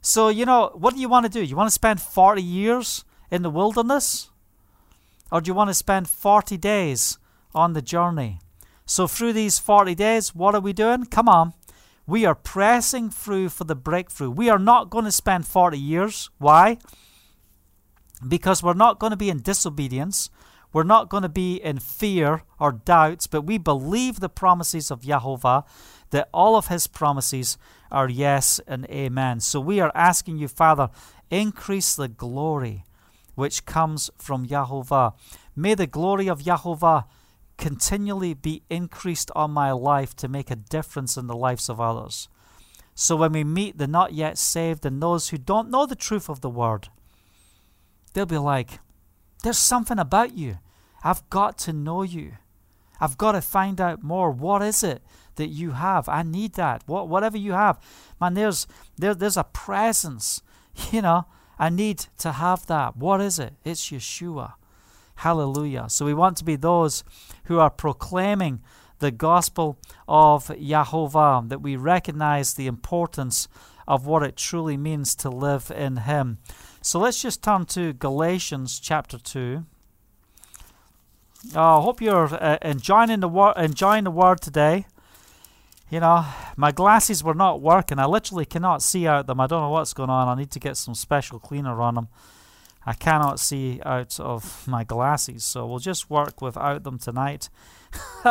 So, 0.00 0.28
you 0.28 0.44
know, 0.44 0.70
what 0.74 0.94
do 0.94 1.00
you 1.00 1.08
want 1.08 1.26
to 1.26 1.32
do? 1.32 1.42
You 1.42 1.56
want 1.56 1.68
to 1.68 1.74
spend 1.74 2.00
40 2.00 2.42
years 2.42 3.04
in 3.30 3.42
the 3.42 3.50
wilderness? 3.50 4.30
Or 5.30 5.40
do 5.40 5.48
you 5.48 5.54
want 5.54 5.70
to 5.70 5.74
spend 5.74 6.08
40 6.08 6.56
days 6.56 7.18
on 7.54 7.72
the 7.72 7.82
journey? 7.82 8.40
So, 8.84 9.06
through 9.06 9.32
these 9.32 9.58
40 9.58 9.94
days, 9.94 10.34
what 10.34 10.54
are 10.54 10.60
we 10.60 10.72
doing? 10.72 11.06
Come 11.06 11.28
on. 11.28 11.54
We 12.06 12.24
are 12.24 12.34
pressing 12.34 13.10
through 13.10 13.50
for 13.50 13.64
the 13.64 13.76
breakthrough. 13.76 14.30
We 14.30 14.50
are 14.50 14.58
not 14.58 14.90
going 14.90 15.04
to 15.04 15.12
spend 15.12 15.46
40 15.46 15.78
years. 15.78 16.30
Why? 16.38 16.78
because 18.26 18.62
we're 18.62 18.74
not 18.74 18.98
going 18.98 19.10
to 19.10 19.16
be 19.16 19.30
in 19.30 19.40
disobedience. 19.40 20.30
We're 20.72 20.84
not 20.84 21.08
going 21.08 21.22
to 21.22 21.28
be 21.28 21.56
in 21.56 21.78
fear 21.78 22.42
or 22.58 22.72
doubts, 22.72 23.26
but 23.26 23.42
we 23.42 23.58
believe 23.58 24.20
the 24.20 24.28
promises 24.28 24.90
of 24.90 25.02
Yahovah, 25.02 25.64
that 26.10 26.28
all 26.32 26.56
of 26.56 26.68
his 26.68 26.86
promises 26.86 27.58
are 27.90 28.08
yes 28.08 28.60
and 28.66 28.86
amen. 28.86 29.40
So 29.40 29.60
we 29.60 29.80
are 29.80 29.92
asking 29.94 30.38
you, 30.38 30.48
Father, 30.48 30.88
increase 31.30 31.94
the 31.94 32.08
glory 32.08 32.84
which 33.34 33.64
comes 33.66 34.10
from 34.18 34.46
Yahovah. 34.46 35.14
May 35.56 35.74
the 35.74 35.86
glory 35.86 36.28
of 36.28 36.42
Yahovah 36.42 37.04
continually 37.58 38.34
be 38.34 38.62
increased 38.68 39.30
on 39.36 39.50
my 39.50 39.72
life 39.72 40.16
to 40.16 40.28
make 40.28 40.50
a 40.50 40.56
difference 40.56 41.16
in 41.16 41.26
the 41.26 41.36
lives 41.36 41.68
of 41.68 41.80
others. 41.80 42.28
So 42.94 43.16
when 43.16 43.32
we 43.32 43.44
meet 43.44 43.78
the 43.78 43.86
not 43.86 44.12
yet 44.12 44.36
saved 44.36 44.84
and 44.84 45.02
those 45.02 45.28
who 45.28 45.38
don't 45.38 45.70
know 45.70 45.86
the 45.86 45.94
truth 45.94 46.28
of 46.28 46.40
the 46.40 46.50
word, 46.50 46.88
they'll 48.12 48.26
be 48.26 48.38
like, 48.38 48.80
There's 49.42 49.58
something 49.58 49.98
about 49.98 50.36
you. 50.36 50.58
I've 51.04 51.28
got 51.30 51.58
to 51.58 51.72
know 51.72 52.02
you. 52.02 52.32
I've 53.00 53.18
got 53.18 53.32
to 53.32 53.40
find 53.40 53.80
out 53.80 54.02
more. 54.02 54.30
What 54.30 54.62
is 54.62 54.84
it 54.84 55.02
that 55.36 55.48
you 55.48 55.72
have? 55.72 56.08
I 56.08 56.22
need 56.22 56.54
that. 56.54 56.82
What, 56.86 57.08
whatever 57.08 57.36
you 57.36 57.52
have, 57.52 57.80
man, 58.20 58.34
there's 58.34 58.66
there, 58.96 59.14
there's 59.14 59.36
a 59.36 59.44
presence. 59.44 60.42
You 60.90 61.02
know, 61.02 61.26
I 61.58 61.68
need 61.68 62.06
to 62.20 62.32
have 62.32 62.66
that. 62.66 62.96
What 62.96 63.20
is 63.20 63.38
it? 63.38 63.52
It's 63.62 63.90
Yeshua. 63.90 64.54
Hallelujah. 65.16 65.86
So 65.88 66.06
we 66.06 66.14
want 66.14 66.38
to 66.38 66.44
be 66.44 66.56
those 66.56 67.04
who 67.44 67.58
are 67.58 67.68
proclaiming 67.68 68.62
the 69.00 69.10
gospel 69.10 69.78
of 70.08 70.46
Yahovah, 70.46 71.48
that 71.50 71.60
we 71.60 71.76
recognize 71.76 72.54
the 72.54 72.66
importance 72.66 73.48
of 73.86 74.06
what 74.06 74.22
it 74.22 74.36
truly 74.36 74.76
means 74.76 75.14
to 75.16 75.28
live 75.28 75.70
in 75.70 75.98
Him. 75.98 76.38
So 76.80 76.98
let's 77.00 77.20
just 77.20 77.42
turn 77.42 77.66
to 77.66 77.92
Galatians 77.92 78.80
chapter 78.80 79.18
2. 79.18 79.66
I 81.54 81.76
uh, 81.76 81.80
hope 81.80 82.00
you're 82.00 82.32
uh, 82.32 82.58
enjoying 82.62 83.20
the 83.20 83.28
word, 83.28 83.54
enjoying 83.56 84.04
the 84.04 84.10
word 84.10 84.40
today. 84.40 84.86
You 85.90 86.00
know, 86.00 86.24
my 86.56 86.72
glasses 86.72 87.22
were 87.22 87.34
not 87.34 87.60
working. 87.60 87.98
I 87.98 88.06
literally 88.06 88.46
cannot 88.46 88.80
see 88.80 89.06
out 89.06 89.26
them. 89.26 89.40
I 89.40 89.46
don't 89.46 89.60
know 89.60 89.70
what's 89.70 89.92
going 89.92 90.08
on. 90.08 90.28
I 90.28 90.40
need 90.40 90.50
to 90.52 90.60
get 90.60 90.76
some 90.76 90.94
special 90.94 91.38
cleaner 91.38 91.82
on 91.82 91.96
them. 91.96 92.08
I 92.86 92.94
cannot 92.94 93.38
see 93.38 93.80
out 93.84 94.18
of 94.18 94.66
my 94.66 94.84
glasses, 94.84 95.44
so 95.44 95.66
we'll 95.66 95.78
just 95.78 96.10
work 96.10 96.40
without 96.40 96.84
them 96.84 96.98
tonight. 96.98 97.48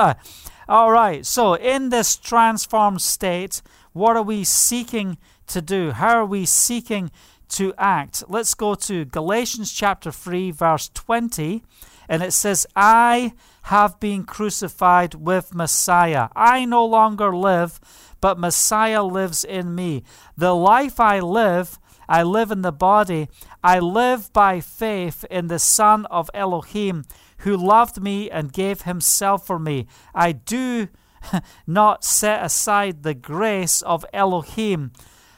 All 0.68 0.92
right. 0.92 1.26
So, 1.26 1.54
in 1.54 1.90
this 1.90 2.18
transformed 2.18 3.02
state, 3.02 3.62
what 3.94 4.18
are 4.18 4.24
we 4.24 4.44
seeking 4.44 5.18
to 5.48 5.62
do? 5.62 5.92
How 5.92 6.18
are 6.18 6.26
we 6.26 6.46
seeking 6.46 7.12
to 7.52 7.74
act. 7.78 8.24
Let's 8.30 8.54
go 8.54 8.76
to 8.76 9.06
Galatians 9.06 9.72
chapter 9.72 10.12
3, 10.12 10.52
verse 10.52 10.90
20, 10.94 11.64
and 12.12 12.22
it 12.22 12.34
says, 12.34 12.68
I 12.76 13.32
have 13.64 13.98
been 14.02 14.26
crucified 14.26 15.16
with 15.16 15.56
Messiah. 15.56 16.28
I 16.36 16.66
no 16.66 16.86
longer 16.86 17.34
live, 17.34 17.80
but 18.20 18.38
Messiah 18.38 19.02
lives 19.02 19.46
in 19.46 19.74
me. 19.74 20.04
The 20.36 20.54
life 20.54 21.00
I 21.00 21.22
live, 21.22 21.80
I 22.10 22.24
live 22.24 22.52
in 22.52 22.64
the 22.64 22.74
body. 22.74 23.30
I 23.64 23.80
live 23.80 24.34
by 24.34 24.60
faith 24.60 25.24
in 25.32 25.48
the 25.48 25.58
Son 25.58 26.06
of 26.08 26.30
Elohim, 26.34 27.06
who 27.38 27.56
loved 27.56 28.04
me 28.04 28.30
and 28.30 28.52
gave 28.52 28.82
himself 28.82 29.48
for 29.48 29.58
me. 29.58 29.88
I 30.14 30.34
do 30.34 30.90
not 31.66 32.04
set 32.04 32.44
aside 32.44 33.04
the 33.04 33.14
grace 33.14 33.82
of 33.84 34.06
Elohim 34.12 34.92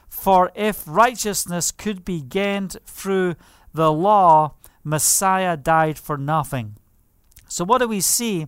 for 0.10 0.52
if 0.56 0.84
righteousness 0.88 1.72
could 1.72 2.04
be 2.04 2.20
gained 2.20 2.78
through 2.88 3.36
the 3.76 3.92
law, 3.92 4.56
Messiah 4.84 5.58
died 5.58 5.98
for 5.98 6.18
nothing. 6.18 6.78
So, 7.48 7.64
what 7.64 7.80
do 7.80 7.88
we 7.88 8.02
see? 8.02 8.48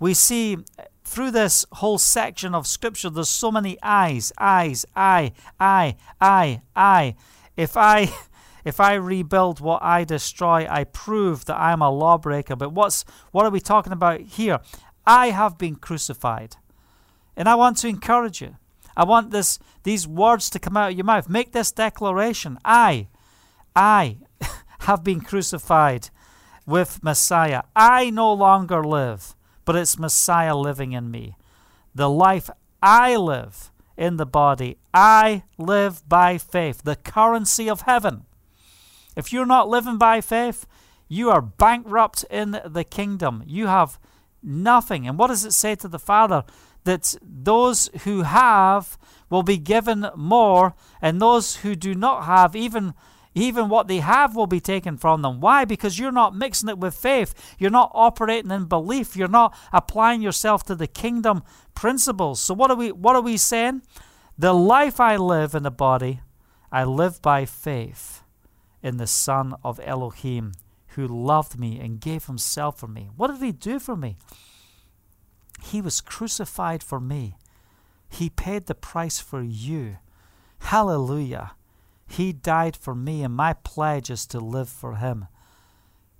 We 0.00 0.14
see 0.14 0.58
through 1.04 1.30
this 1.30 1.66
whole 1.72 1.98
section 1.98 2.54
of 2.54 2.66
Scripture, 2.66 3.10
there's 3.10 3.28
so 3.28 3.50
many 3.50 3.78
eyes, 3.82 4.32
eyes, 4.38 4.84
I, 4.96 5.32
I, 5.60 5.96
I, 6.20 6.62
I. 6.74 7.16
If 7.56 7.76
I. 7.76 8.12
If 8.64 8.80
I 8.80 8.94
rebuild 8.94 9.60
what 9.60 9.82
I 9.82 10.04
destroy, 10.04 10.66
I 10.66 10.84
prove 10.84 11.44
that 11.44 11.60
I'm 11.60 11.82
a 11.82 11.90
lawbreaker. 11.90 12.56
But 12.56 12.72
what's 12.72 13.04
what 13.30 13.44
are 13.44 13.50
we 13.50 13.60
talking 13.60 13.92
about 13.92 14.22
here? 14.22 14.58
I 15.06 15.32
have 15.32 15.58
been 15.58 15.76
crucified. 15.76 16.56
And 17.36 17.46
I 17.46 17.56
want 17.56 17.76
to 17.78 17.88
encourage 17.88 18.40
you. 18.40 18.56
I 18.96 19.04
want 19.04 19.30
this 19.30 19.58
these 19.82 20.06
words 20.06 20.48
to 20.50 20.58
come 20.58 20.76
out 20.76 20.92
of 20.92 20.96
your 20.96 21.04
mouth. 21.04 21.28
Make 21.28 21.52
this 21.52 21.72
declaration. 21.72 22.58
I, 22.64 23.08
I 23.74 24.18
have 24.84 25.04
been 25.04 25.20
crucified 25.20 26.10
with 26.66 27.02
Messiah. 27.02 27.62
I 27.74 28.10
no 28.10 28.32
longer 28.32 28.84
live, 28.84 29.34
but 29.64 29.76
it's 29.76 29.98
Messiah 29.98 30.56
living 30.56 30.92
in 30.92 31.10
me. 31.10 31.36
The 31.94 32.08
life 32.08 32.50
I 32.82 33.16
live 33.16 33.70
in 33.96 34.16
the 34.16 34.26
body, 34.26 34.78
I 34.92 35.44
live 35.58 36.08
by 36.08 36.38
faith, 36.38 36.82
the 36.82 36.96
currency 36.96 37.68
of 37.68 37.82
heaven. 37.82 38.24
If 39.16 39.32
you're 39.32 39.46
not 39.46 39.68
living 39.68 39.98
by 39.98 40.20
faith, 40.20 40.66
you 41.08 41.30
are 41.30 41.40
bankrupt 41.40 42.24
in 42.30 42.60
the 42.64 42.84
kingdom. 42.84 43.44
You 43.46 43.66
have 43.68 43.98
nothing. 44.42 45.06
And 45.06 45.18
what 45.18 45.28
does 45.28 45.44
it 45.44 45.52
say 45.52 45.74
to 45.76 45.88
the 45.88 45.98
Father? 45.98 46.44
that 46.84 47.16
those 47.22 47.88
who 48.04 48.22
have 48.22 48.98
will 49.28 49.42
be 49.42 49.58
given 49.58 50.06
more, 50.14 50.74
and 51.02 51.20
those 51.20 51.56
who 51.56 51.74
do 51.74 51.94
not 51.94 52.24
have, 52.24 52.54
even 52.54 52.94
even 53.34 53.68
what 53.68 53.88
they 53.88 53.98
have 53.98 54.36
will 54.36 54.46
be 54.46 54.60
taken 54.60 54.96
from 54.96 55.22
them. 55.22 55.40
Why? 55.40 55.64
Because 55.64 55.98
you're 55.98 56.12
not 56.12 56.36
mixing 56.36 56.68
it 56.68 56.78
with 56.78 56.94
faith. 56.94 57.34
You're 57.58 57.70
not 57.70 57.90
operating 57.94 58.50
in 58.50 58.66
belief. 58.66 59.16
You're 59.16 59.28
not 59.28 59.56
applying 59.72 60.22
yourself 60.22 60.62
to 60.64 60.74
the 60.74 60.86
kingdom 60.86 61.42
principles. 61.74 62.40
So 62.40 62.54
what 62.54 62.70
are 62.70 62.76
we 62.76 62.92
what 62.92 63.16
are 63.16 63.22
we 63.22 63.36
saying? 63.36 63.82
The 64.38 64.52
life 64.52 65.00
I 65.00 65.16
live 65.16 65.54
in 65.54 65.62
the 65.62 65.70
body, 65.70 66.20
I 66.70 66.84
live 66.84 67.22
by 67.22 67.44
faith 67.44 68.22
in 68.82 68.96
the 68.98 69.06
Son 69.06 69.54
of 69.64 69.80
Elohim, 69.82 70.52
who 70.88 71.06
loved 71.06 71.58
me 71.58 71.80
and 71.80 72.00
gave 72.00 72.26
himself 72.26 72.78
for 72.78 72.88
me. 72.88 73.08
What 73.16 73.30
did 73.30 73.42
he 73.42 73.52
do 73.52 73.78
for 73.78 73.96
me? 73.96 74.16
He 75.62 75.80
was 75.80 76.00
crucified 76.00 76.82
for 76.82 77.00
me. 77.00 77.36
He 78.08 78.28
paid 78.28 78.66
the 78.66 78.74
price 78.74 79.20
for 79.20 79.42
you. 79.42 79.96
Hallelujah. 80.58 81.52
He 82.16 82.32
died 82.32 82.76
for 82.76 82.94
me, 82.94 83.24
and 83.24 83.34
my 83.34 83.54
pledge 83.54 84.08
is 84.08 84.24
to 84.28 84.38
live 84.38 84.68
for 84.68 84.96
him. 84.96 85.26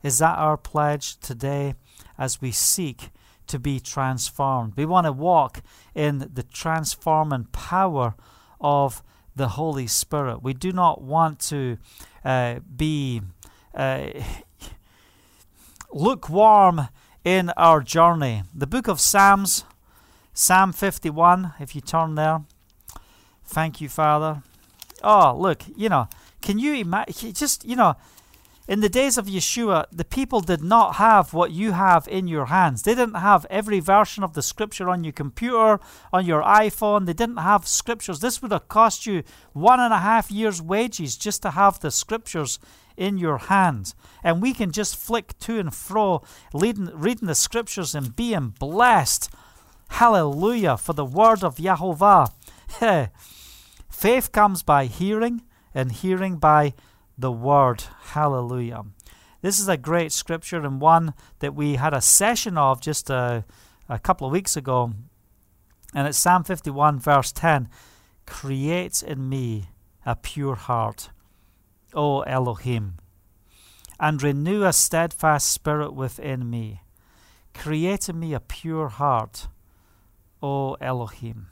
Is 0.03 0.18
that 0.18 0.36
our 0.36 0.57
pledge 0.57 1.18
today 1.20 1.74
as 2.18 2.40
we 2.40 2.51
seek 2.51 3.11
to 3.47 3.61
be 3.61 3.78
transformed? 3.78 4.72
We 4.76 4.86
want 4.86 5.07
to 5.07 5.12
walk 5.12 5.62
in 5.95 6.30
the 6.34 6.42
transforming 6.42 7.45
power 7.53 8.16
of 8.61 9.05
the 9.36 9.51
Holy 9.51 9.86
Spirit. 9.86 10.42
We 10.42 10.53
do 10.53 10.72
not 10.72 11.01
want 11.01 11.38
to 11.51 11.78
uh, 12.24 12.59
be 12.76 13.22
uh, 13.72 14.09
lukewarm 15.92 16.88
in 17.22 17.51
our 17.51 17.80
journey. 17.80 18.42
The 18.53 18.66
book 18.66 18.88
of 18.88 19.01
Psalms, 19.01 19.64
Psalm 20.32 20.72
51, 20.72 21.55
if 21.61 21.76
you 21.76 21.80
turn 21.80 22.16
there. 22.16 22.42
Thank 23.45 23.80
you, 23.80 23.88
Father. 23.88 24.42
Oh, 25.03 25.36
look, 25.36 25.62
you 25.76 25.88
know, 25.88 26.09
can 26.40 26.59
you 26.59 26.74
imagine? 26.74 27.32
Just, 27.32 27.64
you 27.64 27.76
know, 27.76 27.97
in 28.66 28.80
the 28.80 28.88
days 28.88 29.18
of 29.18 29.26
Yeshua, 29.26 29.84
the 29.92 30.07
people 30.07 30.40
did 30.40 30.62
not 30.62 30.95
have 30.95 31.34
what 31.34 31.51
you 31.51 31.72
have 31.72 32.09
in 32.09 32.26
your 32.26 32.47
hands. 32.47 32.82
They 32.82 32.95
didn't 32.95 33.16
have 33.16 33.45
every 33.51 33.78
version 33.78 34.24
of 34.24 34.32
the 34.32 34.42
scripture 34.42 34.88
on 34.88 35.05
your 35.05 35.12
computer, 35.12 35.80
on 36.14 36.24
your 36.24 36.42
iPhone. 36.42 37.05
They 37.05 37.12
didn't 37.12 37.36
have 37.36 37.68
scriptures. 37.68 38.20
This 38.20 38.40
would 38.40 38.53
have 38.53 38.68
cost 38.68 39.05
you 39.05 39.22
one 39.53 39.80
and 39.80 39.92
a 39.92 39.99
half 39.99 40.30
years' 40.30 40.62
wages 40.62 41.16
just 41.16 41.42
to 41.42 41.51
have 41.51 41.80
the 41.80 41.90
scriptures 41.90 42.59
in 42.97 43.18
your 43.18 43.36
hands. 43.36 43.95
And 44.22 44.40
we 44.40 44.55
can 44.55 44.70
just 44.70 44.97
flick 44.97 45.38
to 45.40 45.59
and 45.59 45.74
fro, 45.74 46.22
reading, 46.55 46.90
reading 46.95 47.28
the 47.28 47.34
scriptures 47.34 47.95
and 47.95 48.16
being 48.16 48.55
blessed. 48.59 49.30
Hallelujah 49.88 50.78
for 50.78 50.95
the 50.95 51.05
word 51.05 51.45
of 51.45 51.57
Yahovah. 51.57 52.32
Faith 53.95 54.32
comes 54.32 54.62
by 54.62 54.84
hearing, 54.84 55.40
and 55.72 55.90
hearing 55.92 56.36
by 56.36 56.74
the 57.16 57.32
word. 57.32 57.84
Hallelujah. 58.09 58.84
This 59.40 59.59
is 59.59 59.68
a 59.68 59.78
great 59.78 60.12
scripture 60.12 60.59
and 60.59 60.78
one 60.78 61.14
that 61.38 61.55
we 61.55 61.76
had 61.76 61.95
a 61.95 62.03
session 62.03 62.59
of 62.59 62.82
just 62.82 63.09
a, 63.09 63.47
a 63.88 63.99
couple 63.99 64.26
of 64.26 64.32
weeks 64.32 64.59
ago. 64.59 64.92
And 65.95 66.07
it's 66.07 66.18
Psalm 66.18 66.45
51, 66.45 66.99
verse 66.99 67.32
10 67.32 67.68
Create 68.26 69.03
in 69.03 69.28
me 69.28 69.70
a 70.05 70.16
pure 70.16 70.57
heart, 70.57 71.09
O 71.95 72.22
Elohim, 72.22 72.97
and 73.99 74.22
renew 74.22 74.64
a 74.64 74.74
steadfast 74.74 75.51
spirit 75.51 75.95
within 75.95 76.51
me. 76.51 76.82
Create 77.55 78.11
in 78.11 78.18
me 78.18 78.34
a 78.34 78.40
pure 78.40 78.88
heart, 78.88 79.49
O 80.42 80.74
Elohim 80.74 81.47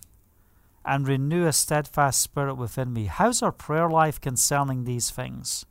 and 0.84 1.06
renew 1.06 1.46
a 1.46 1.52
steadfast 1.52 2.20
spirit 2.20 2.54
within 2.54 2.92
me. 2.92 3.06
How's 3.06 3.42
our 3.42 3.52
prayer 3.52 3.88
life 3.88 4.20
concerning 4.20 4.84
these 4.84 5.10
things? 5.10 5.64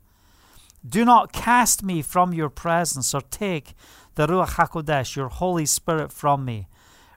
Do 0.86 1.04
not 1.04 1.32
cast 1.32 1.82
me 1.82 2.02
from 2.02 2.34
your 2.34 2.48
presence 2.48 3.14
or 3.14 3.20
take 3.20 3.74
the 4.14 4.26
Ruach 4.26 4.54
HaKodesh, 4.56 5.16
your 5.16 5.28
Holy 5.28 5.66
Spirit, 5.66 6.12
from 6.12 6.44
me. 6.44 6.66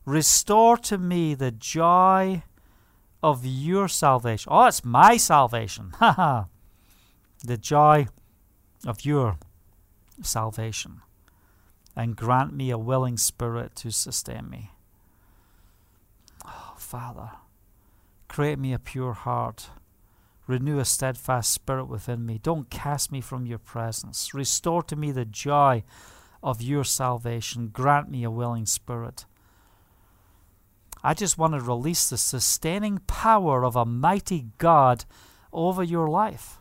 Restore 0.06 0.78
to 0.78 0.98
me 0.98 1.34
the 1.34 1.52
joy 1.52 2.44
of 3.24 3.46
your 3.46 3.88
salvation. 3.88 4.52
Oh, 4.52 4.68
it's 4.68 4.86
my 4.86 5.18
salvation. 5.18 5.94
ha! 6.00 6.48
the 7.44 7.58
joy 7.58 8.08
of 8.86 9.04
your 9.04 9.38
salvation. 10.22 11.02
And 11.96 12.16
grant 12.16 12.54
me 12.54 12.70
a 12.70 12.78
willing 12.78 13.18
spirit 13.18 13.76
to 13.78 13.92
sustain 13.92 14.50
me. 14.50 14.72
Oh, 16.46 16.76
Father. 16.78 17.32
Create 18.36 18.60
me 18.60 18.74
a 18.74 18.80
pure 18.80 19.14
heart. 19.14 19.70
Renew 20.46 20.78
a 20.78 20.84
steadfast 20.84 21.54
spirit 21.54 21.86
within 21.86 22.26
me. 22.26 22.38
Don't 22.38 22.70
cast 22.70 23.10
me 23.10 23.22
from 23.22 23.46
your 23.46 23.60
presence. 23.60 24.34
Restore 24.34 24.84
to 24.84 24.98
me 24.98 25.12
the 25.12 25.24
joy 25.24 25.86
of 26.44 26.62
your 26.62 26.84
salvation. 26.84 27.70
Grant 27.70 28.12
me 28.12 28.26
a 28.26 28.30
willing 28.30 28.66
spirit. 28.66 29.24
I 31.02 31.14
just 31.14 31.38
want 31.38 31.54
to 31.54 31.62
release 31.62 32.10
the 32.10 32.18
sustaining 32.18 32.98
power 33.08 33.64
of 33.64 33.78
a 33.78 33.86
mighty 33.86 34.48
God 34.58 35.06
over 35.54 35.82
your 35.82 36.10
life. 36.10 36.58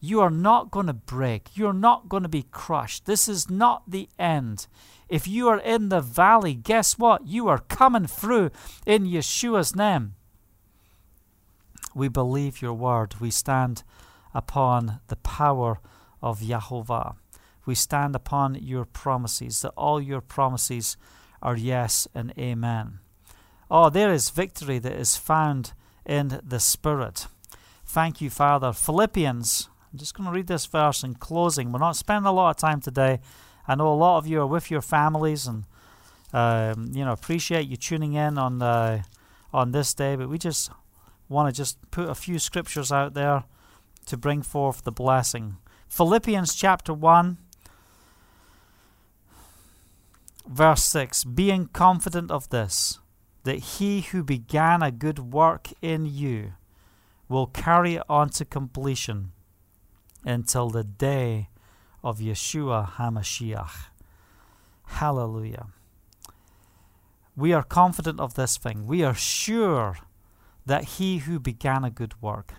You 0.00 0.20
are 0.20 0.28
not 0.28 0.70
going 0.70 0.88
to 0.88 0.92
break. 0.92 1.48
You're 1.54 1.72
not 1.72 2.10
going 2.10 2.24
to 2.24 2.28
be 2.28 2.44
crushed. 2.50 3.06
This 3.06 3.26
is 3.26 3.48
not 3.48 3.90
the 3.90 4.10
end. 4.18 4.66
If 5.08 5.26
you 5.26 5.48
are 5.48 5.60
in 5.60 5.88
the 5.88 6.02
valley, 6.02 6.52
guess 6.52 6.98
what? 6.98 7.26
You 7.26 7.48
are 7.48 7.56
coming 7.56 8.06
through 8.06 8.50
in 8.84 9.06
Yeshua's 9.06 9.74
name. 9.74 10.16
We 11.94 12.08
believe 12.08 12.62
your 12.62 12.74
word. 12.74 13.20
We 13.20 13.30
stand 13.30 13.82
upon 14.34 15.00
the 15.08 15.16
power 15.16 15.80
of 16.22 16.40
Yahovah. 16.40 17.16
We 17.64 17.74
stand 17.74 18.16
upon 18.16 18.56
your 18.56 18.84
promises, 18.84 19.62
that 19.62 19.72
all 19.76 20.00
your 20.00 20.20
promises 20.20 20.96
are 21.40 21.56
yes 21.56 22.08
and 22.14 22.32
amen. 22.38 22.98
Oh, 23.70 23.88
there 23.88 24.12
is 24.12 24.30
victory 24.30 24.78
that 24.78 24.92
is 24.92 25.16
found 25.16 25.72
in 26.04 26.40
the 26.42 26.60
Spirit. 26.60 27.26
Thank 27.84 28.20
you, 28.20 28.30
Father. 28.30 28.72
Philippians, 28.72 29.68
I'm 29.92 29.98
just 29.98 30.14
going 30.14 30.26
to 30.26 30.32
read 30.34 30.46
this 30.46 30.66
verse 30.66 31.02
in 31.02 31.14
closing. 31.14 31.72
We're 31.72 31.78
not 31.78 31.96
spending 31.96 32.26
a 32.26 32.32
lot 32.32 32.50
of 32.50 32.56
time 32.56 32.80
today. 32.80 33.20
I 33.66 33.74
know 33.74 33.92
a 33.92 33.94
lot 33.94 34.18
of 34.18 34.26
you 34.26 34.40
are 34.40 34.46
with 34.46 34.70
your 34.70 34.80
families 34.80 35.46
and 35.46 35.64
um, 36.32 36.90
you 36.94 37.04
know 37.04 37.12
appreciate 37.12 37.68
you 37.68 37.76
tuning 37.76 38.14
in 38.14 38.38
on 38.38 38.62
uh, 38.62 39.02
on 39.52 39.72
this 39.72 39.94
day, 39.94 40.16
but 40.16 40.28
we 40.28 40.38
just 40.38 40.70
want 41.32 41.52
to 41.52 41.56
just 41.56 41.78
put 41.90 42.08
a 42.08 42.14
few 42.14 42.38
scriptures 42.38 42.92
out 42.92 43.14
there 43.14 43.44
to 44.06 44.16
bring 44.16 44.42
forth 44.42 44.84
the 44.84 44.92
blessing. 44.92 45.56
Philippians 45.88 46.54
chapter 46.54 46.94
1, 46.94 47.38
verse 50.46 50.84
6 50.84 51.24
Being 51.24 51.66
confident 51.72 52.30
of 52.30 52.48
this, 52.50 52.98
that 53.44 53.58
he 53.58 54.02
who 54.02 54.22
began 54.22 54.82
a 54.82 54.90
good 54.90 55.32
work 55.32 55.68
in 55.80 56.06
you 56.06 56.52
will 57.28 57.46
carry 57.46 57.94
it 57.94 58.02
on 58.08 58.28
to 58.28 58.44
completion 58.44 59.32
until 60.24 60.70
the 60.70 60.84
day 60.84 61.48
of 62.04 62.18
Yeshua 62.18 62.92
HaMashiach. 62.92 63.86
Hallelujah. 64.86 65.66
We 67.34 67.52
are 67.52 67.62
confident 67.62 68.20
of 68.20 68.34
this 68.34 68.58
thing. 68.58 68.86
We 68.86 69.02
are 69.02 69.14
sure 69.14 69.96
that 70.66 70.84
he 70.84 71.18
who 71.18 71.38
began 71.38 71.84
a 71.84 71.90
good 71.90 72.20
work. 72.22 72.54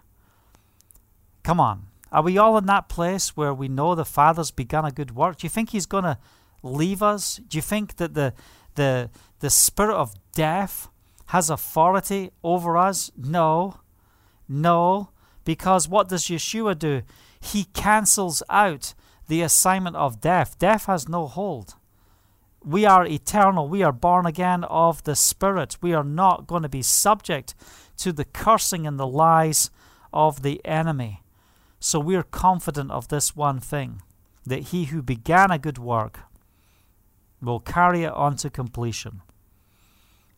Come 1.44 1.60
on. 1.60 1.88
Are 2.12 2.22
we 2.22 2.38
all 2.38 2.58
in 2.58 2.66
that 2.68 2.90
place 2.90 3.36
where 3.36 3.54
we 3.54 3.68
know 3.68 3.96
the 3.96 4.06
Father's 4.06 4.52
begun 4.52 4.86
a 4.86 4.92
good 4.92 5.16
work? 5.16 5.38
Do 5.38 5.46
you 5.46 5.50
think 5.50 5.72
he's 5.72 5.86
going 5.88 6.04
to 6.04 6.18
leave 6.62 7.02
us? 7.02 7.42
Do 7.48 7.58
you 7.58 7.62
think 7.62 7.96
that 7.98 8.14
the, 8.14 8.34
the, 8.76 9.10
the 9.40 9.50
spirit 9.50 9.96
of 9.96 10.14
death 10.34 10.90
has 11.28 11.50
authority 11.50 12.30
over 12.44 12.78
us? 12.78 13.12
No. 13.18 13.80
No. 14.48 15.10
Because 15.44 15.90
what 15.90 16.08
does 16.08 16.26
Yeshua 16.26 16.78
do? 16.78 17.02
He 17.42 17.66
cancels 17.66 18.44
out 18.50 18.94
the 19.28 19.42
assignment 19.42 19.96
of 19.96 20.22
death. 20.22 20.60
Death 20.60 20.86
has 20.86 21.10
no 21.10 21.28
hold. 21.28 21.76
We 22.66 22.86
are 22.86 23.06
eternal. 23.06 23.68
We 23.68 23.84
are 23.84 23.92
born 23.92 24.26
again 24.26 24.64
of 24.64 25.04
the 25.04 25.16
Spirit. 25.16 25.78
We 25.82 25.94
are 25.94 26.04
not 26.04 26.48
going 26.48 26.64
to 26.64 26.70
be 26.70 26.82
subject 26.82 27.56
to 27.98 28.14
the 28.14 28.26
cursing 28.26 28.88
and 28.88 29.00
the 29.00 29.08
lies 29.08 29.70
of 30.14 30.44
the 30.44 30.64
enemy. 30.66 31.24
So 31.80 32.00
we're 32.00 32.24
confident 32.24 32.92
of 32.92 33.10
this 33.10 33.36
one 33.36 33.60
thing 33.60 34.02
that 34.46 34.70
he 34.70 34.86
who 34.86 35.02
began 35.02 35.52
a 35.52 35.60
good 35.60 35.78
work 35.78 36.20
will 37.42 37.60
carry 37.60 38.04
it 38.04 38.14
on 38.14 38.38
to 38.38 38.50
completion 38.50 39.22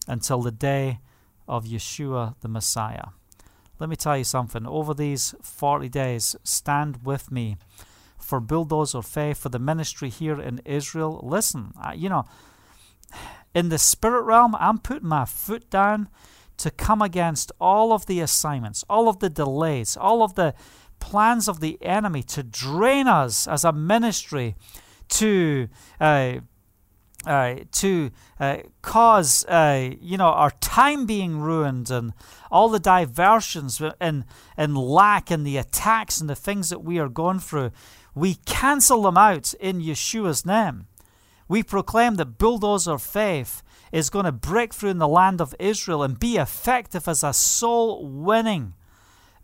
until 0.08 0.42
the 0.42 0.52
day 0.52 1.00
of 1.48 1.66
Yeshua 1.66 2.36
the 2.42 2.48
Messiah. 2.48 3.10
Let 3.80 3.90
me 3.90 3.96
tell 3.96 4.18
you 4.18 4.24
something. 4.24 4.66
Over 4.66 4.94
these 4.94 5.36
40 5.42 5.90
days, 5.90 6.36
stand 6.44 7.06
with 7.06 7.32
me 7.32 7.58
for 8.18 8.40
Bulldozer 8.40 9.02
Faith, 9.02 9.38
for 9.38 9.50
the 9.50 9.60
ministry 9.60 10.10
here 10.10 10.40
in 10.42 10.62
Israel. 10.66 11.20
Listen, 11.24 11.74
you 11.96 12.10
know, 12.10 12.26
in 13.54 13.70
the 13.70 13.78
spirit 13.78 14.22
realm, 14.24 14.56
I'm 14.60 14.80
putting 14.80 15.08
my 15.08 15.26
foot 15.26 15.70
down 15.70 16.10
to 16.58 16.72
come 16.72 17.02
against 17.02 17.52
all 17.60 17.94
of 17.94 18.06
the 18.06 18.20
assignments, 18.20 18.84
all 18.90 19.08
of 19.08 19.20
the 19.20 19.30
delays, 19.30 19.98
all 19.98 20.24
of 20.24 20.36
the 20.36 20.54
plans 21.00 21.48
of 21.48 21.60
the 21.60 21.78
enemy 21.84 22.24
to 22.24 22.44
drain 22.44 23.08
us 23.08 23.48
as 23.48 23.64
a 23.64 23.72
ministry, 23.72 24.56
to 25.08 25.68
uh, 26.00 26.36
uh, 27.26 27.56
to 27.72 28.12
uh, 28.40 28.58
cause 28.82 29.46
uh, 29.46 29.90
you 30.00 30.18
know 30.18 30.28
our 30.28 30.52
time 30.62 31.06
being 31.06 31.40
ruined 31.40 31.90
and 31.90 32.14
all 32.52 32.70
the 32.70 32.80
diversions 32.80 33.82
and 34.00 34.26
and 34.58 34.78
lack 34.78 35.32
and 35.32 35.46
the 35.46 35.58
attacks 35.58 36.22
and 36.22 36.30
the 36.30 36.36
things 36.36 36.70
that 36.70 36.84
we 36.84 37.00
are 37.00 37.10
going 37.10 37.40
through 37.40 37.72
we 38.16 38.36
cancel 38.46 39.04
them 39.04 39.18
out 39.18 39.54
in 39.56 39.82
Yeshua's 39.82 40.46
name 40.46 40.88
we 41.48 41.64
proclaim 41.64 42.16
that 42.16 42.38
bulldozer 42.38 42.98
faith 42.98 43.62
is 43.92 44.10
going 44.10 44.26
to 44.26 44.32
break 44.32 44.74
through 44.74 44.90
in 44.90 44.98
the 44.98 45.08
land 45.08 45.40
of 45.40 45.56
Israel 45.60 46.04
and 46.04 46.20
be 46.20 46.38
effective 46.38 47.08
as 47.08 47.24
a 47.24 47.34
soul 47.34 48.08
winning 48.08 48.74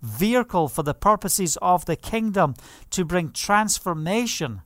vehicle 0.02 0.68
for 0.68 0.82
the 0.82 0.96
purposes 0.96 1.58
of 1.62 1.86
the 1.86 1.96
kingdom 1.96 2.56
to 2.90 3.06
bring 3.06 3.32
transformation 3.32 4.62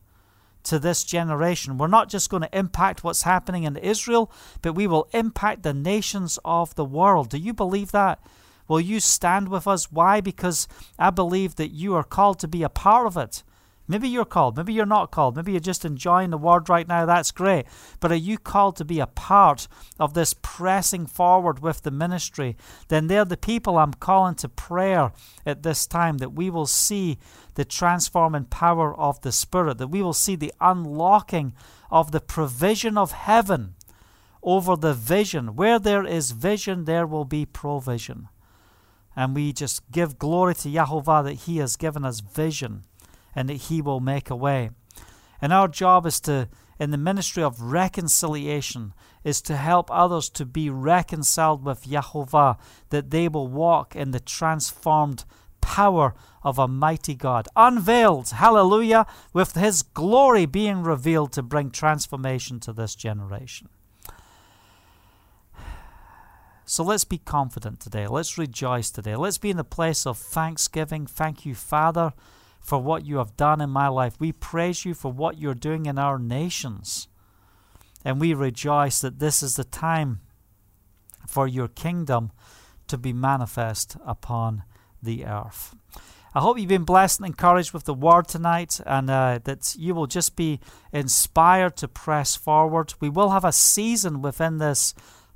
to 0.64 0.80
this 0.80 1.03
generation. 1.03 1.78
We're 1.78 1.88
not 1.88 2.10
just 2.10 2.30
going 2.30 2.41
to 2.41 2.58
impact 2.58 3.03
what's 3.03 3.24
happening 3.24 3.66
in 3.66 3.76
Israel, 3.78 4.32
but 4.62 4.74
we 4.74 4.88
will 4.88 5.10
impact 5.12 5.64
the 5.64 5.74
nations 5.74 6.39
of 6.45 6.74
the 6.76 6.86
world. 6.86 7.30
Do 7.30 7.38
you 7.38 7.53
believe 7.53 7.91
that? 7.91 8.20
Will 8.68 8.80
you 8.80 8.99
stand 8.99 9.49
with 9.49 9.68
us? 9.68 9.91
Why? 9.91 10.22
Because 10.22 10.68
I 10.97 11.12
believe 11.12 11.56
that 11.56 11.70
you 11.70 11.93
are 11.95 12.03
called 12.03 12.39
to 12.39 12.47
be 12.47 12.64
a 12.64 12.70
part 12.70 13.06
of 13.06 13.18
it. 13.18 13.43
Maybe 13.88 14.10
you're 14.10 14.26
called, 14.26 14.58
maybe 14.58 14.74
you're 14.74 14.86
not 14.86 15.12
called, 15.12 15.36
maybe 15.36 15.52
you're 15.52 15.60
just 15.60 15.86
enjoying 15.86 16.32
the 16.32 16.38
word 16.38 16.70
right 16.70 16.88
now, 16.88 17.06
that's 17.06 17.30
great. 17.32 17.68
But 18.00 18.12
are 18.12 18.16
you 18.16 18.40
called 18.40 18.76
to 18.78 18.86
be 18.86 19.00
a 19.00 19.06
part 19.06 19.68
of 20.00 20.16
this 20.16 20.34
pressing 20.42 21.06
forward 21.06 21.60
with 21.60 21.84
the 21.84 21.92
ministry? 21.92 22.58
Then 22.88 23.08
they're 23.08 23.26
the 23.26 23.38
people 23.38 23.78
I'm 23.78 23.94
calling 23.94 24.36
to 24.36 24.50
prayer 24.50 25.12
at 25.46 25.62
this 25.62 25.86
time 25.86 26.18
that 26.18 26.34
we 26.34 26.50
will 26.50 26.66
see 26.66 27.20
the 27.54 27.66
transforming 27.66 28.46
power 28.46 28.96
of 28.98 29.22
the 29.22 29.32
Spirit, 29.32 29.78
that 29.78 29.88
we 29.88 30.02
will 30.02 30.14
see 30.14 30.36
the 30.36 30.54
unlocking 30.60 31.54
of 31.92 32.12
the 32.12 32.22
provision 32.22 32.98
of 32.98 33.12
heaven 33.12 33.76
over 34.42 34.76
the 34.76 34.96
vision. 34.96 35.56
Where 35.56 35.78
there 35.78 36.06
is 36.06 36.32
vision, 36.32 36.86
there 36.86 37.06
will 37.06 37.26
be 37.26 37.46
provision. 37.46 38.30
And 39.16 39.36
we 39.36 39.54
just 39.54 39.90
give 39.92 40.20
glory 40.20 40.56
to 40.56 40.70
Yahovah 40.70 41.24
that 41.24 41.34
He 41.34 41.58
has 41.58 41.76
given 41.76 42.04
us 42.04 42.20
vision 42.20 42.84
and 43.36 43.50
that 43.50 43.54
He 43.56 43.82
will 43.82 44.00
make 44.00 44.30
a 44.30 44.36
way. 44.36 44.70
And 45.42 45.52
our 45.52 45.68
job 45.68 46.06
is 46.06 46.20
to, 46.22 46.50
in 46.80 46.92
the 46.92 46.98
ministry 46.98 47.44
of 47.44 47.62
reconciliation, 47.62 48.94
is 49.24 49.42
to 49.42 49.56
help 49.56 49.92
others 49.92 50.30
to 50.30 50.46
be 50.46 50.70
reconciled 50.70 51.64
with 51.64 51.86
Yahovah, 51.86 52.58
that 52.90 53.12
they 53.12 53.28
will 53.28 53.48
walk 53.48 53.96
in 53.96 54.12
the 54.12 54.20
transformed 54.20 55.26
power 55.62 56.14
of 56.44 56.60
a 56.60 56.68
mighty 56.68 57.16
God, 57.16 57.48
unveiled, 57.56 58.30
hallelujah, 58.30 59.06
with 59.34 59.56
His 59.56 59.82
glory 59.82 60.46
being 60.46 60.84
revealed 60.84 61.32
to 61.34 61.42
bring 61.42 61.72
transformation 61.72 62.60
to 62.62 62.72
this 62.72 62.96
generation. 62.96 63.70
So 66.68 66.84
let's 66.84 67.06
be 67.06 67.20
confident 67.20 67.80
today. 67.80 68.08
Let's 68.08 68.38
rejoice 68.38 68.90
today. 68.90 69.16
Let's 69.16 69.38
be 69.38 69.52
in 69.52 69.58
the 69.58 69.64
place 69.64 70.08
of 70.08 70.18
thanksgiving. 70.18 71.06
Thank 71.06 71.46
you, 71.46 71.54
Father 71.54 72.14
for 72.66 72.80
what 72.80 73.05
you 73.05 73.18
have 73.18 73.38
done 73.38 73.61
in 73.61 73.70
my 73.70 73.88
life. 73.88 74.16
We 74.20 74.32
praise 74.32 74.86
you 74.86 74.95
for 74.95 75.11
what 75.11 75.38
you're 75.38 75.53
doing 75.53 75.86
in 75.86 75.99
our 75.99 76.18
nations. 76.18 77.07
And 78.03 78.20
we 78.20 78.34
rejoice 78.34 79.01
that 79.01 79.20
this 79.20 79.43
is 79.43 79.55
the 79.55 79.63
time 79.63 80.22
for 81.28 81.47
your 81.47 81.68
kingdom 81.68 82.32
to 82.88 82.97
be 82.97 83.13
manifest 83.13 83.97
upon 84.03 84.63
the 85.01 85.26
earth. 85.26 85.76
I 86.34 86.41
hope 86.41 86.57
you've 86.57 86.68
been 86.68 86.84
blessed 86.84 87.20
and 87.20 87.28
encouraged 87.28 87.72
with 87.72 87.86
the 87.86 87.93
word 87.93 88.28
tonight 88.28 88.82
and 88.86 89.09
uh, 89.09 89.39
that 89.43 89.76
you 89.78 89.93
will 89.93 90.07
just 90.07 90.36
be 90.36 90.59
inspired 90.91 91.78
to 91.78 91.88
press 91.88 92.36
forward. 92.36 92.95
We 92.99 93.09
will 93.09 93.30
have 93.30 93.45
a 93.45 93.51
season 93.51 94.22
within 94.22 94.57
this 94.57 94.95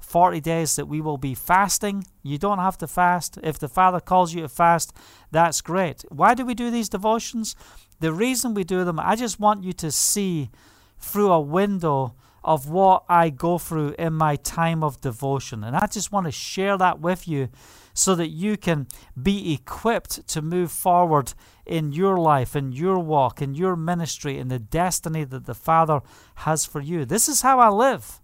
40 0.09 0.41
days 0.41 0.75
that 0.75 0.87
we 0.87 1.01
will 1.01 1.19
be 1.19 1.35
fasting. 1.35 2.03
You 2.23 2.39
don't 2.39 2.57
have 2.57 2.79
to 2.79 2.87
fast. 2.87 3.37
If 3.43 3.59
the 3.59 3.69
Father 3.69 3.99
calls 3.99 4.33
you 4.33 4.41
to 4.41 4.49
fast, 4.49 4.91
that's 5.29 5.61
great. 5.61 6.03
Why 6.09 6.33
do 6.33 6.43
we 6.43 6.55
do 6.55 6.71
these 6.71 6.89
devotions? 6.89 7.55
The 7.99 8.11
reason 8.11 8.55
we 8.55 8.63
do 8.63 8.83
them, 8.83 8.99
I 8.99 9.15
just 9.15 9.39
want 9.39 9.63
you 9.63 9.71
to 9.73 9.91
see 9.91 10.49
through 10.97 11.31
a 11.31 11.39
window 11.39 12.15
of 12.43 12.67
what 12.67 13.03
I 13.07 13.29
go 13.29 13.59
through 13.59 13.93
in 13.99 14.13
my 14.13 14.35
time 14.37 14.83
of 14.83 14.99
devotion. 14.99 15.63
And 15.63 15.75
I 15.75 15.85
just 15.85 16.11
want 16.11 16.25
to 16.25 16.31
share 16.31 16.75
that 16.79 16.99
with 16.99 17.27
you 17.27 17.49
so 17.93 18.15
that 18.15 18.29
you 18.29 18.57
can 18.57 18.87
be 19.21 19.53
equipped 19.53 20.27
to 20.29 20.41
move 20.41 20.71
forward 20.71 21.33
in 21.67 21.91
your 21.91 22.17
life, 22.17 22.55
in 22.55 22.71
your 22.71 22.97
walk, 22.97 23.43
in 23.43 23.53
your 23.53 23.75
ministry, 23.75 24.39
in 24.39 24.47
the 24.47 24.57
destiny 24.57 25.23
that 25.25 25.45
the 25.45 25.53
Father 25.53 26.01
has 26.35 26.65
for 26.65 26.81
you. 26.81 27.05
This 27.05 27.29
is 27.29 27.41
how 27.41 27.59
I 27.59 27.69
live. 27.69 28.19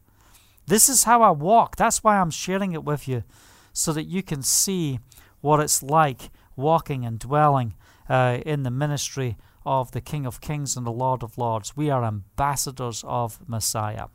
This 0.67 0.89
is 0.89 1.03
how 1.03 1.21
I 1.21 1.31
walk. 1.31 1.75
That's 1.75 2.03
why 2.03 2.17
I'm 2.17 2.31
sharing 2.31 2.73
it 2.73 2.83
with 2.83 3.07
you, 3.07 3.23
so 3.73 3.93
that 3.93 4.05
you 4.05 4.23
can 4.23 4.41
see 4.41 4.99
what 5.41 5.59
it's 5.59 5.83
like 5.83 6.29
walking 6.55 7.05
and 7.05 7.19
dwelling 7.19 7.75
uh, 8.09 8.39
in 8.45 8.63
the 8.63 8.71
ministry 8.71 9.37
of 9.65 9.91
the 9.91 10.01
King 10.01 10.25
of 10.25 10.41
Kings 10.41 10.75
and 10.75 10.85
the 10.85 10.91
Lord 10.91 11.23
of 11.23 11.37
Lords. 11.37 11.75
We 11.75 11.89
are 11.89 12.03
ambassadors 12.03 13.03
of 13.07 13.39
Messiah. 13.47 14.07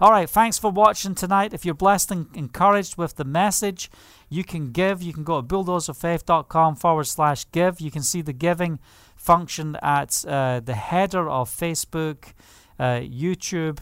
All 0.00 0.12
right, 0.12 0.30
thanks 0.30 0.58
for 0.58 0.70
watching 0.70 1.14
tonight. 1.14 1.52
If 1.52 1.64
you're 1.64 1.74
blessed 1.74 2.12
and 2.12 2.28
encouraged 2.34 2.96
with 2.96 3.16
the 3.16 3.24
message, 3.24 3.90
you 4.28 4.44
can 4.44 4.70
give. 4.70 5.02
You 5.02 5.12
can 5.12 5.24
go 5.24 5.40
to 5.40 5.46
bulldozerfaith.com 5.46 6.76
forward 6.76 7.06
slash 7.06 7.50
give. 7.50 7.80
You 7.80 7.90
can 7.90 8.02
see 8.02 8.22
the 8.22 8.32
giving 8.32 8.78
function 9.16 9.76
at 9.82 10.24
uh, 10.26 10.60
the 10.60 10.74
header 10.74 11.28
of 11.28 11.50
Facebook, 11.50 12.32
uh, 12.78 13.00
YouTube 13.00 13.80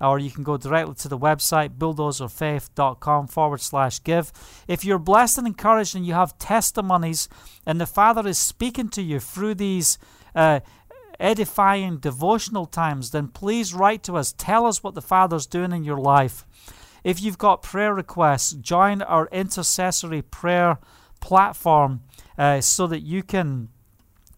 or 0.00 0.18
you 0.18 0.30
can 0.30 0.42
go 0.42 0.56
directly 0.56 0.94
to 0.94 1.08
the 1.08 1.18
website 1.18 1.76
bulldozerfaith.com 1.78 3.26
forward 3.28 3.60
slash 3.60 4.02
give. 4.02 4.32
If 4.68 4.84
you're 4.84 4.98
blessed 4.98 5.38
and 5.38 5.46
encouraged 5.46 5.96
and 5.96 6.06
you 6.06 6.14
have 6.14 6.38
testimonies 6.38 7.28
and 7.64 7.80
the 7.80 7.86
Father 7.86 8.26
is 8.28 8.38
speaking 8.38 8.88
to 8.90 9.02
you 9.02 9.20
through 9.20 9.54
these 9.54 9.98
uh, 10.34 10.60
edifying 11.18 11.98
devotional 11.98 12.66
times, 12.66 13.10
then 13.10 13.28
please 13.28 13.74
write 13.74 14.02
to 14.04 14.16
us. 14.16 14.34
Tell 14.36 14.66
us 14.66 14.82
what 14.82 14.94
the 14.94 15.02
Father's 15.02 15.46
doing 15.46 15.72
in 15.72 15.84
your 15.84 15.98
life. 15.98 16.44
If 17.04 17.22
you've 17.22 17.38
got 17.38 17.62
prayer 17.62 17.94
requests, 17.94 18.52
join 18.52 19.00
our 19.02 19.28
intercessory 19.28 20.22
prayer 20.22 20.78
platform 21.20 22.02
uh, 22.36 22.60
so 22.60 22.86
that 22.88 23.00
you 23.00 23.22
can 23.22 23.68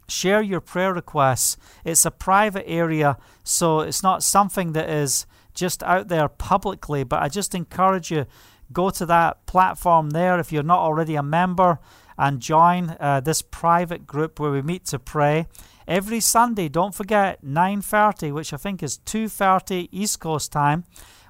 share 0.08 0.42
your 0.42 0.60
prayer 0.60 0.92
requests. 0.92 1.56
It's 1.84 2.04
a 2.04 2.10
private 2.10 2.68
area, 2.68 3.18
so 3.44 3.80
it's 3.80 4.02
not 4.02 4.22
something 4.22 4.72
that 4.72 4.88
is 4.88 5.26
just 5.54 5.82
out 5.82 6.08
there 6.08 6.28
publicly. 6.28 7.04
But 7.04 7.22
I 7.22 7.28
just 7.28 7.54
encourage 7.54 8.10
you 8.10 8.26
go 8.72 8.90
to 8.90 9.06
that 9.06 9.46
platform 9.46 10.10
there 10.10 10.38
if 10.38 10.52
you're 10.52 10.62
not 10.62 10.80
already 10.80 11.14
a 11.14 11.22
member 11.22 11.78
and 12.16 12.40
join 12.40 12.96
uh, 12.98 13.20
this 13.20 13.42
private 13.42 14.06
group 14.06 14.40
where 14.40 14.50
we 14.50 14.60
meet 14.60 14.84
to 14.86 14.98
pray 14.98 15.46
every 15.86 16.20
Sunday. 16.20 16.68
Don't 16.68 16.94
forget 16.94 17.44
9:30, 17.44 18.32
which 18.32 18.52
I 18.52 18.56
think 18.56 18.82
is 18.82 18.98
2:30 18.98 19.88
East 19.92 20.20
Coast 20.20 20.52
time. 20.52 20.84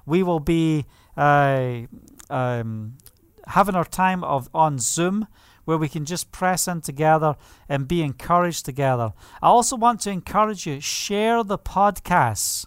We 0.05 0.23
will 0.23 0.39
be 0.39 0.85
uh, 1.15 1.81
um, 2.29 2.97
having 3.47 3.75
our 3.75 3.85
time 3.85 4.23
of 4.23 4.49
on 4.53 4.79
Zoom 4.79 5.27
where 5.69 5.77
we 5.77 5.87
can 5.87 6.03
just 6.03 6.31
press 6.31 6.67
in 6.67 6.81
together 6.81 7.35
and 7.69 7.87
be 7.87 8.01
encouraged 8.01 8.65
together. 8.65 9.13
I 9.39 9.47
also 9.47 9.75
want 9.75 10.01
to 10.01 10.09
encourage 10.09 10.65
you 10.65 10.79
share 10.79 11.43
the 11.43 11.59
podcasts 11.59 12.65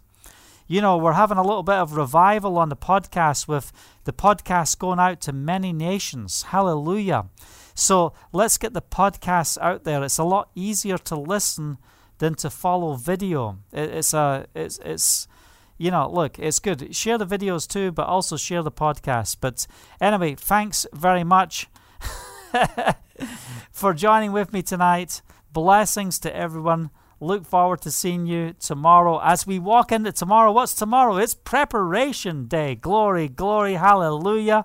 you 0.68 0.80
know, 0.80 0.96
we're 0.96 1.12
having 1.12 1.36
a 1.36 1.42
little 1.42 1.64
bit 1.64 1.74
of 1.74 1.96
revival 1.96 2.57
on 2.57 2.70
the 2.70 2.76
podcast 2.76 3.46
with 3.46 3.72
the 4.05 4.12
podcast 4.12 4.78
going 4.78 4.98
out 4.98 5.20
to 5.22 5.32
many 5.32 5.70
nations. 5.70 6.44
Hallelujah. 6.44 7.26
So 7.74 8.14
let's 8.32 8.57
get 8.57 8.72
the 8.72 8.80
podcasts 8.80 9.59
out 9.61 9.84
there. 9.84 10.03
It's 10.03 10.16
a 10.16 10.24
lot 10.24 10.48
easier 10.55 10.96
to 10.96 11.16
listen 11.16 11.76
than 12.18 12.36
to 12.36 12.48
follow 12.48 12.94
video. 12.94 13.59
it's 13.70 14.14
a 14.14 14.46
it's 14.55 14.78
it's 14.78 15.28
you 15.76 15.90
know, 15.90 16.09
look, 16.09 16.38
it's 16.38 16.59
good. 16.59 16.94
Share 16.94 17.18
the 17.18 17.26
videos 17.26 17.68
too, 17.68 17.92
but 17.92 18.07
also 18.07 18.38
share 18.38 18.62
the 18.62 18.72
podcast. 18.72 19.38
But 19.40 19.66
anyway, 20.00 20.36
thanks 20.36 20.86
very 20.94 21.24
much 21.24 21.66
for 23.72 23.94
joining 23.94 24.32
with 24.32 24.53
me 24.53 24.62
tonight. 24.62 25.22
Blessings 25.53 26.18
to 26.20 26.34
everyone. 26.34 26.90
Look 27.20 27.46
forward 27.46 27.80
to 27.82 27.92
seeing 27.92 28.26
you 28.26 28.55
tomorrow. 28.59 29.20
As 29.22 29.46
we 29.46 29.61
walk 29.61 29.92
into 29.92 30.11
tomorrow, 30.11 30.50
what's 30.50 30.74
tomorrow? 30.74 31.18
It's 31.18 31.34
preparation 31.34 32.48
day. 32.48 32.74
Glory, 32.74 33.28
glory, 33.28 33.74
hallelujah. 33.74 34.64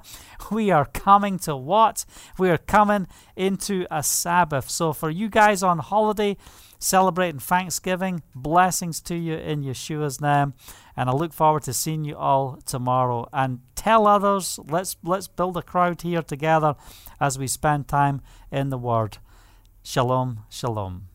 We 0.49 0.71
are 0.71 0.85
coming 0.85 1.38
to 1.39 1.55
what? 1.55 2.05
We 2.39 2.49
are 2.49 2.57
coming 2.57 3.07
into 3.35 3.85
a 3.91 4.01
Sabbath. 4.01 4.69
So, 4.69 4.91
for 4.91 5.11
you 5.11 5.29
guys 5.29 5.61
on 5.61 5.77
holiday, 5.77 6.35
celebrating 6.79 7.39
Thanksgiving, 7.39 8.23
blessings 8.33 9.01
to 9.01 9.15
you 9.15 9.35
in 9.35 9.63
Yeshua's 9.63 10.19
name. 10.19 10.53
And 10.97 11.09
I 11.09 11.13
look 11.13 11.31
forward 11.31 11.63
to 11.63 11.73
seeing 11.73 12.03
you 12.03 12.17
all 12.17 12.57
tomorrow. 12.65 13.29
And 13.31 13.59
tell 13.75 14.07
others, 14.07 14.59
let's 14.67 14.97
let's 15.03 15.27
build 15.27 15.55
a 15.55 15.61
crowd 15.61 16.01
here 16.01 16.23
together 16.23 16.75
as 17.19 17.37
we 17.37 17.47
spend 17.47 17.87
time 17.87 18.21
in 18.51 18.71
the 18.71 18.77
Word. 18.79 19.19
Shalom, 19.83 20.39
shalom. 20.49 21.07